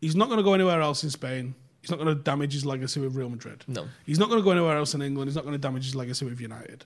he's 0.00 0.16
not 0.16 0.26
going 0.26 0.38
to 0.38 0.44
go 0.44 0.54
anywhere 0.54 0.80
else 0.80 1.04
in 1.04 1.10
Spain. 1.10 1.54
He's 1.86 1.92
not 1.92 2.00
going 2.00 2.16
to 2.16 2.20
damage 2.20 2.52
his 2.52 2.66
legacy 2.66 2.98
with 2.98 3.14
Real 3.14 3.28
Madrid. 3.28 3.64
No. 3.68 3.86
He's 4.04 4.18
not 4.18 4.28
going 4.28 4.40
to 4.40 4.44
go 4.44 4.50
anywhere 4.50 4.76
else 4.76 4.94
in 4.94 5.02
England. 5.02 5.28
He's 5.28 5.36
not 5.36 5.44
going 5.44 5.54
to 5.54 5.58
damage 5.58 5.84
his 5.84 5.94
legacy 5.94 6.24
with 6.24 6.40
United. 6.40 6.84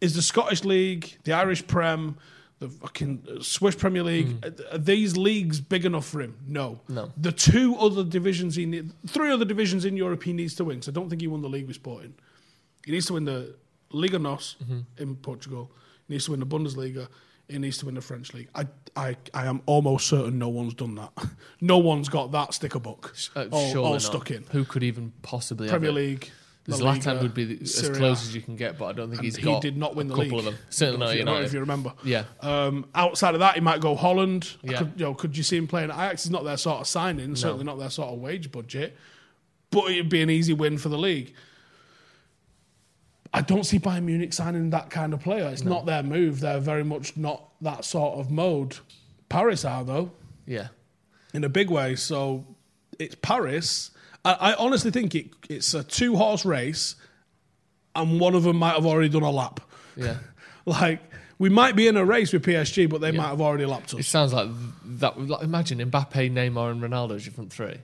Is 0.00 0.16
the 0.16 0.22
Scottish 0.22 0.64
League, 0.64 1.16
the 1.22 1.32
Irish 1.32 1.64
Prem, 1.64 2.16
the 2.58 2.68
fucking 2.68 3.22
uh, 3.30 3.40
Swiss 3.40 3.76
Premier 3.76 4.02
League, 4.02 4.44
are- 4.44 4.74
are 4.74 4.78
these 4.78 5.16
leagues 5.16 5.60
big 5.60 5.84
enough 5.84 6.06
for 6.06 6.20
him? 6.20 6.36
No. 6.44 6.80
No. 6.88 7.12
The 7.16 7.30
two 7.30 7.76
other 7.76 8.02
divisions 8.02 8.56
he 8.56 8.66
need, 8.66 8.90
three 9.06 9.30
other 9.30 9.44
divisions 9.44 9.84
in 9.84 9.96
Europe 9.96 10.24
he 10.24 10.32
needs 10.32 10.56
to 10.56 10.64
win. 10.64 10.82
So 10.82 10.90
I 10.90 10.92
don't 10.92 11.08
think 11.08 11.20
he 11.20 11.28
won 11.28 11.40
the 11.40 11.48
league 11.48 11.68
with 11.68 11.76
Sporting. 11.76 12.14
He 12.84 12.90
needs 12.90 13.06
to 13.06 13.12
win 13.12 13.24
the 13.24 13.54
Liga 13.92 14.18
NOS 14.18 14.56
mm-hmm. 14.60 14.80
in 15.00 15.14
Portugal. 15.14 15.70
He 16.08 16.14
needs 16.14 16.24
to 16.24 16.32
win 16.32 16.40
the 16.40 16.46
Bundesliga 16.46 17.06
He 17.52 17.58
needs 17.58 17.78
to 17.78 17.86
win 17.86 17.94
the 17.94 18.00
French 18.00 18.34
league. 18.34 18.48
I, 18.54 18.66
I, 18.96 19.16
I 19.34 19.46
am 19.46 19.62
almost 19.66 20.06
certain 20.08 20.38
no 20.38 20.48
one's 20.48 20.74
done 20.74 20.94
that. 20.96 21.12
no 21.60 21.78
one's 21.78 22.08
got 22.08 22.32
that 22.32 22.54
sticker 22.54 22.78
book 22.80 23.14
Uh, 23.36 23.46
all, 23.52 23.78
all 23.78 23.92
not. 23.92 24.02
stuck 24.02 24.30
in. 24.30 24.44
Who 24.50 24.64
could 24.64 24.82
even 24.82 25.12
possibly 25.22 25.68
Premier? 25.68 25.92
League. 25.92 26.30
La 26.68 26.76
Zlatan 26.76 27.06
Liga, 27.06 27.22
would 27.22 27.34
be 27.34 27.44
the, 27.56 27.60
as 27.62 27.90
close 27.90 28.22
as 28.24 28.34
you 28.36 28.40
can 28.40 28.54
get, 28.54 28.78
but 28.78 28.84
I 28.86 28.92
don't 28.92 29.08
think 29.08 29.18
And 29.18 29.24
he's 29.24 29.34
he 29.36 29.42
got. 29.42 29.62
did 29.62 29.76
not 29.76 29.96
win 29.96 30.06
the 30.06 30.14
league. 30.14 30.32
of 30.32 30.44
them. 30.44 30.54
Certainly 30.70 30.98
not 30.98 31.08
if 31.10 31.14
you, 31.14 31.18
United. 31.20 31.44
if 31.46 31.52
you 31.52 31.58
remember. 31.60 31.92
Yeah. 32.04 32.22
Um, 32.40 32.86
outside 32.94 33.34
of 33.34 33.40
that, 33.40 33.56
he 33.56 33.60
might 33.60 33.80
go 33.80 33.96
Holland. 33.96 34.48
Yeah. 34.62 34.78
Could, 34.78 34.92
you 34.96 35.04
know, 35.06 35.14
could 35.14 35.36
you 35.36 35.42
see 35.42 35.56
him 35.56 35.66
playing 35.66 35.90
at 35.90 35.96
Ajax? 35.96 36.22
He's 36.22 36.30
not 36.30 36.44
their 36.44 36.56
sort 36.56 36.80
of 36.80 36.86
signing. 36.86 37.34
Certainly 37.34 37.64
not 37.64 37.80
their 37.80 37.90
sort 37.90 38.12
of 38.12 38.20
wage 38.20 38.52
budget. 38.52 38.96
But 39.72 39.90
it'd 39.90 40.08
be 40.08 40.22
an 40.22 40.30
easy 40.30 40.52
win 40.52 40.78
for 40.78 40.88
the 40.88 40.98
league. 40.98 41.34
I 43.34 43.40
don't 43.40 43.64
see 43.64 43.78
Bayern 43.78 44.04
Munich 44.04 44.32
signing 44.32 44.70
that 44.70 44.90
kind 44.90 45.14
of 45.14 45.20
player. 45.20 45.48
It's 45.48 45.64
not 45.64 45.86
their 45.86 46.02
move. 46.02 46.40
They're 46.40 46.60
very 46.60 46.84
much 46.84 47.16
not 47.16 47.48
that 47.62 47.84
sort 47.84 48.18
of 48.18 48.30
mode. 48.30 48.76
Paris 49.28 49.64
are 49.64 49.84
though 49.84 50.10
yeah. 50.46 50.68
in 51.32 51.42
a 51.42 51.48
big 51.48 51.70
way. 51.70 51.96
So 51.96 52.44
it's 52.98 53.14
Paris. 53.14 53.90
I, 54.24 54.32
I 54.32 54.54
honestly 54.54 54.90
think 54.90 55.14
it, 55.14 55.30
it's 55.48 55.72
a 55.72 55.82
two 55.82 56.16
horse 56.16 56.44
race, 56.44 56.94
and 57.96 58.20
one 58.20 58.34
of 58.34 58.42
them 58.42 58.56
might 58.56 58.74
have 58.74 58.84
already 58.86 59.08
done 59.08 59.22
a 59.22 59.30
lap. 59.30 59.60
Yeah. 59.96 60.16
Like 60.64 61.00
we 61.40 61.48
might 61.48 61.74
be 61.74 61.88
in 61.88 61.96
a 61.96 62.04
race 62.04 62.32
with 62.32 62.44
PSG, 62.44 62.88
but 62.88 63.00
they 63.00 63.10
Yeah. 63.10 63.16
might 63.22 63.28
have 63.30 63.40
already 63.40 63.66
lapped 63.66 63.92
us. 63.94 63.98
It 63.98 64.04
sounds 64.04 64.32
like 64.32 64.48
that. 64.84 65.18
Like, 65.18 65.42
imagine 65.42 65.78
Mbappe, 65.80 66.30
Neymar, 66.32 66.70
and 66.70 66.80
Ronaldo 66.80 67.16
as 67.16 67.26
your 67.26 67.32
front 67.32 67.52
three. 67.52 67.78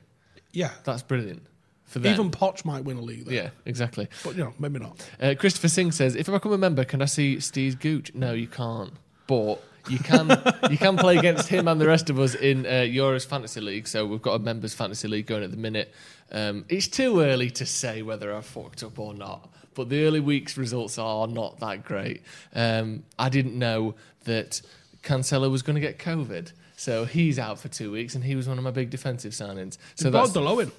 Yeah, 0.53 0.71
That's 0.85 1.03
brilliant 1.03 1.43
for 1.89 1.99
them. 1.99 2.13
even 2.13 2.31
Poch 2.31 2.65
might 2.65 2.85
win 2.85 2.99
a 2.99 3.01
league. 3.01 3.25
There. 3.25 3.35
yeah, 3.35 3.51
exactly. 3.65 4.07
but 4.23 4.37
you 4.37 4.45
know 4.45 4.55
maybe 4.59 4.79
not. 4.79 5.05
Uh, 5.21 5.35
Christopher 5.37 5.69
Singh 5.69 5.91
says, 5.91 6.15
"If 6.15 6.29
I 6.29 6.33
become 6.33 6.53
a 6.53 6.59
member, 6.59 6.85
can 6.85 7.03
I 7.03 7.07
see 7.07 7.41
Steve's 7.41 7.75
gooch?" 7.75 8.15
No, 8.15 8.33
you 8.33 8.47
can't. 8.47 8.93
But 9.27 9.63
you 9.89 9.99
can. 9.99 10.29
you 10.71 10.79
can 10.79 10.97
play 10.97 11.17
against 11.17 11.49
him 11.49 11.67
and 11.67 11.81
the 11.81 11.87
rest 11.87 12.11
of 12.11 12.21
us 12.21 12.35
in 12.35 12.67
uh, 12.67 12.85
Euros 12.87 13.27
Fantasy 13.27 13.61
League. 13.61 13.89
So 13.89 14.07
we've 14.07 14.23
got 14.23 14.35
a 14.35 14.39
members 14.39 14.75
Fantasy 14.75 15.09
League 15.09 15.27
going 15.27 15.43
at 15.43 15.51
the 15.51 15.57
minute. 15.57 15.93
Um, 16.31 16.65
it's 16.69 16.89
too 16.89 17.21
early 17.21 17.51
to 17.53 17.67
say 17.67 18.03
whether 18.03 18.35
I've 18.35 18.47
fucked 18.47 18.83
up 18.83 18.99
or 18.99 19.15
not. 19.15 19.51
But 19.75 19.89
the 19.89 20.05
early 20.05 20.21
weeks 20.21 20.57
results 20.57 20.99
are 20.99 21.27
not 21.27 21.61
that 21.61 21.85
great. 21.85 22.23
Um, 22.55 23.05
I 23.19 23.29
didn't 23.29 23.59
know 23.59 23.95
that 24.25 24.61
Cancelo 25.03 25.51
was 25.51 25.63
going 25.63 25.75
to 25.77 25.81
get 25.81 25.99
COVID. 25.99 26.53
So 26.77 27.05
he's 27.05 27.39
out 27.39 27.59
for 27.59 27.69
two 27.69 27.91
weeks, 27.91 28.15
and 28.15 28.23
he 28.23 28.37
was 28.37 28.49
one 28.49 28.59
of 28.59 28.65
my 28.65 28.71
big 28.71 28.91
defensive 28.91 29.33
signings. 29.33 29.79
So 29.95 30.05
So 30.05 30.11
that's 30.11 30.33
the 30.33 30.41
low 30.41 30.61
in. 30.61 30.71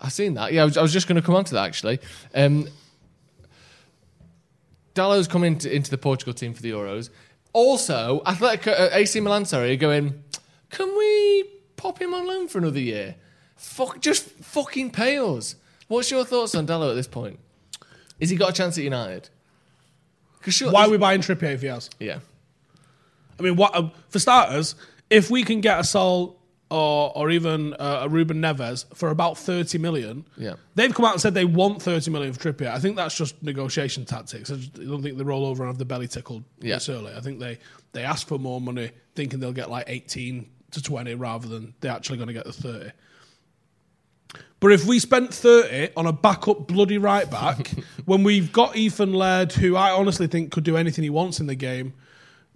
I've 0.00 0.12
seen 0.12 0.34
that. 0.34 0.52
Yeah, 0.52 0.62
I 0.62 0.64
was, 0.64 0.76
I 0.76 0.82
was 0.82 0.92
just 0.92 1.08
going 1.08 1.16
to 1.16 1.22
come 1.22 1.34
on 1.34 1.44
to 1.44 1.54
that 1.54 1.64
actually. 1.66 2.00
Um, 2.34 2.68
Dalot's 4.94 5.26
come 5.26 5.44
into, 5.44 5.74
into 5.74 5.90
the 5.90 5.98
Portugal 5.98 6.34
team 6.34 6.54
for 6.54 6.62
the 6.62 6.70
Euros. 6.70 7.10
Also, 7.52 8.22
Athletic, 8.26 8.66
uh, 8.68 8.88
AC 8.92 9.20
Milan, 9.20 9.44
sorry, 9.44 9.72
are 9.72 9.76
going, 9.76 10.22
can 10.70 10.96
we 10.96 11.44
pop 11.76 12.00
him 12.00 12.14
on 12.14 12.26
loan 12.26 12.48
for 12.48 12.58
another 12.58 12.80
year? 12.80 13.16
Fuck, 13.56 14.00
just 14.00 14.24
fucking 14.24 14.90
pay 14.90 15.18
us. 15.18 15.56
What's 15.88 16.10
your 16.10 16.24
thoughts 16.24 16.54
on 16.54 16.66
Dallo 16.66 16.90
at 16.90 16.94
this 16.94 17.06
point? 17.06 17.38
Has 18.20 18.30
he 18.30 18.36
got 18.36 18.50
a 18.50 18.52
chance 18.52 18.78
at 18.78 18.84
United? 18.84 19.28
sure, 20.48 20.70
Why 20.70 20.84
are 20.84 20.90
we 20.90 20.98
buying 20.98 21.20
Trippier 21.20 21.54
if 21.54 21.62
he 21.62 21.68
has? 21.68 21.90
Yeah, 21.98 22.18
I 23.38 23.42
mean, 23.42 23.56
what 23.56 23.74
um, 23.74 23.92
for 24.08 24.18
starters, 24.18 24.74
if 25.10 25.30
we 25.30 25.42
can 25.42 25.60
get 25.60 25.78
a 25.80 25.84
Saul 25.84 26.38
or 26.70 27.12
or 27.16 27.30
even 27.30 27.74
uh, 27.74 28.00
a 28.02 28.08
Ruben 28.08 28.40
Neves 28.40 28.84
for 28.96 29.10
about 29.10 29.36
thirty 29.38 29.78
million, 29.78 30.24
Yeah. 30.36 30.54
they've 30.74 30.92
come 30.94 31.04
out 31.04 31.12
and 31.12 31.20
said 31.20 31.34
they 31.34 31.44
want 31.44 31.82
thirty 31.82 32.10
million 32.10 32.32
for 32.32 32.52
Trippier. 32.52 32.68
I 32.72 32.78
think 32.78 32.96
that's 32.96 33.16
just 33.16 33.42
negotiation 33.42 34.04
tactics. 34.04 34.50
I, 34.50 34.56
just, 34.56 34.78
I 34.78 34.84
don't 34.84 35.02
think 35.02 35.18
they 35.18 35.24
roll 35.24 35.44
over 35.46 35.62
and 35.62 35.68
have 35.70 35.78
the 35.78 35.84
belly 35.84 36.08
tickled 36.08 36.44
Yeah. 36.60 36.76
this 36.76 36.88
early. 36.88 37.12
I 37.14 37.20
think 37.20 37.38
they 37.40 37.58
they 37.92 38.02
ask 38.02 38.26
for 38.26 38.38
more 38.38 38.60
money, 38.60 38.90
thinking 39.14 39.40
they'll 39.40 39.52
get 39.52 39.70
like 39.70 39.84
eighteen 39.88 40.48
to 40.72 40.82
twenty 40.82 41.14
rather 41.14 41.46
than 41.48 41.74
they're 41.80 41.92
actually 41.92 42.16
going 42.18 42.28
to 42.28 42.34
get 42.34 42.44
the 42.44 42.52
thirty. 42.52 42.90
But 44.60 44.72
if 44.72 44.86
we 44.86 44.98
spent 44.98 45.32
30 45.34 45.90
on 45.94 46.06
a 46.06 46.12
backup 46.12 46.66
bloody 46.66 46.96
right 46.96 47.30
back, 47.30 47.70
when 48.06 48.22
we've 48.22 48.50
got 48.50 48.74
Ethan 48.76 49.12
Laird, 49.12 49.52
who 49.52 49.76
I 49.76 49.90
honestly 49.90 50.26
think 50.26 50.52
could 50.52 50.64
do 50.64 50.76
anything 50.78 51.04
he 51.04 51.10
wants 51.10 51.38
in 51.38 51.46
the 51.46 51.54
game, 51.54 51.92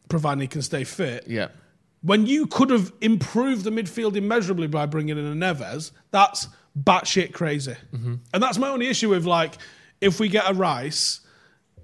providing 0.08 0.40
he 0.40 0.46
can 0.46 0.62
stay 0.62 0.84
fit, 0.84 1.24
yeah, 1.26 1.48
when 2.02 2.26
you 2.26 2.46
could 2.46 2.70
have 2.70 2.92
improved 3.00 3.64
the 3.64 3.70
midfield 3.70 4.16
immeasurably 4.16 4.66
by 4.66 4.86
bringing 4.86 5.18
in 5.18 5.24
a 5.24 5.34
Neves, 5.34 5.92
that's 6.10 6.48
batshit 6.80 7.32
crazy. 7.32 7.76
Mm-hmm. 7.92 8.14
And 8.32 8.42
that's 8.42 8.58
my 8.58 8.68
only 8.68 8.88
issue 8.88 9.10
with 9.10 9.24
like, 9.24 9.58
if 10.00 10.20
we 10.20 10.28
get 10.28 10.48
a 10.48 10.54
Rice, 10.54 11.20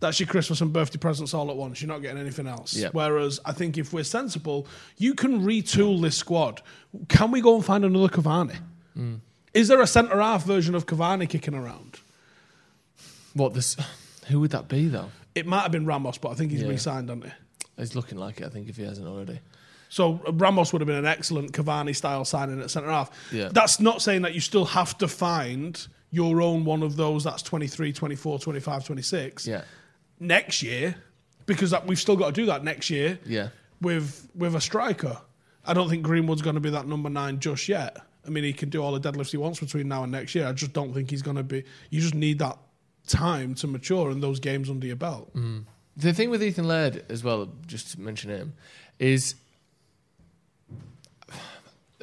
that's 0.00 0.20
your 0.20 0.28
Christmas 0.28 0.60
and 0.60 0.72
birthday 0.72 0.98
presents 0.98 1.34
all 1.34 1.50
at 1.50 1.56
once. 1.56 1.80
You're 1.80 1.88
not 1.88 2.02
getting 2.02 2.20
anything 2.20 2.46
else. 2.46 2.76
Yeah. 2.76 2.90
Whereas 2.92 3.40
I 3.44 3.52
think 3.52 3.78
if 3.78 3.92
we're 3.92 4.04
sensible, 4.04 4.66
you 4.98 5.14
can 5.14 5.42
retool 5.42 6.00
this 6.00 6.16
squad. 6.16 6.62
Can 7.08 7.30
we 7.30 7.40
go 7.40 7.56
and 7.56 7.64
find 7.64 7.84
another 7.84 8.08
Cavani? 8.08 8.56
Mm. 8.96 9.20
Is 9.52 9.68
there 9.68 9.80
a 9.80 9.86
centre 9.86 10.20
half 10.20 10.44
version 10.44 10.74
of 10.74 10.86
Cavani 10.86 11.28
kicking 11.28 11.54
around? 11.54 11.98
what 13.34 13.52
this? 13.52 13.76
Who 14.28 14.40
would 14.40 14.52
that 14.52 14.68
be 14.68 14.88
though? 14.88 15.10
It 15.34 15.46
might 15.46 15.62
have 15.62 15.72
been 15.72 15.84
Ramos, 15.86 16.18
but 16.18 16.30
I 16.30 16.34
think 16.34 16.52
he's 16.52 16.62
Yeah. 16.62 16.68
re-signed, 16.68 17.08
hasn't 17.08 17.26
he? 17.26 17.32
He's 17.76 17.94
looking 17.94 18.18
like 18.18 18.40
it. 18.40 18.46
I 18.46 18.48
think 18.48 18.68
if 18.68 18.76
he 18.76 18.84
hasn't 18.84 19.06
already. 19.06 19.40
So 19.94 20.20
uh, 20.26 20.32
Ramos 20.32 20.72
would 20.72 20.80
have 20.80 20.88
been 20.88 20.96
an 20.96 21.06
excellent 21.06 21.52
Cavani 21.52 21.94
style 21.94 22.24
signing 22.24 22.60
at 22.60 22.68
centre 22.68 22.90
half. 22.90 23.12
Yeah. 23.30 23.50
That's 23.52 23.78
not 23.78 24.02
saying 24.02 24.22
that 24.22 24.34
you 24.34 24.40
still 24.40 24.64
have 24.64 24.98
to 24.98 25.06
find 25.06 25.86
your 26.10 26.42
own 26.42 26.64
one 26.64 26.82
of 26.82 26.96
those 26.96 27.22
that's 27.22 27.42
23, 27.42 27.92
24, 27.92 28.40
25, 28.40 28.86
26 28.86 29.46
Yeah, 29.46 29.62
next 30.18 30.64
year 30.64 30.96
because 31.46 31.70
that, 31.70 31.86
we've 31.86 32.00
still 32.00 32.16
got 32.16 32.26
to 32.26 32.32
do 32.32 32.46
that 32.46 32.64
next 32.64 32.90
year 32.90 33.20
yeah. 33.24 33.50
with 33.80 34.28
with 34.34 34.56
a 34.56 34.60
striker. 34.60 35.16
I 35.64 35.74
don't 35.74 35.88
think 35.88 36.02
Greenwood's 36.02 36.42
going 36.42 36.54
to 36.54 36.60
be 36.60 36.70
that 36.70 36.88
number 36.88 37.08
nine 37.08 37.38
just 37.38 37.68
yet. 37.68 37.96
I 38.26 38.30
mean, 38.30 38.42
he 38.42 38.52
can 38.52 38.70
do 38.70 38.82
all 38.82 38.98
the 38.98 39.12
deadlifts 39.12 39.30
he 39.30 39.36
wants 39.36 39.60
between 39.60 39.86
now 39.86 40.02
and 40.02 40.10
next 40.10 40.34
year. 40.34 40.48
I 40.48 40.52
just 40.54 40.72
don't 40.72 40.92
think 40.92 41.08
he's 41.08 41.22
going 41.22 41.36
to 41.36 41.44
be. 41.44 41.62
You 41.90 42.00
just 42.00 42.16
need 42.16 42.40
that 42.40 42.58
time 43.06 43.54
to 43.56 43.68
mature 43.68 44.10
and 44.10 44.20
those 44.20 44.40
games 44.40 44.68
under 44.68 44.88
your 44.88 44.96
belt. 44.96 45.32
The 45.96 46.12
thing 46.12 46.30
with 46.30 46.42
Ethan 46.42 46.66
Laird 46.66 47.04
as 47.08 47.22
well, 47.22 47.48
just 47.66 47.92
to 47.92 48.00
mention 48.00 48.30
him, 48.30 48.54
is 48.98 49.36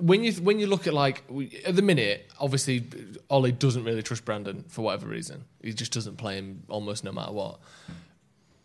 when 0.02 0.24
you 0.24 0.34
when 0.34 0.60
you 0.60 0.68
look 0.68 0.88
at 0.88 0.94
like 0.94 1.24
at 1.66 1.76
the 1.76 1.82
minute, 1.82 2.30
obviously 2.40 2.84
Ollie 3.30 3.52
doesn't 3.52 3.84
really 3.84 4.04
trust 4.04 4.26
Brandon 4.26 4.64
for 4.68 4.82
whatever 4.82 5.08
reason. 5.08 5.46
He 5.62 5.74
just 5.74 5.92
doesn't 5.92 6.18
play 6.18 6.36
him 6.36 6.64
almost 6.68 7.04
no 7.04 7.12
matter 7.12 7.32
what. 7.32 7.60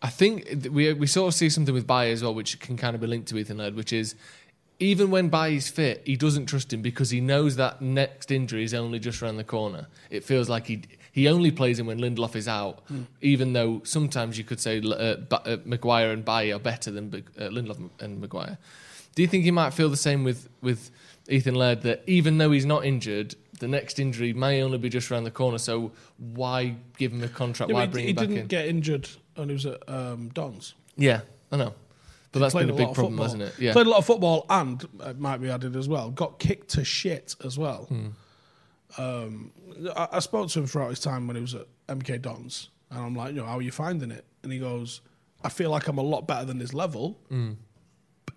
I 0.01 0.09
think 0.09 0.67
we 0.71 0.93
we 0.93 1.07
sort 1.07 1.27
of 1.29 1.33
see 1.33 1.49
something 1.49 1.73
with 1.73 1.87
Bailly 1.87 2.11
as 2.11 2.23
well, 2.23 2.33
which 2.33 2.59
can 2.59 2.77
kind 2.77 2.95
of 2.95 3.01
be 3.01 3.07
linked 3.07 3.29
to 3.29 3.37
Ethan 3.37 3.57
Laird, 3.57 3.75
which 3.75 3.93
is 3.93 4.15
even 4.79 5.09
when 5.09 5.29
Bailly's 5.29 5.69
fit, 5.69 6.03
he 6.05 6.15
doesn't 6.15 6.45
trust 6.45 6.71
him 6.71 6.81
because 6.81 7.09
he 7.09 7.19
knows 7.19 7.55
that 7.55 7.81
next 7.81 8.31
injury 8.31 8.63
is 8.63 8.73
only 8.73 8.99
just 8.99 9.21
around 9.21 9.37
the 9.37 9.43
corner. 9.43 9.87
It 10.09 10.23
feels 10.23 10.49
like 10.49 10.67
he 10.67 10.83
he 11.11 11.27
only 11.27 11.51
plays 11.51 11.79
him 11.79 11.87
when 11.87 11.99
Lindelof 11.99 12.35
is 12.35 12.47
out, 12.47 12.83
even 13.21 13.53
though 13.53 13.81
sometimes 13.83 14.37
you 14.37 14.43
could 14.43 14.59
say 14.59 14.79
uh, 14.81 15.15
uh, 15.31 15.57
Maguire 15.65 16.11
and 16.11 16.23
Bailly 16.23 16.51
are 16.51 16.59
better 16.59 16.91
than 16.91 17.23
uh, 17.39 17.43
Lindelof 17.43 17.89
and 17.99 18.21
Maguire. 18.21 18.57
Do 19.15 19.23
you 19.23 19.27
think 19.27 19.43
he 19.43 19.49
might 19.49 19.73
feel 19.73 19.89
the 19.89 19.97
same 19.97 20.23
with 20.23 20.47
with 20.61 20.91
Ethan 21.29 21.55
Laird 21.55 21.81
that 21.81 22.03
even 22.07 22.37
though 22.37 22.51
he's 22.51 22.65
not 22.65 22.85
injured, 22.85 23.35
the 23.59 23.67
next 23.67 23.99
injury 23.99 24.33
may 24.33 24.61
only 24.61 24.77
be 24.77 24.89
just 24.89 25.11
around 25.11 25.23
the 25.23 25.31
corner? 25.31 25.57
So 25.57 25.91
why 26.17 26.75
give 26.97 27.11
him 27.11 27.23
a 27.23 27.27
contract? 27.27 27.69
Yeah, 27.69 27.75
why 27.75 27.87
bring 27.87 28.05
he 28.05 28.09
him 28.11 28.15
back 28.15 28.29
He 28.29 28.35
didn't 28.35 28.47
get 28.47 28.67
injured 28.67 29.09
when 29.35 29.49
he 29.49 29.53
was 29.53 29.65
at 29.65 29.87
um, 29.89 30.29
Dons. 30.29 30.73
Yeah, 30.95 31.21
I 31.51 31.57
know. 31.57 31.73
But 32.31 32.39
that's 32.39 32.53
been 32.53 32.69
a 32.69 32.73
lot 32.73 32.77
big 32.77 32.93
problem, 32.93 33.17
hasn't 33.19 33.41
it? 33.43 33.53
Yeah. 33.59 33.73
Played 33.73 33.87
a 33.87 33.89
lot 33.89 33.99
of 33.99 34.05
football 34.05 34.45
and, 34.49 34.85
it 35.01 35.19
might 35.19 35.37
be 35.37 35.49
added 35.49 35.75
as 35.75 35.87
well, 35.87 36.11
got 36.11 36.39
kicked 36.39 36.69
to 36.71 36.83
shit 36.83 37.35
as 37.43 37.57
well. 37.57 37.85
Hmm. 37.85 38.07
Um, 38.97 39.51
I, 39.95 40.07
I 40.13 40.19
spoke 40.19 40.49
to 40.49 40.59
him 40.59 40.67
throughout 40.67 40.89
his 40.89 40.99
time 40.99 41.27
when 41.27 41.35
he 41.35 41.41
was 41.41 41.55
at 41.55 41.67
MK 41.87 42.21
Dons, 42.21 42.69
and 42.91 42.99
I'm 42.99 43.15
like, 43.15 43.33
you 43.33 43.41
know, 43.41 43.45
how 43.45 43.57
are 43.57 43.61
you 43.61 43.71
finding 43.71 44.11
it? 44.11 44.25
And 44.43 44.51
he 44.51 44.59
goes, 44.59 45.01
I 45.43 45.49
feel 45.49 45.69
like 45.69 45.87
I'm 45.87 45.97
a 45.97 46.03
lot 46.03 46.27
better 46.27 46.45
than 46.45 46.59
his 46.59 46.73
level. 46.73 47.19
Hmm. 47.29 47.53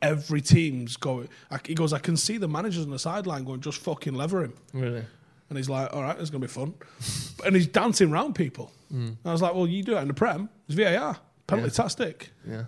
Every 0.03 0.41
team's 0.41 0.97
going. 0.97 1.29
I, 1.51 1.59
he 1.65 1.75
goes, 1.75 1.93
I 1.93 1.99
can 1.99 2.17
see 2.17 2.39
the 2.39 2.49
managers 2.49 2.85
on 2.85 2.91
the 2.91 2.99
sideline 2.99 3.45
going, 3.45 3.61
just 3.61 3.79
fucking 3.79 4.15
lever 4.15 4.45
him. 4.45 4.55
Really? 4.73 5.05
And 5.49 5.59
he's 5.59 5.69
like, 5.69 5.93
all 5.93 6.03
right, 6.03 6.19
it's 6.19 6.31
going 6.31 6.41
to 6.41 6.47
be 6.47 6.53
fun. 6.53 6.75
and 7.45 7.57
he's 7.57 7.67
dancing 7.67 8.13
around 8.13 8.35
people. 8.35 8.73
Mm. 8.93 9.09
And 9.09 9.19
I 9.25 9.33
was 9.33 9.43
like, 9.43 9.55
well, 9.55 9.67
you 9.67 9.83
do 9.83 9.97
it 9.97 10.01
in 10.01 10.09
the 10.09 10.15
Prem. 10.15 10.49
It's 10.69 10.77
VAR. 10.77 11.19
Penalty-tastic. 11.47 12.31
Yeah. 12.49 12.65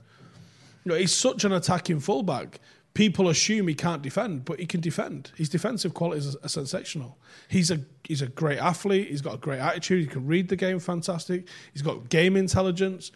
You 0.85 0.93
know, 0.93 0.95
he's 0.97 1.15
such 1.15 1.45
an 1.45 1.53
attacking 1.53 2.01
fullback. 2.01 2.61
People 2.95 3.29
assume 3.29 3.69
he 3.69 3.75
can't 3.75 4.03
defend, 4.03 4.45
but 4.45 4.59
he 4.59 4.67
can 4.67 4.81
defend. 4.81 5.31
His 5.37 5.49
defensive 5.49 5.95
qualities 5.95 6.35
are, 6.35 6.39
are 6.45 6.49
sensational. 6.49 7.17
He's 7.49 7.71
a 7.71 7.81
he's 8.05 8.21
a 8.21 8.27
great 8.27 8.59
athlete. 8.59 9.09
He's 9.09 9.23
got 9.23 9.35
a 9.35 9.39
great 9.39 9.61
attitude. 9.61 10.01
He 10.01 10.07
can 10.07 10.27
read 10.27 10.49
the 10.49 10.57
game 10.57 10.79
fantastic. 10.79 11.49
He's 11.73 11.81
got 11.81 12.11
game 12.11 12.37
intelligence. 12.37 13.11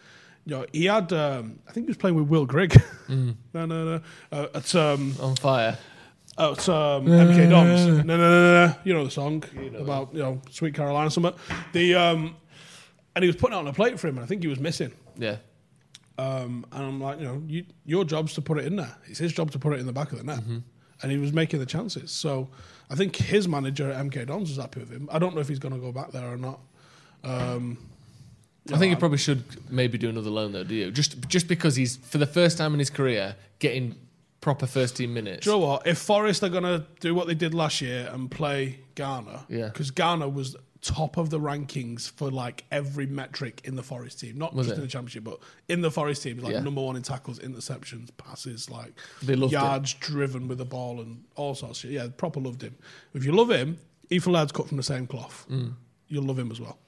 You 0.46 0.56
know, 0.58 0.66
he 0.72 0.84
had 0.86 1.12
um, 1.12 1.58
I 1.68 1.72
think 1.72 1.86
he 1.86 1.90
was 1.90 1.96
playing 1.96 2.16
with 2.16 2.28
Will 2.28 2.46
Grigg. 2.46 2.80
no, 3.08 3.34
no, 3.52 3.66
no. 3.66 4.00
Uh, 4.30 4.46
at 4.54 4.74
um, 4.74 5.14
On 5.20 5.34
fire. 5.36 5.76
at 6.38 6.68
um, 6.68 7.06
MK 7.06 7.50
Dons. 7.50 7.86
No, 7.86 8.02
no, 8.02 8.16
no, 8.16 8.16
no, 8.16 8.66
no. 8.68 8.74
You 8.84 8.94
know 8.94 9.04
the 9.04 9.10
song 9.10 9.42
about 9.76 10.14
you 10.14 10.20
know 10.20 10.40
Sweet 10.50 10.74
Carolina, 10.74 11.10
something. 11.10 11.34
The 11.72 11.94
um, 11.96 12.36
and 13.16 13.22
he 13.24 13.26
was 13.28 13.36
putting 13.36 13.56
it 13.56 13.58
on 13.58 13.66
a 13.66 13.72
plate 13.72 13.98
for 13.98 14.06
him, 14.08 14.16
and 14.18 14.24
I 14.24 14.26
think 14.28 14.42
he 14.42 14.48
was 14.48 14.60
missing. 14.60 14.92
Yeah. 15.16 15.36
Um, 16.18 16.64
and 16.72 16.82
I'm 16.84 17.00
like, 17.00 17.18
you 17.18 17.24
know, 17.26 17.42
you, 17.46 17.64
your 17.84 18.04
job's 18.04 18.34
to 18.34 18.40
put 18.40 18.58
it 18.58 18.64
in 18.64 18.76
there. 18.76 18.94
It's 19.06 19.18
his 19.18 19.32
job 19.32 19.50
to 19.50 19.58
put 19.58 19.72
it 19.74 19.80
in 19.80 19.86
the 19.86 19.92
back 19.92 20.12
of 20.12 20.18
the 20.18 20.24
net. 20.24 20.40
And 21.02 21.12
he 21.12 21.18
was 21.18 21.32
making 21.32 21.60
the 21.60 21.66
chances. 21.66 22.10
So 22.10 22.48
I 22.88 22.94
think 22.94 23.16
his 23.16 23.46
manager 23.48 23.90
at 23.90 24.02
MK 24.06 24.26
Dons 24.28 24.48
was 24.48 24.56
happy 24.56 24.80
with 24.80 24.90
him. 24.90 25.08
I 25.12 25.18
don't 25.18 25.34
know 25.34 25.42
if 25.42 25.48
he's 25.48 25.58
going 25.58 25.74
to 25.74 25.80
go 25.80 25.92
back 25.92 26.12
there 26.12 26.26
or 26.32 26.38
not. 26.38 26.60
Um, 27.22 27.76
I 28.72 28.78
think 28.78 28.90
he 28.90 28.96
probably 28.96 29.18
should 29.18 29.44
maybe 29.70 29.96
do 29.98 30.08
another 30.08 30.30
loan 30.30 30.52
though. 30.52 30.64
Do 30.64 30.74
you? 30.74 30.90
Just 30.90 31.28
just 31.28 31.48
because 31.48 31.76
he's 31.76 31.96
for 31.96 32.18
the 32.18 32.26
first 32.26 32.58
time 32.58 32.72
in 32.72 32.78
his 32.78 32.90
career 32.90 33.36
getting 33.58 33.94
proper 34.40 34.66
first 34.66 34.96
team 34.96 35.12
minutes. 35.14 35.44
Do 35.44 35.50
you 35.52 35.56
know 35.58 35.66
what? 35.66 35.86
If 35.86 35.98
Forest 35.98 36.42
are 36.44 36.48
going 36.48 36.62
to 36.64 36.84
do 37.00 37.14
what 37.14 37.26
they 37.26 37.34
did 37.34 37.52
last 37.54 37.80
year 37.80 38.08
and 38.12 38.30
play 38.30 38.78
Garner, 38.94 39.40
Yeah. 39.48 39.66
because 39.68 39.90
Garner 39.90 40.28
was 40.28 40.54
top 40.82 41.16
of 41.16 41.30
the 41.30 41.40
rankings 41.40 42.08
for 42.12 42.30
like 42.30 42.64
every 42.70 43.06
metric 43.06 43.60
in 43.64 43.74
the 43.74 43.82
Forest 43.82 44.20
team, 44.20 44.38
not 44.38 44.54
Was 44.54 44.66
just 44.68 44.76
it? 44.76 44.80
in 44.80 44.86
the 44.86 44.90
championship, 44.90 45.24
but 45.24 45.40
in 45.68 45.80
the 45.80 45.90
Forest 45.90 46.22
team, 46.22 46.38
like 46.38 46.52
Yeah. 46.52 46.60
number 46.60 46.80
one 46.80 46.94
in 46.94 47.02
tackles, 47.02 47.40
interceptions, 47.40 48.10
passes, 48.18 48.70
like 48.70 48.92
They 49.22 49.34
loved 49.34 49.52
yards 49.52 49.94
driven 49.94 50.46
with 50.46 50.58
the 50.58 50.64
ball 50.64 51.00
and 51.00 51.24
all 51.34 51.54
sorts. 51.56 51.78
Of 51.82 51.90
shit. 51.90 51.90
Yeah, 51.92 52.06
proper 52.16 52.38
loved 52.38 52.62
him. 52.62 52.76
If 53.14 53.24
you 53.24 53.32
love 53.32 53.50
him, 53.50 53.78
Ethan 54.10 54.32
Laird's 54.32 54.52
cut 54.52 54.68
from 54.68 54.76
the 54.76 54.82
same 54.84 55.08
cloth. 55.08 55.44
Mm. 55.50 55.72
You'll 56.08 56.22
love 56.24 56.38
him 56.38 56.52
as 56.52 56.60
well. 56.60 56.78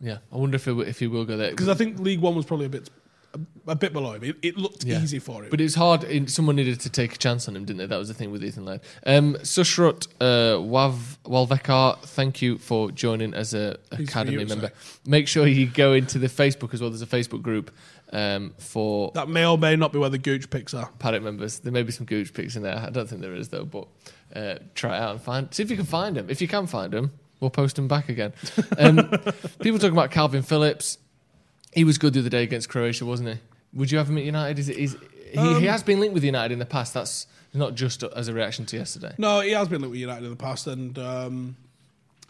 Yeah, 0.00 0.18
I 0.32 0.36
wonder 0.36 0.56
if 0.56 0.64
he, 0.66 0.72
will- 0.72 0.86
if 0.86 0.98
he 0.98 1.06
will 1.06 1.24
go 1.24 1.36
there 1.36 1.50
Because 1.50 1.68
I 1.68 1.74
think 1.74 1.98
League 1.98 2.20
One 2.20 2.34
was 2.34 2.44
probably 2.44 2.66
a 2.66 2.70
bit 2.70 2.90
a, 3.34 3.72
a 3.72 3.74
bit 3.74 3.92
below 3.92 4.12
him. 4.12 4.24
It, 4.24 4.36
it 4.42 4.56
looked 4.56 4.84
Yeah. 4.84 5.02
easy 5.02 5.18
for 5.18 5.42
him. 5.42 5.50
But 5.50 5.60
it's 5.60 5.74
hard. 5.74 6.04
in- 6.04 6.26
Someone 6.28 6.56
needed 6.56 6.80
to 6.80 6.90
take 6.90 7.14
a 7.14 7.18
chance 7.18 7.48
on 7.48 7.56
him, 7.56 7.64
didn't 7.64 7.78
they? 7.78 7.86
That 7.86 7.98
was 7.98 8.08
the 8.08 8.14
thing 8.14 8.30
with 8.30 8.42
Ethan 8.44 8.64
Laird. 8.64 8.80
Um, 9.04 9.34
Sushrut 9.42 10.06
uh, 10.20 10.58
Wav 10.62 11.18
Walvekar, 11.24 11.98
thank 12.00 12.40
you 12.40 12.56
for 12.58 12.90
joining 12.92 13.34
as 13.34 13.52
a 13.52 13.78
He's 13.96 14.08
academy 14.08 14.44
member. 14.44 14.70
Make 15.06 15.28
sure 15.28 15.46
you 15.46 15.66
go 15.66 15.92
into 15.92 16.18
the 16.18 16.28
Facebook 16.28 16.72
as 16.72 16.80
well. 16.80 16.88
There's 16.90 17.02
a 17.02 17.06
Facebook 17.06 17.42
group 17.42 17.70
um, 18.12 18.54
for 18.58 19.10
that 19.14 19.28
may 19.28 19.44
or 19.44 19.58
may 19.58 19.76
not 19.76 19.92
be 19.92 19.98
where 19.98 20.10
the 20.10 20.18
Gooch 20.18 20.48
picks 20.48 20.72
are. 20.72 20.88
Paddock 20.98 21.22
members. 21.22 21.58
There 21.58 21.72
may 21.72 21.82
be 21.82 21.92
some 21.92 22.06
Gooch 22.06 22.32
picks 22.32 22.54
in 22.56 22.62
there. 22.62 22.76
I 22.78 22.90
don't 22.90 23.08
think 23.08 23.20
there 23.20 23.34
is 23.34 23.48
though, 23.48 23.64
but 23.64 23.86
uh, 24.34 24.54
try 24.74 24.96
it 24.96 25.00
out 25.00 25.10
and 25.12 25.20
find. 25.20 25.52
See 25.52 25.62
if 25.62 25.70
you 25.70 25.76
can 25.76 25.84
find 25.86 26.16
them. 26.16 26.30
If 26.30 26.40
you 26.40 26.48
can 26.48 26.66
find 26.66 26.92
them, 26.92 27.10
we'll 27.40 27.50
post 27.50 27.78
him 27.78 27.88
back 27.88 28.08
again. 28.08 28.32
Um, 28.78 28.96
people 29.60 29.78
talking 29.78 29.92
about 29.92 30.10
Kalvin 30.10 30.44
Phillips. 30.44 30.98
He 31.72 31.84
was 31.84 31.98
good 31.98 32.14
the 32.14 32.20
other 32.20 32.28
day 32.30 32.42
against 32.42 32.68
Croatia, 32.68 33.04
wasn't 33.04 33.28
he? 33.30 33.38
Would 33.74 33.90
you 33.90 33.98
have 33.98 34.08
him 34.08 34.16
at 34.18 34.24
United? 34.24 34.58
Is, 34.58 34.68
it, 34.68 34.78
is 34.78 34.96
he, 35.30 35.38
Um, 35.38 35.60
he 35.60 35.66
has 35.66 35.82
been 35.82 36.00
linked 36.00 36.14
with 36.14 36.24
United 36.24 36.52
in 36.52 36.58
the 36.58 36.66
past. 36.66 36.94
That's 36.94 37.26
not 37.52 37.74
just 37.74 38.02
as 38.02 38.28
a 38.28 38.32
reaction 38.34 38.64
to 38.66 38.76
yesterday. 38.76 39.14
No, 39.18 39.40
he 39.40 39.50
has 39.50 39.68
been 39.68 39.80
linked 39.80 39.92
with 39.92 40.00
United 40.00 40.24
in 40.24 40.30
the 40.30 40.36
past, 40.36 40.66
and 40.66 40.98
um, 40.98 41.56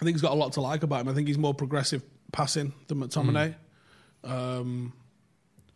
I 0.01 0.05
think 0.05 0.15
he's 0.17 0.23
got 0.23 0.33
a 0.33 0.35
lot 0.37 0.53
to 0.55 0.61
like 0.61 0.83
about 0.83 1.01
him. 1.03 1.09
I 1.09 1.15
think 1.15 1.29
he's 1.29 1.39
more 1.39 1.55
progressive 1.55 2.03
passing 2.33 2.73
than 2.89 2.99
McTominay. 2.99 3.55
Hmm. 4.25 4.31
Um, 4.33 4.93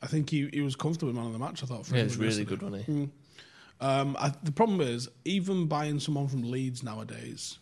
I 0.02 0.06
think 0.06 0.30
he, 0.30 0.48
he 0.52 0.60
was 0.62 0.74
comfortable 0.74 1.12
man 1.12 1.26
of 1.26 1.32
the 1.32 1.38
match. 1.38 1.62
I 1.62 1.66
thought. 1.66 1.86
For 1.86 1.96
Yeah, 1.96 2.02
it's 2.02 2.16
really 2.16 2.28
yesterday. 2.38 2.48
good, 2.48 2.62
wasn't 2.62 2.84
he? 2.86 3.08
Um, 3.80 4.16
I, 4.18 4.32
the 4.42 4.52
problem 4.52 4.80
is, 4.80 5.08
even 5.24 5.66
buying 5.66 6.00
someone 6.00 6.26
from 6.28 6.50
Leeds 6.50 6.82
nowadays, 6.82 7.58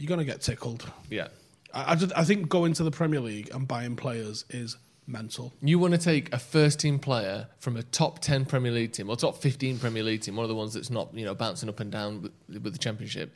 you're 0.00 0.08
going 0.08 0.18
to 0.18 0.24
get 0.24 0.40
tickled. 0.40 0.90
Yeah. 1.10 1.28
I, 1.74 1.92
I, 1.92 1.94
just, 1.94 2.12
I 2.16 2.24
think 2.24 2.48
going 2.48 2.72
to 2.74 2.82
the 2.84 2.90
Premier 2.90 3.20
League 3.20 3.50
and 3.54 3.68
buying 3.68 3.96
players 3.96 4.44
is 4.50 4.76
mental. 5.06 5.52
You 5.62 5.78
want 5.78 5.92
to 5.94 5.98
take 5.98 6.32
a 6.32 6.38
first 6.38 6.80
team 6.80 6.98
player 6.98 7.48
from 7.58 7.76
a 7.76 7.82
top 7.82 8.20
10 8.20 8.46
Premier 8.46 8.72
League 8.72 8.92
team 8.92 9.10
or 9.10 9.16
top 9.16 9.36
15 9.36 9.78
Premier 9.78 10.02
League 10.02 10.22
team, 10.22 10.36
one 10.36 10.44
of 10.44 10.48
the 10.48 10.54
ones 10.54 10.72
that's 10.74 10.90
not, 10.90 11.12
you 11.14 11.24
know, 11.24 11.34
bouncing 11.34 11.68
up 11.68 11.80
and 11.80 11.92
down 11.92 12.22
with, 12.22 12.32
with 12.62 12.72
the 12.72 12.78
championship. 12.78 13.32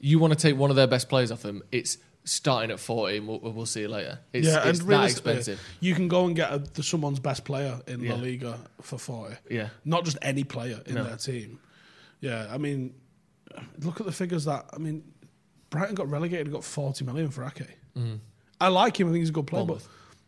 You 0.00 0.18
want 0.18 0.32
to 0.32 0.38
take 0.38 0.56
one 0.56 0.70
of 0.70 0.76
their 0.76 0.86
best 0.86 1.08
players 1.08 1.30
off 1.30 1.42
them. 1.42 1.62
It's 1.72 1.98
starting 2.24 2.70
at 2.70 2.78
40 2.78 3.20
we'll, 3.20 3.38
we'll 3.40 3.66
see 3.66 3.80
you 3.82 3.88
later. 3.88 4.18
It's, 4.32 4.46
yeah, 4.46 4.68
it's 4.68 4.80
and 4.80 4.88
that 4.90 5.04
expensive. 5.10 5.60
you 5.80 5.94
can 5.94 6.08
go 6.08 6.24
and 6.26 6.36
get 6.36 6.52
a, 6.52 6.58
the, 6.58 6.82
someone's 6.82 7.20
best 7.20 7.44
player 7.44 7.80
in 7.86 8.00
Yeah. 8.02 8.14
La 8.14 8.20
Liga 8.20 8.58
for 8.82 8.98
forty. 8.98 9.34
Yeah. 9.50 9.68
not 9.84 10.04
just 10.04 10.18
any 10.22 10.44
player 10.44 10.80
in 10.86 10.94
No. 10.94 11.04
their 11.04 11.16
team. 11.16 11.58
Yeah, 12.20 12.46
I 12.50 12.58
mean, 12.58 12.94
look 13.80 14.00
at 14.00 14.06
the 14.06 14.12
figures 14.12 14.44
that 14.46 14.66
I 14.72 14.78
mean. 14.78 15.04
Brighton 15.70 15.94
got 15.94 16.08
relegated 16.10 16.46
and 16.46 16.54
got 16.54 16.64
forty 16.64 17.04
million 17.04 17.30
for 17.30 17.44
Ake. 17.44 17.76
I 18.60 18.68
like 18.68 18.98
him. 18.98 19.08
I 19.08 19.10
think 19.12 19.20
he's 19.22 19.28
a 19.30 19.32
good 19.32 19.46
player. 19.46 19.64
But. 19.64 19.82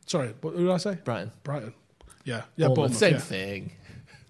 Sorry, 0.06 0.34
what 0.40 0.54
who 0.54 0.64
did 0.66 0.72
I 0.72 0.76
say? 0.78 0.98
Brighton. 1.04 1.30
Brighton. 1.44 1.72
Yeah, 2.24 2.42
yeah, 2.56 2.66
Bournemouth, 2.68 2.74
Bournemouth, 2.76 2.96
same 2.98 3.12
yeah. 3.14 3.18
thing. 3.20 3.72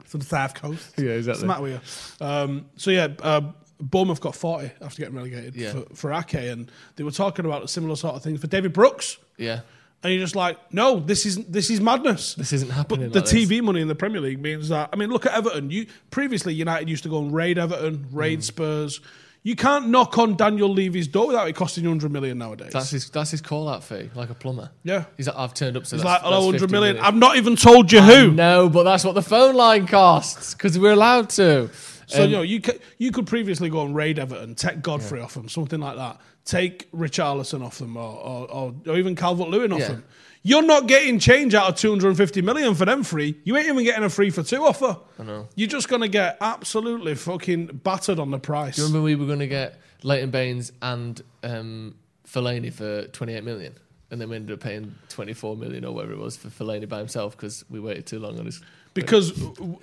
from 0.05 0.21
the 0.21 0.27
South 0.27 0.55
Coast. 0.55 0.95
Yeah, 0.99 1.15
What's 1.17 1.27
exactly. 1.27 1.41
the 1.41 1.47
matter 1.47 1.63
with 1.63 2.17
you? 2.21 2.27
Um, 2.27 2.67
so 2.77 2.91
yeah, 2.91 3.09
uh, 3.23 3.41
Bournemouth 3.81 4.21
got 4.21 4.35
forty 4.37 4.71
after 4.81 4.99
getting 5.03 5.17
relegated 5.17 5.57
Yeah. 5.57 5.73
for, 5.73 5.95
for 5.95 6.13
Ake, 6.13 6.35
and 6.35 6.71
they 6.97 7.05
were 7.05 7.11
talking 7.11 7.45
about 7.47 7.65
a 7.65 7.69
similar 7.69 7.97
sort 7.97 8.15
of 8.15 8.23
thing 8.23 8.37
for 8.37 8.47
David 8.47 8.73
Brooks. 8.73 9.17
Yeah. 9.39 9.61
And 10.03 10.15
you're 10.15 10.23
just 10.23 10.37
like, 10.37 10.57
no, 10.73 10.99
this 10.99 11.27
is 11.27 11.45
this 11.47 11.69
is 11.71 11.81
madness. 11.81 12.35
This 12.35 12.53
isn't 12.55 12.71
happening 12.71 13.11
But 13.11 13.13
the 13.13 13.21
like 13.21 13.31
this. 13.49 13.49
TV 13.59 13.63
money 13.63 13.81
in 13.83 13.89
the 13.89 13.95
Premier 13.95 14.21
League 14.21 14.41
means 14.41 14.69
that. 14.71 14.89
I 14.93 14.97
mean, 14.97 15.11
look 15.11 15.27
at 15.27 15.33
Everton. 15.33 15.71
You 15.71 15.87
previously 16.11 16.55
United 16.55 16.89
used 16.89 17.03
to 17.03 17.09
go 17.11 17.19
and 17.19 17.33
raid 17.35 17.59
Everton, 17.59 18.07
raid 18.13 18.39
Mm. 18.41 18.43
Spurs. 18.45 19.01
You 19.43 19.57
can't 19.57 19.89
knock 19.89 20.19
on 20.19 20.37
Daniel 20.37 20.69
Levy's 20.69 21.09
door 21.09 21.29
without 21.29 21.49
it 21.49 21.55
costing 21.57 21.83
you 21.85 21.89
hundred 21.91 22.13
million 22.13 22.37
nowadays. 22.37 22.73
That's 22.75 22.91
his, 22.91 23.09
that's 23.09 23.31
his 23.31 23.41
call 23.41 23.69
out 23.71 23.83
fee, 23.83 24.11
like 24.15 24.29
a 24.29 24.35
plumber. 24.35 24.71
yeah. 24.85 25.05
He's 25.17 25.29
like, 25.29 25.37
I've 25.37 25.55
turned 25.55 25.79
up, 25.79 25.87
so 25.87 25.97
It's 25.97 26.05
like, 26.05 26.21
hello, 26.21 26.33
that's 26.53 26.61
100 26.61 26.61
50 26.61 26.73
million. 26.73 26.95
million. 26.97 27.05
I've 27.07 27.19
not 27.19 27.37
even 27.39 27.57
told 27.57 27.91
you 27.91 28.03
who. 28.03 28.33
No, 28.33 28.69
but 28.69 28.83
that's 28.83 29.03
what 29.03 29.15
the 29.15 29.23
phone 29.23 29.55
line 29.55 29.87
costs 29.87 30.53
because 30.55 30.79
we're 30.79 30.93
allowed 30.93 31.31
to. 31.31 31.71
So 32.07 32.25
Um, 32.25 32.31
you 32.31 32.37
know, 32.37 32.43
you 32.43 32.61
could, 32.61 32.81
you 32.99 33.13
could 33.13 33.27
previously 33.27 33.71
go 33.71 33.83
and 33.83 33.95
raid 33.95 34.19
Everton, 34.19 34.55
take 34.57 34.83
Godfrey 34.83 35.21
off 35.23 35.33
them, 35.35 35.49
something 35.49 35.81
like 35.81 35.97
that. 35.97 36.21
Take 36.45 36.91
Richarlison 36.93 37.65
off 37.65 37.79
them, 37.79 37.97
or 37.97 38.03
or, 38.19 38.51
or, 38.51 38.75
or 38.89 38.97
even 38.99 39.15
Calvert 39.17 39.49
Lewin 39.49 39.73
off 39.73 39.81
Yeah. 39.81 39.89
them. 39.89 40.05
You're 40.43 40.63
not 40.63 40.87
getting 40.87 41.19
change 41.19 41.55
out 41.55 41.69
of 41.69 41.77
250 41.77 42.41
million 42.43 42.75
for 42.75 42.87
them 42.87 43.03
free. 43.03 43.39
You 43.45 43.57
ain't 43.57 43.67
even 43.67 43.85
getting 43.85 44.05
a 44.05 44.09
free 44.11 44.31
for 44.31 44.43
two 44.43 44.65
offer. 44.65 44.99
I 45.19 45.23
know. 45.23 45.49
You're 45.55 45.69
just 45.69 45.89
gonna 45.89 46.09
get 46.09 46.39
absolutely 46.41 47.15
fucking 47.15 47.67
battered 47.85 48.19
on 48.19 48.31
the 48.31 48.39
price. 48.39 48.77
Do 48.77 48.83
you 48.83 48.89
remember 48.89 49.05
we 49.05 49.17
were 49.17 49.27
going 49.27 49.41
to 49.41 49.47
get 49.47 49.79
Leighton 50.03 50.31
Baines 50.31 50.73
and 50.81 51.21
um, 51.43 51.97
Fellaini 52.27 52.73
for 52.73 53.07
28 53.09 53.45
million? 53.45 53.75
And 54.11 54.21
then 54.21 54.29
we 54.29 54.37
ended 54.37 54.55
up 54.55 54.61
paying 54.61 54.97
24 55.09 55.57
million 55.57 55.85
or 55.85 55.95
whatever 55.95 56.13
it 56.13 56.19
was 56.19 56.37
for 56.37 56.49
Fellaini 56.49 56.89
by 56.89 56.99
himself 56.99 57.37
because 57.37 57.65
we 57.71 57.79
waited 57.79 58.07
too 58.07 58.19
long 58.19 58.39
on 58.39 58.47
his. 58.47 58.61
because 58.93 59.33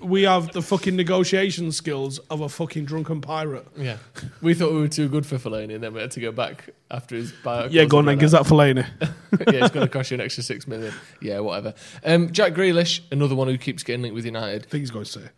we 0.02 0.24
have 0.24 0.52
the 0.52 0.62
fucking 0.62 0.98
negotiation 0.98 1.72
skills 1.72 2.20
of 2.30 2.42
a 2.42 2.50
fucking 2.50 2.84
drunken 2.86 3.22
pirate. 3.22 3.66
Yeah. 3.78 3.98
We 4.42 4.54
thought 4.54 4.74
we 4.74 4.82
were 4.82 4.90
too 4.90 5.08
good 5.08 5.26
for 5.26 5.38
Fellaini 5.38 5.76
and 5.76 5.84
then 5.84 5.94
we 5.94 6.02
had 6.02 6.12
to 6.12 6.20
go 6.20 6.34
back 6.34 6.72
after 6.92 7.16
his 7.16 7.32
buyout. 7.32 7.72
Yeah, 7.72 7.86
go 7.86 8.00
on 8.00 8.06
then, 8.06 8.20
clause 8.20 8.34
gives 8.34 8.50
that 8.50 8.54
Fellaini. 8.54 8.86
yeah, 9.02 9.64
it's 9.66 9.74
going 9.74 9.88
to 9.88 9.92
cost 9.92 10.12
you 10.12 10.16
an 10.16 10.22
extra 10.22 10.44
six 10.44 10.68
million. 10.68 10.94
Yeah, 11.22 11.40
whatever. 11.40 11.74
Um, 12.04 12.32
Jack 12.32 12.54
Grealish, 12.54 13.00
another 13.12 13.36
one 13.36 13.48
who 13.48 13.58
keeps 13.58 13.84
getting 13.84 14.02
linked 14.02 14.16
with 14.16 14.26
United. 14.26 14.66
I 14.66 14.70
think 14.70 14.82
he's 14.82 14.92
going 14.92 15.06
to 15.06 15.12
say. 15.12 15.30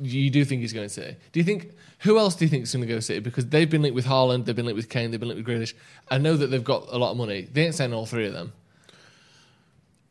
You 0.00 0.30
do 0.30 0.44
think 0.44 0.60
he's 0.60 0.72
going 0.72 0.86
to 0.86 0.92
City? 0.92 1.16
Do 1.32 1.40
you 1.40 1.44
think 1.44 1.72
who 2.00 2.18
else 2.18 2.34
do 2.34 2.44
you 2.44 2.48
think 2.48 2.64
is 2.64 2.72
going 2.72 2.86
to 2.86 2.92
go 2.92 3.00
City? 3.00 3.20
Because 3.20 3.46
they've 3.46 3.68
been 3.68 3.82
linked 3.82 3.94
with 3.94 4.06
Haaland, 4.06 4.44
they've 4.44 4.56
been 4.56 4.66
linked 4.66 4.76
with 4.76 4.88
Kane, 4.88 5.10
they've 5.10 5.20
been 5.20 5.28
linked 5.28 5.46
with 5.46 5.56
Grealish. 5.56 5.74
I 6.10 6.18
know 6.18 6.36
that 6.36 6.48
they've 6.48 6.64
got 6.64 6.86
a 6.90 6.98
lot 6.98 7.12
of 7.12 7.16
money. 7.16 7.48
They 7.52 7.64
ain't 7.64 7.74
saying 7.74 7.92
all 7.92 8.06
three 8.06 8.26
of 8.26 8.32
them, 8.32 8.52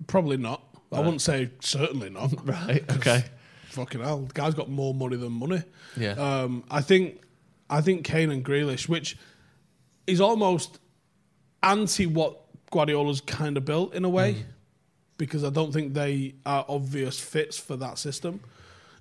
Probably 0.08 0.38
not. 0.38 0.62
I 0.92 1.00
wouldn't 1.00 1.22
say 1.22 1.50
certainly 1.60 2.10
not. 2.10 2.32
right? 2.48 2.84
Okay. 2.98 3.24
Fucking 3.70 4.02
hell, 4.02 4.20
the 4.20 4.34
guy's 4.34 4.54
got 4.54 4.70
more 4.70 4.94
money 4.94 5.16
than 5.16 5.32
money. 5.32 5.64
Yeah. 5.98 6.12
Um, 6.12 6.64
I 6.70 6.82
think, 6.82 7.22
I 7.70 7.82
think 7.82 8.06
Kane 8.06 8.30
and 8.30 8.46
Grealish, 8.46 8.88
which 8.88 9.18
is 10.06 10.22
almost 10.22 10.80
anti 11.64 12.06
what 12.06 12.40
Guardiola's 12.72 13.22
kind 13.22 13.58
of 13.58 13.66
built 13.66 13.96
in 13.96 14.06
a 14.06 14.10
way, 14.10 14.46
because 15.18 15.44
I 15.44 15.50
don't 15.50 15.72
think 15.72 15.94
they 15.94 16.36
are 16.46 16.66
obvious 16.68 17.20
fits 17.20 17.58
for 17.58 17.76
that 17.78 17.98
system. 17.98 18.42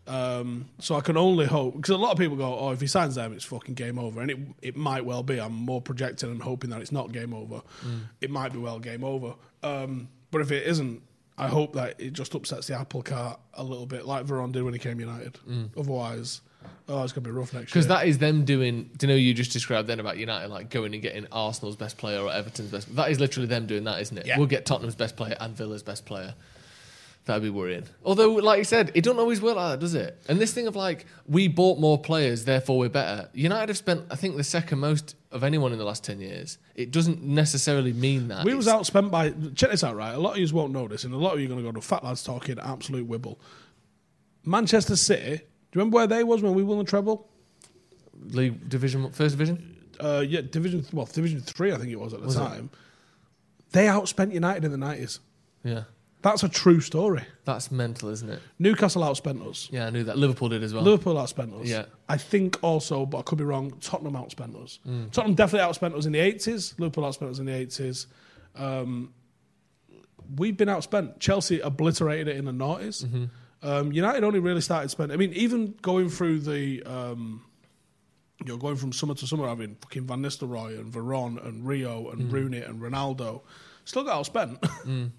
Um, 0.07 0.69
so 0.81 0.97
I 0.97 1.01
can 1.01 1.17
only 1.17 1.47
hope 1.47 1.77
because 1.77 1.91
a 1.91 1.97
lot 1.97 2.11
of 2.13 2.19
people 2.19 2.37
go, 2.37 2.59
"Oh, 2.59 2.71
if 2.73 2.81
he 2.81 2.87
signs 2.89 3.15
them, 3.15 3.33
it's 3.33 3.45
fucking 3.45 3.75
game 3.75 3.99
over," 3.99 4.21
and 4.21 4.31
it 4.31 4.39
it 4.61 4.77
might 4.77 5.05
well 5.05 5.23
be. 5.23 5.41
I'm 5.41 5.53
more 5.55 5.81
projecting 5.81 6.31
and 6.31 6.43
hoping 6.43 6.71
that 6.71 6.81
it's 6.81 6.91
not 6.93 7.13
game 7.13 7.33
over. 7.33 7.63
It 8.21 8.31
might 8.31 8.53
be 8.53 8.59
well 8.59 8.79
game 8.81 9.05
over. 9.05 9.35
Um, 9.63 10.09
but 10.33 10.41
if 10.41 10.51
it 10.51 10.67
isn't, 10.67 11.03
I 11.39 11.47
hope 11.49 11.75
that 11.75 12.01
it 12.01 12.15
just 12.15 12.35
upsets 12.35 12.67
the 12.67 12.75
apple 12.75 13.03
cart 13.03 13.39
a 13.55 13.63
little 13.63 13.87
bit, 13.87 14.05
like 14.05 14.27
Veron 14.27 14.51
did 14.51 14.63
when 14.65 14.73
he 14.73 14.79
came 14.81 14.99
United. 14.99 15.39
Otherwise, 15.77 16.41
oh, 16.89 17.05
it's 17.05 17.13
gonna 17.13 17.25
be 17.25 17.31
rough 17.31 17.53
next 17.53 17.73
year. 17.75 17.83
Because 17.83 17.87
that 17.87 18.07
is 18.09 18.19
them 18.19 18.45
doing. 18.45 18.91
Do 18.97 19.07
you 19.07 19.13
know 19.13 19.17
you 19.17 19.35
just 19.35 19.53
described 19.53 19.87
then 19.89 20.01
about 20.01 20.19
United 20.19 20.49
like 20.49 20.69
going 20.69 20.95
and 20.95 21.03
getting 21.03 21.29
Arsenal's 21.31 21.77
best 21.77 21.97
player 21.97 22.21
or 22.21 22.29
Everton's 22.29 22.73
best? 22.73 22.95
That 22.97 23.11
is 23.13 23.21
literally 23.21 23.47
them 23.47 23.67
doing 23.67 23.85
that, 23.85 24.01
isn't 24.01 24.19
it? 24.19 24.27
Yeah. 24.27 24.37
We'll 24.37 24.49
get 24.49 24.67
Tottenham's 24.67 24.97
best 24.97 25.17
player 25.17 25.37
and 25.39 25.57
Villa's 25.57 25.85
best 25.85 26.07
player. 26.07 26.35
That'd 27.25 27.45
be 27.45 27.51
worrying. 27.51 27.85
Although, 28.05 28.33
like 28.35 28.59
you 28.59 28.65
said, 28.65 28.91
it 28.95 29.05
don't 29.05 29.19
always 29.19 29.41
work 29.41 29.55
like 29.55 29.75
that, 29.75 29.79
does 29.81 29.95
it? 29.95 30.21
And 30.29 30.41
this 30.41 30.53
thing 30.53 30.67
of 30.67 30.75
like 30.75 31.07
we 31.27 31.47
bought 31.47 31.79
more 31.79 31.97
players, 31.97 32.45
therefore 32.45 32.79
we're 32.79 32.89
better. 32.89 33.29
United 33.33 33.69
have 33.69 33.79
spent, 33.79 34.07
I 34.11 34.17
think, 34.17 34.37
the 34.37 34.43
second 34.43 34.81
most 34.81 35.15
of 35.31 35.45
anyone 35.45 35.71
in 35.73 35.79
the 35.79 35.85
last 35.85 36.03
ten 36.03 36.21
years. 36.21 36.59
It 36.75 36.91
doesn't 36.91 37.23
necessarily 37.23 37.93
mean 37.93 38.27
that. 38.29 38.45
We 38.45 38.55
was 38.55 38.67
It's- 38.67 38.91
outspent 38.91 39.13
by. 39.13 39.31
Check 39.55 39.71
this 39.71 39.85
out, 39.85 39.95
right? 39.95 40.15
A 40.15 40.19
lot 40.19 40.33
of 40.33 40.39
you 40.39 40.53
won't 40.55 40.73
know 40.73 40.89
this, 40.89 41.05
and 41.05 41.15
a 41.15 41.17
lot 41.17 41.35
of 41.35 41.39
you 41.41 41.47
are 41.47 41.49
going 41.49 41.63
to 41.65 41.69
go 41.71 41.73
to 41.73 41.81
fat 41.81 42.03
lads 42.03 42.25
talking 42.25 42.59
absolute 42.59 43.09
wibble. 43.09 43.37
Manchester 44.45 44.97
City. 44.97 45.37
Do 45.37 45.79
you 45.79 45.81
remember 45.81 45.97
where 45.97 46.07
they 46.09 46.25
was 46.25 46.43
when 46.43 46.55
we 46.55 46.63
won 46.65 46.79
the 46.79 46.85
treble? 46.85 47.29
league 48.27 48.69
division, 48.69 49.11
first 49.13 49.33
division. 49.37 49.77
Uh, 49.99 50.25
yeah, 50.27 50.41
division. 50.43 50.85
Well, 50.93 51.07
division 51.07 51.41
three, 51.41 51.73
I 51.73 51.77
think 51.79 51.91
it 51.91 51.99
was 51.99 52.13
at 52.15 52.21
the 52.21 52.27
Was 52.27 52.37
it? 52.37 52.41
time. 52.41 52.71
They 53.73 53.87
outspent 53.87 54.33
United 54.33 54.65
in 54.65 54.71
the 54.71 54.77
nineties. 54.77 55.19
Yeah. 55.65 55.85
That's 56.23 56.43
a 56.45 56.49
true 56.49 56.81
story. 56.81 57.25
That's 57.45 57.71
mental, 57.73 58.09
isn't 58.09 58.29
it? 58.31 58.41
Newcastle 58.59 59.03
outspent 59.03 59.45
us. 59.49 59.69
Yeah, 59.73 59.87
I 59.87 59.91
knew 59.91 60.05
that. 60.05 60.17
Liverpool 60.17 60.49
did 60.49 60.63
as 60.63 60.73
well. 60.73 60.85
Liverpool 60.85 61.15
outspent 61.17 61.61
us. 61.61 61.67
Yeah. 61.69 61.85
I 62.09 62.17
think 62.17 62.59
also, 62.63 63.05
but 63.07 63.19
I 63.19 63.23
could 63.23 63.39
be 63.39 63.45
wrong, 63.45 63.73
Tottenham 63.81 64.15
outspent 64.15 64.63
us. 64.63 64.79
Mm. 64.89 65.11
Tottenham 65.11 65.35
definitely 65.35 65.69
outspent 65.69 65.97
us 65.99 66.07
in 66.07 66.13
the 66.13 66.21
80s. 66.21 66.79
Liverpool 66.79 67.05
outspent 67.05 67.31
us 67.31 67.39
in 67.41 67.47
the 67.47 67.53
80s. 67.53 68.07
Um, 68.55 69.13
we've 70.37 70.57
been 70.57 70.69
outspent. 70.69 71.19
Chelsea 71.19 71.61
obliterated 71.61 72.29
it 72.29 72.37
in 72.37 72.45
the 72.45 72.53
noughties. 72.53 73.05
Mm-hmm. 73.05 73.25
Um, 73.65 73.93
United 73.93 74.25
only 74.25 74.39
really 74.41 74.61
started 74.61 74.91
spending. 74.91 75.15
I 75.15 75.19
mean, 75.19 75.33
even 75.35 75.75
going 75.83 76.09
through 76.09 76.41
the. 76.41 76.83
Um, 76.85 77.45
you 78.45 78.49
know, 78.49 78.57
going 78.57 78.75
from 78.75 78.93
summer 78.93 79.15
to 79.15 79.25
summer, 79.27 79.47
having 79.47 79.77
fucking 79.83 80.05
Van 80.05 80.21
Nistelrooy 80.21 80.77
and 80.77 80.93
Veron 80.93 81.45
and 81.47 81.65
Rio 81.65 82.11
and 82.11 82.23
Mm. 82.23 82.33
Rooney 82.33 82.59
and 82.59 82.81
Ronaldo, 82.83 83.43
still 83.85 84.03
got 84.03 84.21
outspent. 84.25 84.59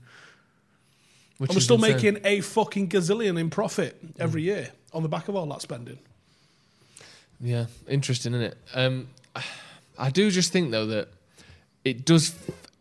Which 1.43 1.49
and 1.51 1.57
we're 1.57 1.61
still 1.61 1.75
insane. 1.83 1.95
making 2.13 2.17
a 2.25 2.39
fucking 2.41 2.87
gazillion 2.89 3.37
in 3.39 3.49
profit 3.49 3.99
every 4.17 4.43
year 4.43 4.69
on 4.93 5.03
the 5.03 5.09
back 5.09 5.27
of 5.27 5.35
all 5.35 5.45
that 5.47 5.61
spending. 5.61 5.99
Yeah, 7.41 7.65
interesting, 7.87 8.33
isn't 8.33 8.45
it? 8.45 8.57
Um, 8.73 9.09
I 9.97 10.09
do 10.09 10.31
just 10.31 10.51
think 10.53 10.71
though 10.71 10.85
that 10.87 11.09
it 11.83 12.05
does 12.05 12.33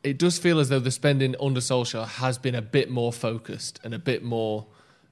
it 0.05 0.19
does 0.19 0.39
feel 0.39 0.61
as 0.61 0.69
though 0.69 0.79
the 0.79 0.91
spending 0.93 1.35
under 1.41 1.61
Solskjaer 1.61 2.07
has 2.07 2.39
been 2.39 2.55
a 2.55 2.63
bit 2.63 2.89
more 2.91 3.13
focused 3.13 3.81
and 3.83 3.95
a 3.95 3.99
bit 3.99 4.23
more 4.23 4.67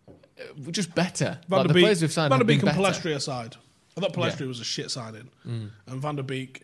uh, 0.08 0.70
just 0.70 0.94
better. 0.94 1.38
Van 1.48 1.58
like 1.58 1.62
der 1.62 1.68
the 1.68 1.74
Beek, 1.74 1.82
players 1.84 2.02
we've 2.02 2.12
signed 2.12 2.30
Van 2.30 2.38
der 2.38 2.44
Beek 2.44 2.62
and 2.62 2.66
better. 2.66 2.80
Pellistri 2.80 3.14
aside, 3.14 3.56
I 3.96 4.00
thought 4.00 4.12
Pellistri 4.12 4.40
Yeah. 4.40 4.46
Mm. 4.46 4.48
was 4.48 4.60
a 4.60 4.64
shit 4.64 4.90
signing, 4.90 5.30
and 5.44 5.70
Van 6.00 6.14
der 6.16 6.22
Beek, 6.22 6.62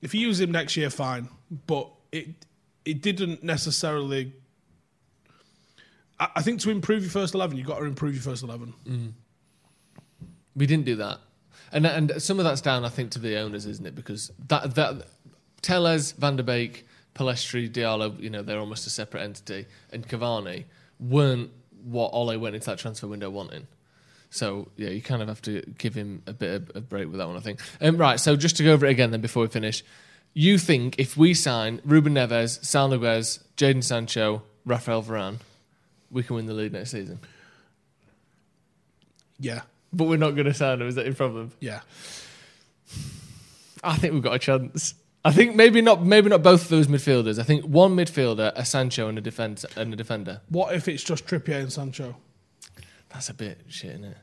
if 0.00 0.14
you 0.14 0.20
use 0.22 0.40
him 0.40 0.50
next 0.52 0.76
year, 0.76 0.88
fine, 0.90 1.28
but 1.66 1.88
it 2.12 2.28
it 2.86 3.02
didn't 3.02 3.42
necessarily. 3.44 4.32
I, 6.20 6.42
think 6.42 6.60
to 6.60 6.70
improve 6.70 7.02
your 7.02 7.10
first 7.10 7.34
eleven, 7.34 7.56
you 7.56 7.62
have 7.62 7.72
got 7.72 7.78
to 7.78 7.84
improve 7.84 8.14
your 8.14 8.22
first 8.22 8.42
eleven. 8.42 8.74
Mm. 8.86 9.12
We 10.56 10.66
didn't 10.66 10.84
do 10.84 10.96
that, 10.96 11.18
and 11.72 11.86
and 11.86 12.20
some 12.20 12.38
of 12.38 12.44
that's 12.44 12.60
down, 12.60 12.84
I 12.84 12.88
think, 12.88 13.12
to 13.12 13.18
the 13.18 13.38
owners, 13.38 13.66
isn't 13.66 13.86
it? 13.86 13.94
Because 13.94 14.32
that 14.48 14.74
that 14.74 15.06
Telles, 15.62 16.12
Van 16.12 16.36
der 16.36 16.42
Beek, 16.42 16.86
Pellistri, 17.14 17.70
Diallo, 17.70 18.18
you 18.20 18.30
know, 18.30 18.42
they're 18.42 18.58
almost 18.58 18.86
a 18.86 18.90
separate 18.90 19.22
entity, 19.22 19.66
and 19.92 20.06
Cavani 20.06 20.64
weren't 20.98 21.50
what 21.84 22.10
Ole 22.12 22.36
went 22.38 22.54
into 22.54 22.66
that 22.66 22.78
transfer 22.78 23.06
window 23.06 23.30
wanting. 23.30 23.66
So 24.30 24.68
yeah, 24.76 24.90
you 24.90 25.00
kind 25.00 25.22
of 25.22 25.28
have 25.28 25.42
to 25.42 25.62
give 25.78 25.94
him 25.94 26.22
a 26.26 26.32
bit 26.32 26.54
of 26.54 26.76
a 26.76 26.80
break 26.80 27.08
with 27.08 27.18
that 27.18 27.26
one, 27.26 27.36
I 27.36 27.40
think. 27.40 27.60
Um, 27.80 27.96
right, 27.96 28.20
so 28.20 28.36
just 28.36 28.56
to 28.58 28.64
go 28.64 28.72
over 28.72 28.86
it 28.86 28.90
again, 28.90 29.10
then 29.10 29.20
before 29.20 29.42
we 29.42 29.48
finish, 29.48 29.82
you 30.34 30.58
think 30.58 30.98
if 30.98 31.16
we 31.16 31.34
sign 31.34 31.80
Ruben 31.84 32.14
Neves, 32.14 32.64
Saul 32.64 32.90
Niguez, 32.90 33.42
Jadon 33.56 33.82
Sancho, 33.82 34.42
Rafael 34.66 35.02
Varane, 35.02 35.38
we 36.10 36.22
can 36.22 36.36
win 36.36 36.46
the 36.46 36.54
league 36.54 36.72
next 36.72 36.90
season? 36.90 37.18
Yeah, 39.40 39.60
But 39.92 40.04
we're 40.04 40.16
not 40.16 40.32
going 40.32 40.46
to 40.46 40.54
sign 40.54 40.80
him. 40.80 40.88
Is 40.88 40.96
that 40.96 41.04
your 41.06 41.14
problem? 41.14 41.52
yeah. 41.60 41.80
I 43.84 43.96
think 43.96 44.12
we've 44.12 44.22
got 44.22 44.34
a 44.34 44.38
chance. 44.40 44.94
I 45.24 45.30
think 45.30 45.54
maybe 45.54 45.80
not. 45.80 46.04
Maybe 46.04 46.28
not 46.28 46.42
both 46.42 46.62
of 46.62 46.68
those 46.68 46.88
midfielders. 46.88 47.38
I 47.38 47.44
think 47.44 47.64
one 47.64 47.94
midfielder, 47.94 48.50
a 48.56 48.64
Sancho, 48.64 49.08
and 49.08 49.16
a 49.16 49.20
defense 49.20 49.64
and 49.76 49.92
a 49.92 49.96
defender. 49.96 50.40
What 50.48 50.74
if 50.74 50.88
it's 50.88 51.04
just 51.04 51.26
Trippier 51.26 51.60
and 51.60 51.72
Sancho? 51.72 52.16
That's 53.10 53.28
a 53.28 53.34
bit 53.34 53.60
shit, 53.68 53.90
isn't 53.92 54.04
it? 54.04 54.16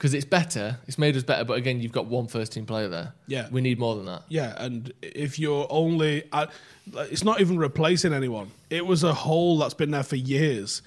Because 0.00 0.14
it's 0.14 0.24
better. 0.24 0.78
It's 0.88 0.96
made 0.96 1.14
us 1.14 1.22
better. 1.24 1.44
But 1.44 1.58
again, 1.58 1.78
you've 1.82 1.92
got 1.92 2.06
one 2.06 2.26
first 2.26 2.52
team 2.52 2.64
player 2.64 2.88
there. 2.88 3.12
Yeah. 3.26 3.48
we 3.50 3.60
need 3.60 3.78
more 3.78 3.96
than 3.96 4.06
that. 4.06 4.22
Yeah, 4.30 4.54
and 4.56 4.90
if 5.02 5.38
you're 5.38 5.66
only, 5.68 6.24
I, 6.32 6.48
it's 6.94 7.22
not 7.22 7.42
even 7.42 7.58
replacing 7.58 8.14
anyone. 8.14 8.50
It 8.70 8.86
was 8.86 9.04
a 9.04 9.12
hole 9.12 9.58
that's 9.58 9.74
been 9.74 9.90
there 9.90 10.02
for 10.02 10.16
years. 10.16 10.80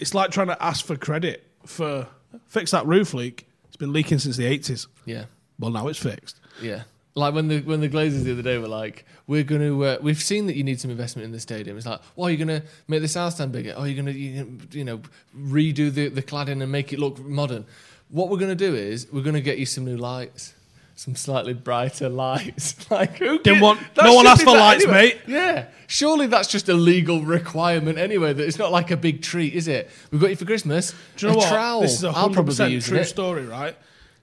It's 0.00 0.12
like 0.12 0.32
trying 0.32 0.48
to 0.48 0.60
ask 0.60 0.84
for 0.84 0.96
credit 0.96 1.46
for 1.66 2.08
fix 2.48 2.72
that 2.72 2.84
roof 2.84 3.14
leak. 3.14 3.46
It's 3.68 3.76
been 3.76 3.92
leaking 3.92 4.18
since 4.18 4.36
the 4.36 4.46
eighties. 4.46 4.88
Yeah, 5.04 5.26
Well, 5.60 5.70
now 5.70 5.86
it's 5.86 6.00
fixed. 6.00 6.40
yeah. 6.60 6.82
Like 7.14 7.34
when 7.34 7.46
the 7.48 7.60
when 7.60 7.80
the 7.80 7.90
Glazers 7.90 8.24
the 8.24 8.32
other 8.32 8.40
day 8.42 8.56
were 8.58 8.66
like, 8.68 9.04
"We're 9.26 9.44
going 9.44 9.60
to, 9.60 9.84
uh, 9.84 9.98
we've 10.00 10.20
seen 10.20 10.46
that 10.46 10.56
you 10.56 10.64
need 10.64 10.80
some 10.80 10.90
investment 10.90 11.26
in 11.26 11.30
the 11.30 11.40
stadium." 11.40 11.76
It's 11.76 11.84
like, 11.84 12.00
"Well, 12.16 12.30
you're 12.30 12.44
going 12.44 12.60
to 12.62 12.66
make 12.88 13.02
the 13.02 13.08
south 13.08 13.34
stand 13.34 13.52
bigger. 13.52 13.74
Oh, 13.76 13.84
you're 13.84 14.02
going 14.02 14.12
to, 14.14 14.18
you, 14.18 14.44
gonna, 14.44 14.58
you 14.72 14.82
know, 14.84 15.00
redo 15.38 15.92
the 15.92 16.08
the 16.08 16.22
cladding 16.22 16.62
and 16.62 16.72
make 16.72 16.92
it 16.92 16.98
look 16.98 17.18
modern." 17.20 17.66
What 18.12 18.28
we're 18.28 18.38
going 18.38 18.56
to 18.56 18.64
do 18.70 18.74
is 18.76 19.08
we're 19.12 19.22
going 19.22 19.34
to 19.34 19.40
get 19.40 19.58
you 19.58 19.66
some 19.66 19.84
new 19.84 19.96
lights, 19.96 20.54
some 20.94 21.16
slightly 21.16 21.54
brighter 21.54 22.08
lights. 22.08 22.88
like 22.90 23.16
who 23.18 23.38
Didn't 23.40 23.60
want- 23.62 23.80
no 24.00 24.12
one 24.14 24.26
asked 24.26 24.42
for 24.44 24.50
lights, 24.50 24.84
anyway. 24.84 25.14
mate. 25.14 25.20
Yeah, 25.26 25.66
surely 25.86 26.26
that's 26.26 26.46
just 26.48 26.68
a 26.68 26.74
legal 26.74 27.22
requirement 27.22 27.96
anyway. 27.98 28.32
That 28.34 28.46
it's 28.46 28.58
not 28.58 28.70
like 28.70 28.90
a 28.90 28.96
big 28.96 29.22
treat, 29.22 29.54
is 29.54 29.66
it? 29.66 29.90
We've 30.10 30.20
got 30.20 30.30
you 30.30 30.36
for 30.36 30.44
Christmas. 30.44 30.94
Do 31.16 31.26
you 31.26 31.32
know 31.32 31.38
what? 31.38 31.48
Trowel. 31.48 31.80
This 31.80 31.94
is 31.94 32.04
a 32.04 32.08
I'll 32.08 32.12
hundred 32.14 32.34
probably 32.34 32.44
be 32.44 32.50
percent 32.52 32.72
using 32.72 32.92
true 32.92 33.00
it. 33.00 33.04
story, 33.06 33.46
right? 33.46 33.76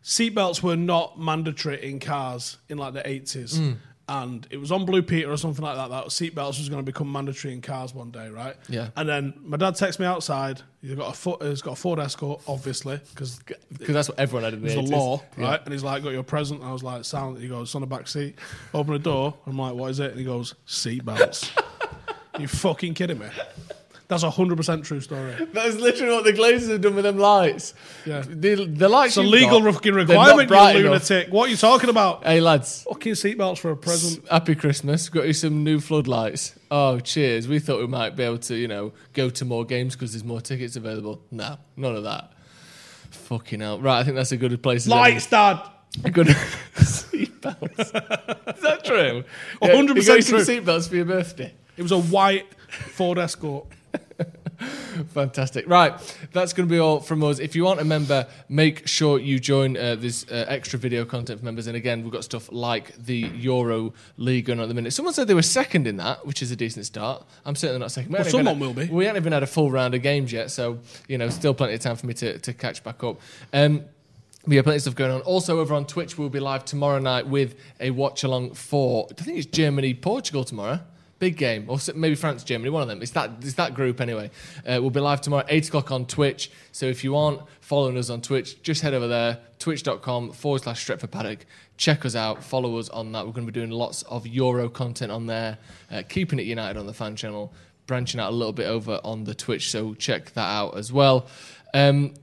Seatbelts 0.03 0.63
were 0.63 0.77
not 0.77 1.19
mandatory 1.19 1.83
in 1.83 1.99
cars 1.99 2.57
in 2.69 2.77
like 2.77 2.93
the 2.93 3.05
eighties, 3.09 3.57
Hmm. 3.57 3.71
And 4.09 4.45
it 4.49 4.57
was 4.57 4.71
on 4.71 4.85
Blue 4.85 5.01
Peter 5.03 5.31
or 5.31 5.37
something 5.37 5.63
like 5.63 5.77
that. 5.77 5.89
That 5.89 6.05
seatbelts 6.07 6.57
was 6.57 6.67
going 6.67 6.83
to 6.83 6.91
become 6.91 7.09
mandatory 7.11 7.53
in 7.53 7.61
cars 7.61 7.93
one 7.93 8.09
day, 8.11 8.27
right? 8.29 8.55
Yeah. 8.67 8.89
And 8.97 9.07
then 9.07 9.33
my 9.43 9.55
dad 9.55 9.75
texts 9.75 9.99
me 9.99 10.05
outside. 10.07 10.61
He's 10.81 10.95
got 10.95 11.13
a 11.13 11.17
foot, 11.17 11.43
he's 11.43 11.61
got 11.61 11.73
a 11.73 11.75
Ford 11.75 11.99
Escort, 11.99 12.41
obviously, 12.47 12.99
because 13.11 13.39
Because 13.77 13.93
that's 13.93 14.09
what 14.09 14.17
everyone 14.19 14.43
had 14.45 14.53
in 14.55 14.63
the 14.63 14.73
the 14.73 14.81
law, 14.81 15.21
Yeah. 15.37 15.51
right? 15.51 15.61
And 15.63 15.71
he's 15.71 15.83
like, 15.83 16.03
"Got 16.03 16.13
your 16.13 16.23
present?" 16.23 16.61
And 16.61 16.69
I 16.69 16.73
was 16.73 16.83
like, 16.83 17.05
"Sound." 17.05 17.37
He 17.37 17.47
goes, 17.47 17.67
"It's 17.67 17.75
on 17.75 17.81
the 17.81 17.87
back 17.87 18.07
seat." 18.07 18.35
Open 18.73 18.93
the 18.93 18.99
door. 18.99 19.35
I'm 19.45 19.57
like, 19.57 19.75
"What 19.75 19.91
is 19.91 19.99
it?" 19.99 20.11
And 20.11 20.19
he 20.19 20.25
goes, 20.25 20.55
"Seatbelts." 20.67 21.51
you 22.39 22.47
fucking 22.47 22.95
kidding 22.95 23.19
me? 23.19 23.27
That's 24.09 24.23
a 24.23 24.29
hundred 24.31 24.57
percent 24.57 24.83
true 24.83 24.99
story. 25.01 25.33
That 25.53 25.67
is 25.67 25.79
literally 25.79 26.11
what 26.15 26.23
the 26.25 26.33
Glazers 26.33 26.67
have 26.69 26.81
done 26.81 26.95
with 26.95 27.03
them 27.05 27.19
lights. 27.19 27.75
Yeah. 28.07 28.23
The, 28.27 28.65
the 28.65 28.89
lights 28.89 29.15
It's 29.15 29.17
a 29.17 29.21
legal 29.21 29.61
got, 29.61 29.75
fucking 29.75 29.93
requirement, 29.93 30.49
you 30.49 30.55
enough. 30.57 30.73
lunatic. 31.09 31.27
What 31.31 31.47
are 31.47 31.51
you 31.51 31.57
talking 31.57 31.91
about? 31.91 32.25
Hey 32.25 32.41
lads, 32.41 32.83
Fucking 32.89 33.13
seatbelts 33.13 33.59
for 33.59 33.69
a 33.69 33.77
present. 33.77 34.27
happy 34.27 34.55
Christmas. 34.55 35.07
Got 35.09 35.27
you 35.27 35.33
some 35.33 35.63
new 35.63 35.79
floodlights. 35.79 36.55
Oh, 36.71 36.99
cheers. 36.99 37.47
We 37.47 37.59
thought 37.59 37.79
we 37.79 37.85
might 37.87 38.15
be 38.15 38.23
able 38.23 38.39
to, 38.39 38.55
you 38.55 38.67
know, 38.67 38.93
go 39.13 39.29
to 39.29 39.45
more 39.45 39.63
games 39.63 39.95
because 39.95 40.13
there's 40.13 40.23
more 40.25 40.41
tickets 40.41 40.75
available. 40.75 41.21
No, 41.29 41.57
none 41.77 41.95
of 41.95 42.03
that. 42.03 42.33
Fucking 43.11 43.59
hell. 43.59 43.79
Right, 43.79 43.99
I 43.99 44.03
think 44.03 44.15
that's 44.15 44.31
a 44.31 44.37
good 44.37 44.61
place. 44.63 44.85
to 44.85 44.89
Lights, 44.89 45.27
Dad. 45.27 45.61
A 46.03 46.09
good 46.09 46.27
seatbelts. 46.75 47.79
Is 48.55 48.61
that 48.63 48.83
true? 48.83 49.23
100% 49.61 49.95
you 49.95 50.03
got 50.03 50.15
you 50.15 50.21
some 50.23 50.43
true. 50.43 50.45
seatbelts 50.61 50.89
for 50.89 50.95
your 50.95 51.05
birthday. 51.05 51.53
It 51.77 51.83
was 51.83 51.91
a 51.91 51.99
white 52.01 52.47
Ford 52.69 53.17
Escort. 53.19 53.65
Fantastic. 55.13 55.67
Right, 55.69 55.93
that's 56.33 56.51
going 56.53 56.67
to 56.67 56.71
be 56.71 56.79
all 56.79 56.99
from 56.99 57.23
us. 57.23 57.39
If 57.39 57.55
you 57.55 57.67
aren't 57.67 57.79
a 57.79 57.85
member, 57.85 58.27
make 58.49 58.87
sure 58.87 59.17
you 59.19 59.39
join 59.39 59.77
uh, 59.77 59.95
this 59.95 60.25
uh, 60.29 60.45
extra 60.47 60.77
video 60.77 61.05
content 61.05 61.39
for 61.39 61.45
members. 61.45 61.67
And 61.67 61.77
again, 61.77 62.03
we've 62.03 62.11
got 62.11 62.23
stuff 62.25 62.51
like 62.51 62.93
the 62.97 63.15
Euro 63.15 63.93
League 64.17 64.45
going 64.45 64.59
on 64.59 64.63
at 64.63 64.67
the 64.67 64.73
minute. 64.73 64.91
Someone 64.91 65.13
said 65.13 65.27
they 65.27 65.33
were 65.33 65.41
second 65.41 65.87
in 65.87 65.97
that, 65.97 66.25
which 66.25 66.41
is 66.41 66.51
a 66.51 66.55
decent 66.55 66.85
start. 66.85 67.25
I'm 67.45 67.55
certainly 67.55 67.79
not 67.79 67.91
second. 67.91 68.11
We 68.11 68.19
Well, 68.19 68.25
someone 68.25 68.55
had- 68.55 68.61
will 68.61 68.73
be. 68.73 68.87
We 68.87 69.05
haven't 69.05 69.21
even 69.23 69.33
had 69.33 69.43
a 69.43 69.47
full 69.47 69.71
round 69.71 69.95
of 69.95 70.01
games 70.01 70.33
yet, 70.33 70.51
so 70.51 70.79
you 71.07 71.17
know, 71.17 71.29
still 71.29 71.53
plenty 71.53 71.75
of 71.75 71.79
time 71.79 71.95
for 71.95 72.05
me 72.07 72.13
to, 72.15 72.37
to 72.39 72.53
catch 72.53 72.83
back 72.83 73.03
up. 73.03 73.19
Um, 73.53 73.85
we 74.45 74.55
have 74.55 74.65
plenty 74.65 74.77
of 74.77 74.81
stuff 74.81 74.95
going 74.95 75.11
on. 75.11 75.21
Also, 75.21 75.59
over 75.59 75.73
on 75.73 75.85
Twitch, 75.85 76.17
we'll 76.17 76.29
be 76.29 76.39
live 76.39 76.65
tomorrow 76.65 76.99
night 76.99 77.27
with 77.27 77.55
a 77.79 77.91
watch 77.91 78.23
along 78.23 78.53
for 78.55 79.07
I 79.17 79.23
think 79.23 79.37
it's 79.37 79.47
Germany 79.47 79.93
Portugal 79.93 80.43
tomorrow. 80.43 80.79
Big 81.19 81.35
game, 81.35 81.65
or 81.67 81.77
maybe 81.95 82.15
France 82.15 82.45
Germany, 82.45 82.69
one 82.69 82.81
of 82.81 82.87
them. 82.87 83.01
It's 83.01 83.11
that 83.11 83.31
it's 83.41 83.55
that 83.55 83.73
group 83.73 83.99
anyway. 83.99 84.31
Uh, 84.65 84.79
we'll 84.79 84.89
be 84.89 85.01
live 85.01 85.19
tomorrow, 85.19 85.45
eight 85.49 85.67
o'clock 85.67 85.91
on 85.91 86.05
Twitch. 86.05 86.49
So 86.71 86.85
if 86.85 87.03
you 87.03 87.17
aren't 87.17 87.41
following 87.59 87.97
us 87.97 88.09
on 88.09 88.21
Twitch, 88.21 88.61
just 88.63 88.81
head 88.81 88.93
over 88.93 89.07
there, 89.07 89.39
twitch.com 89.59 90.31
forward 90.31 90.61
slash 90.61 90.85
Stretford 90.85 91.11
Paddock. 91.11 91.45
Check 91.75 92.05
us 92.05 92.15
out, 92.15 92.41
follow 92.41 92.77
us 92.77 92.87
on 92.89 93.11
that. 93.11 93.25
We're 93.25 93.33
going 93.33 93.45
to 93.45 93.51
be 93.51 93.59
doing 93.59 93.71
lots 93.71 94.03
of 94.03 94.25
Euro 94.27 94.69
content 94.69 95.11
on 95.11 95.27
there, 95.27 95.57
uh, 95.91 96.03
keeping 96.07 96.39
it 96.39 96.45
united 96.45 96.79
on 96.79 96.87
the 96.87 96.93
fan 96.93 97.17
channel, 97.17 97.53
branching 97.85 98.19
out 98.19 98.31
a 98.31 98.35
little 98.35 98.53
bit 98.53 98.67
over 98.67 99.01
on 99.03 99.25
the 99.25 99.35
Twitch. 99.35 99.71
So 99.71 99.93
check 99.95 100.31
that 100.33 100.47
out 100.47 100.77
as 100.77 100.93
well. 100.93 101.27
Um, 101.73 102.13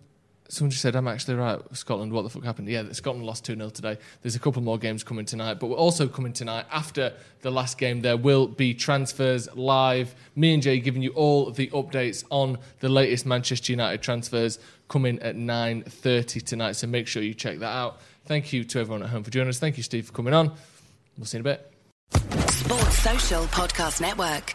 Someone 0.49 0.70
just 0.70 0.82
said, 0.82 0.94
I'm 0.94 1.09
actually 1.09 1.34
right. 1.34 1.61
Scotland, 1.72 2.12
what 2.12 2.22
the 2.22 2.30
fuck 2.30 2.44
happened? 2.44 2.68
Yeah, 2.68 2.92
Scotland 2.92 3.26
lost 3.26 3.44
2 3.44 3.57
0 3.57 3.70
today. 3.70 3.99
There's 4.22 4.36
a 4.36 4.38
couple 4.38 4.62
more 4.62 4.78
games 4.78 5.03
coming 5.03 5.24
tonight, 5.24 5.55
but 5.55 5.68
we're 5.68 5.76
also 5.76 6.07
coming 6.09 6.32
tonight 6.32 6.66
after 6.70 7.12
the 7.42 7.51
last 7.51 7.78
game. 7.78 8.01
There 8.01 8.16
will 8.16 8.47
be 8.47 8.74
transfers 8.74 9.49
live. 9.55 10.14
Me 10.34 10.55
and 10.55 10.62
Jay 10.62 10.78
giving 10.78 11.03
you 11.03 11.11
all 11.11 11.51
the 11.51 11.68
updates 11.68 12.24
on 12.30 12.59
the 12.80 12.88
latest 12.88 13.26
Manchester 13.26 13.72
United 13.72 14.03
transfers 14.03 14.59
coming 14.88 15.18
at 15.20 15.36
9.30 15.36 16.42
tonight, 16.44 16.72
so 16.72 16.86
make 16.86 17.07
sure 17.07 17.22
you 17.22 17.34
check 17.34 17.59
that 17.59 17.72
out. 17.72 18.01
Thank 18.26 18.53
you 18.53 18.64
to 18.64 18.80
everyone 18.80 19.03
at 19.03 19.09
home 19.09 19.24
for 19.24 19.30
joining 19.30 19.49
us. 19.49 19.59
Thank 19.59 19.76
you, 19.76 19.82
Steve, 19.82 20.07
for 20.07 20.12
coming 20.12 20.34
on. 20.34 20.53
We'll 21.16 21.26
see 21.26 21.38
you 21.38 21.44
in 21.44 21.47
a 21.47 21.57
bit. 21.57 21.72
Sports 22.51 22.99
Social 22.99 23.44
Podcast 23.44 24.01
Network. 24.01 24.55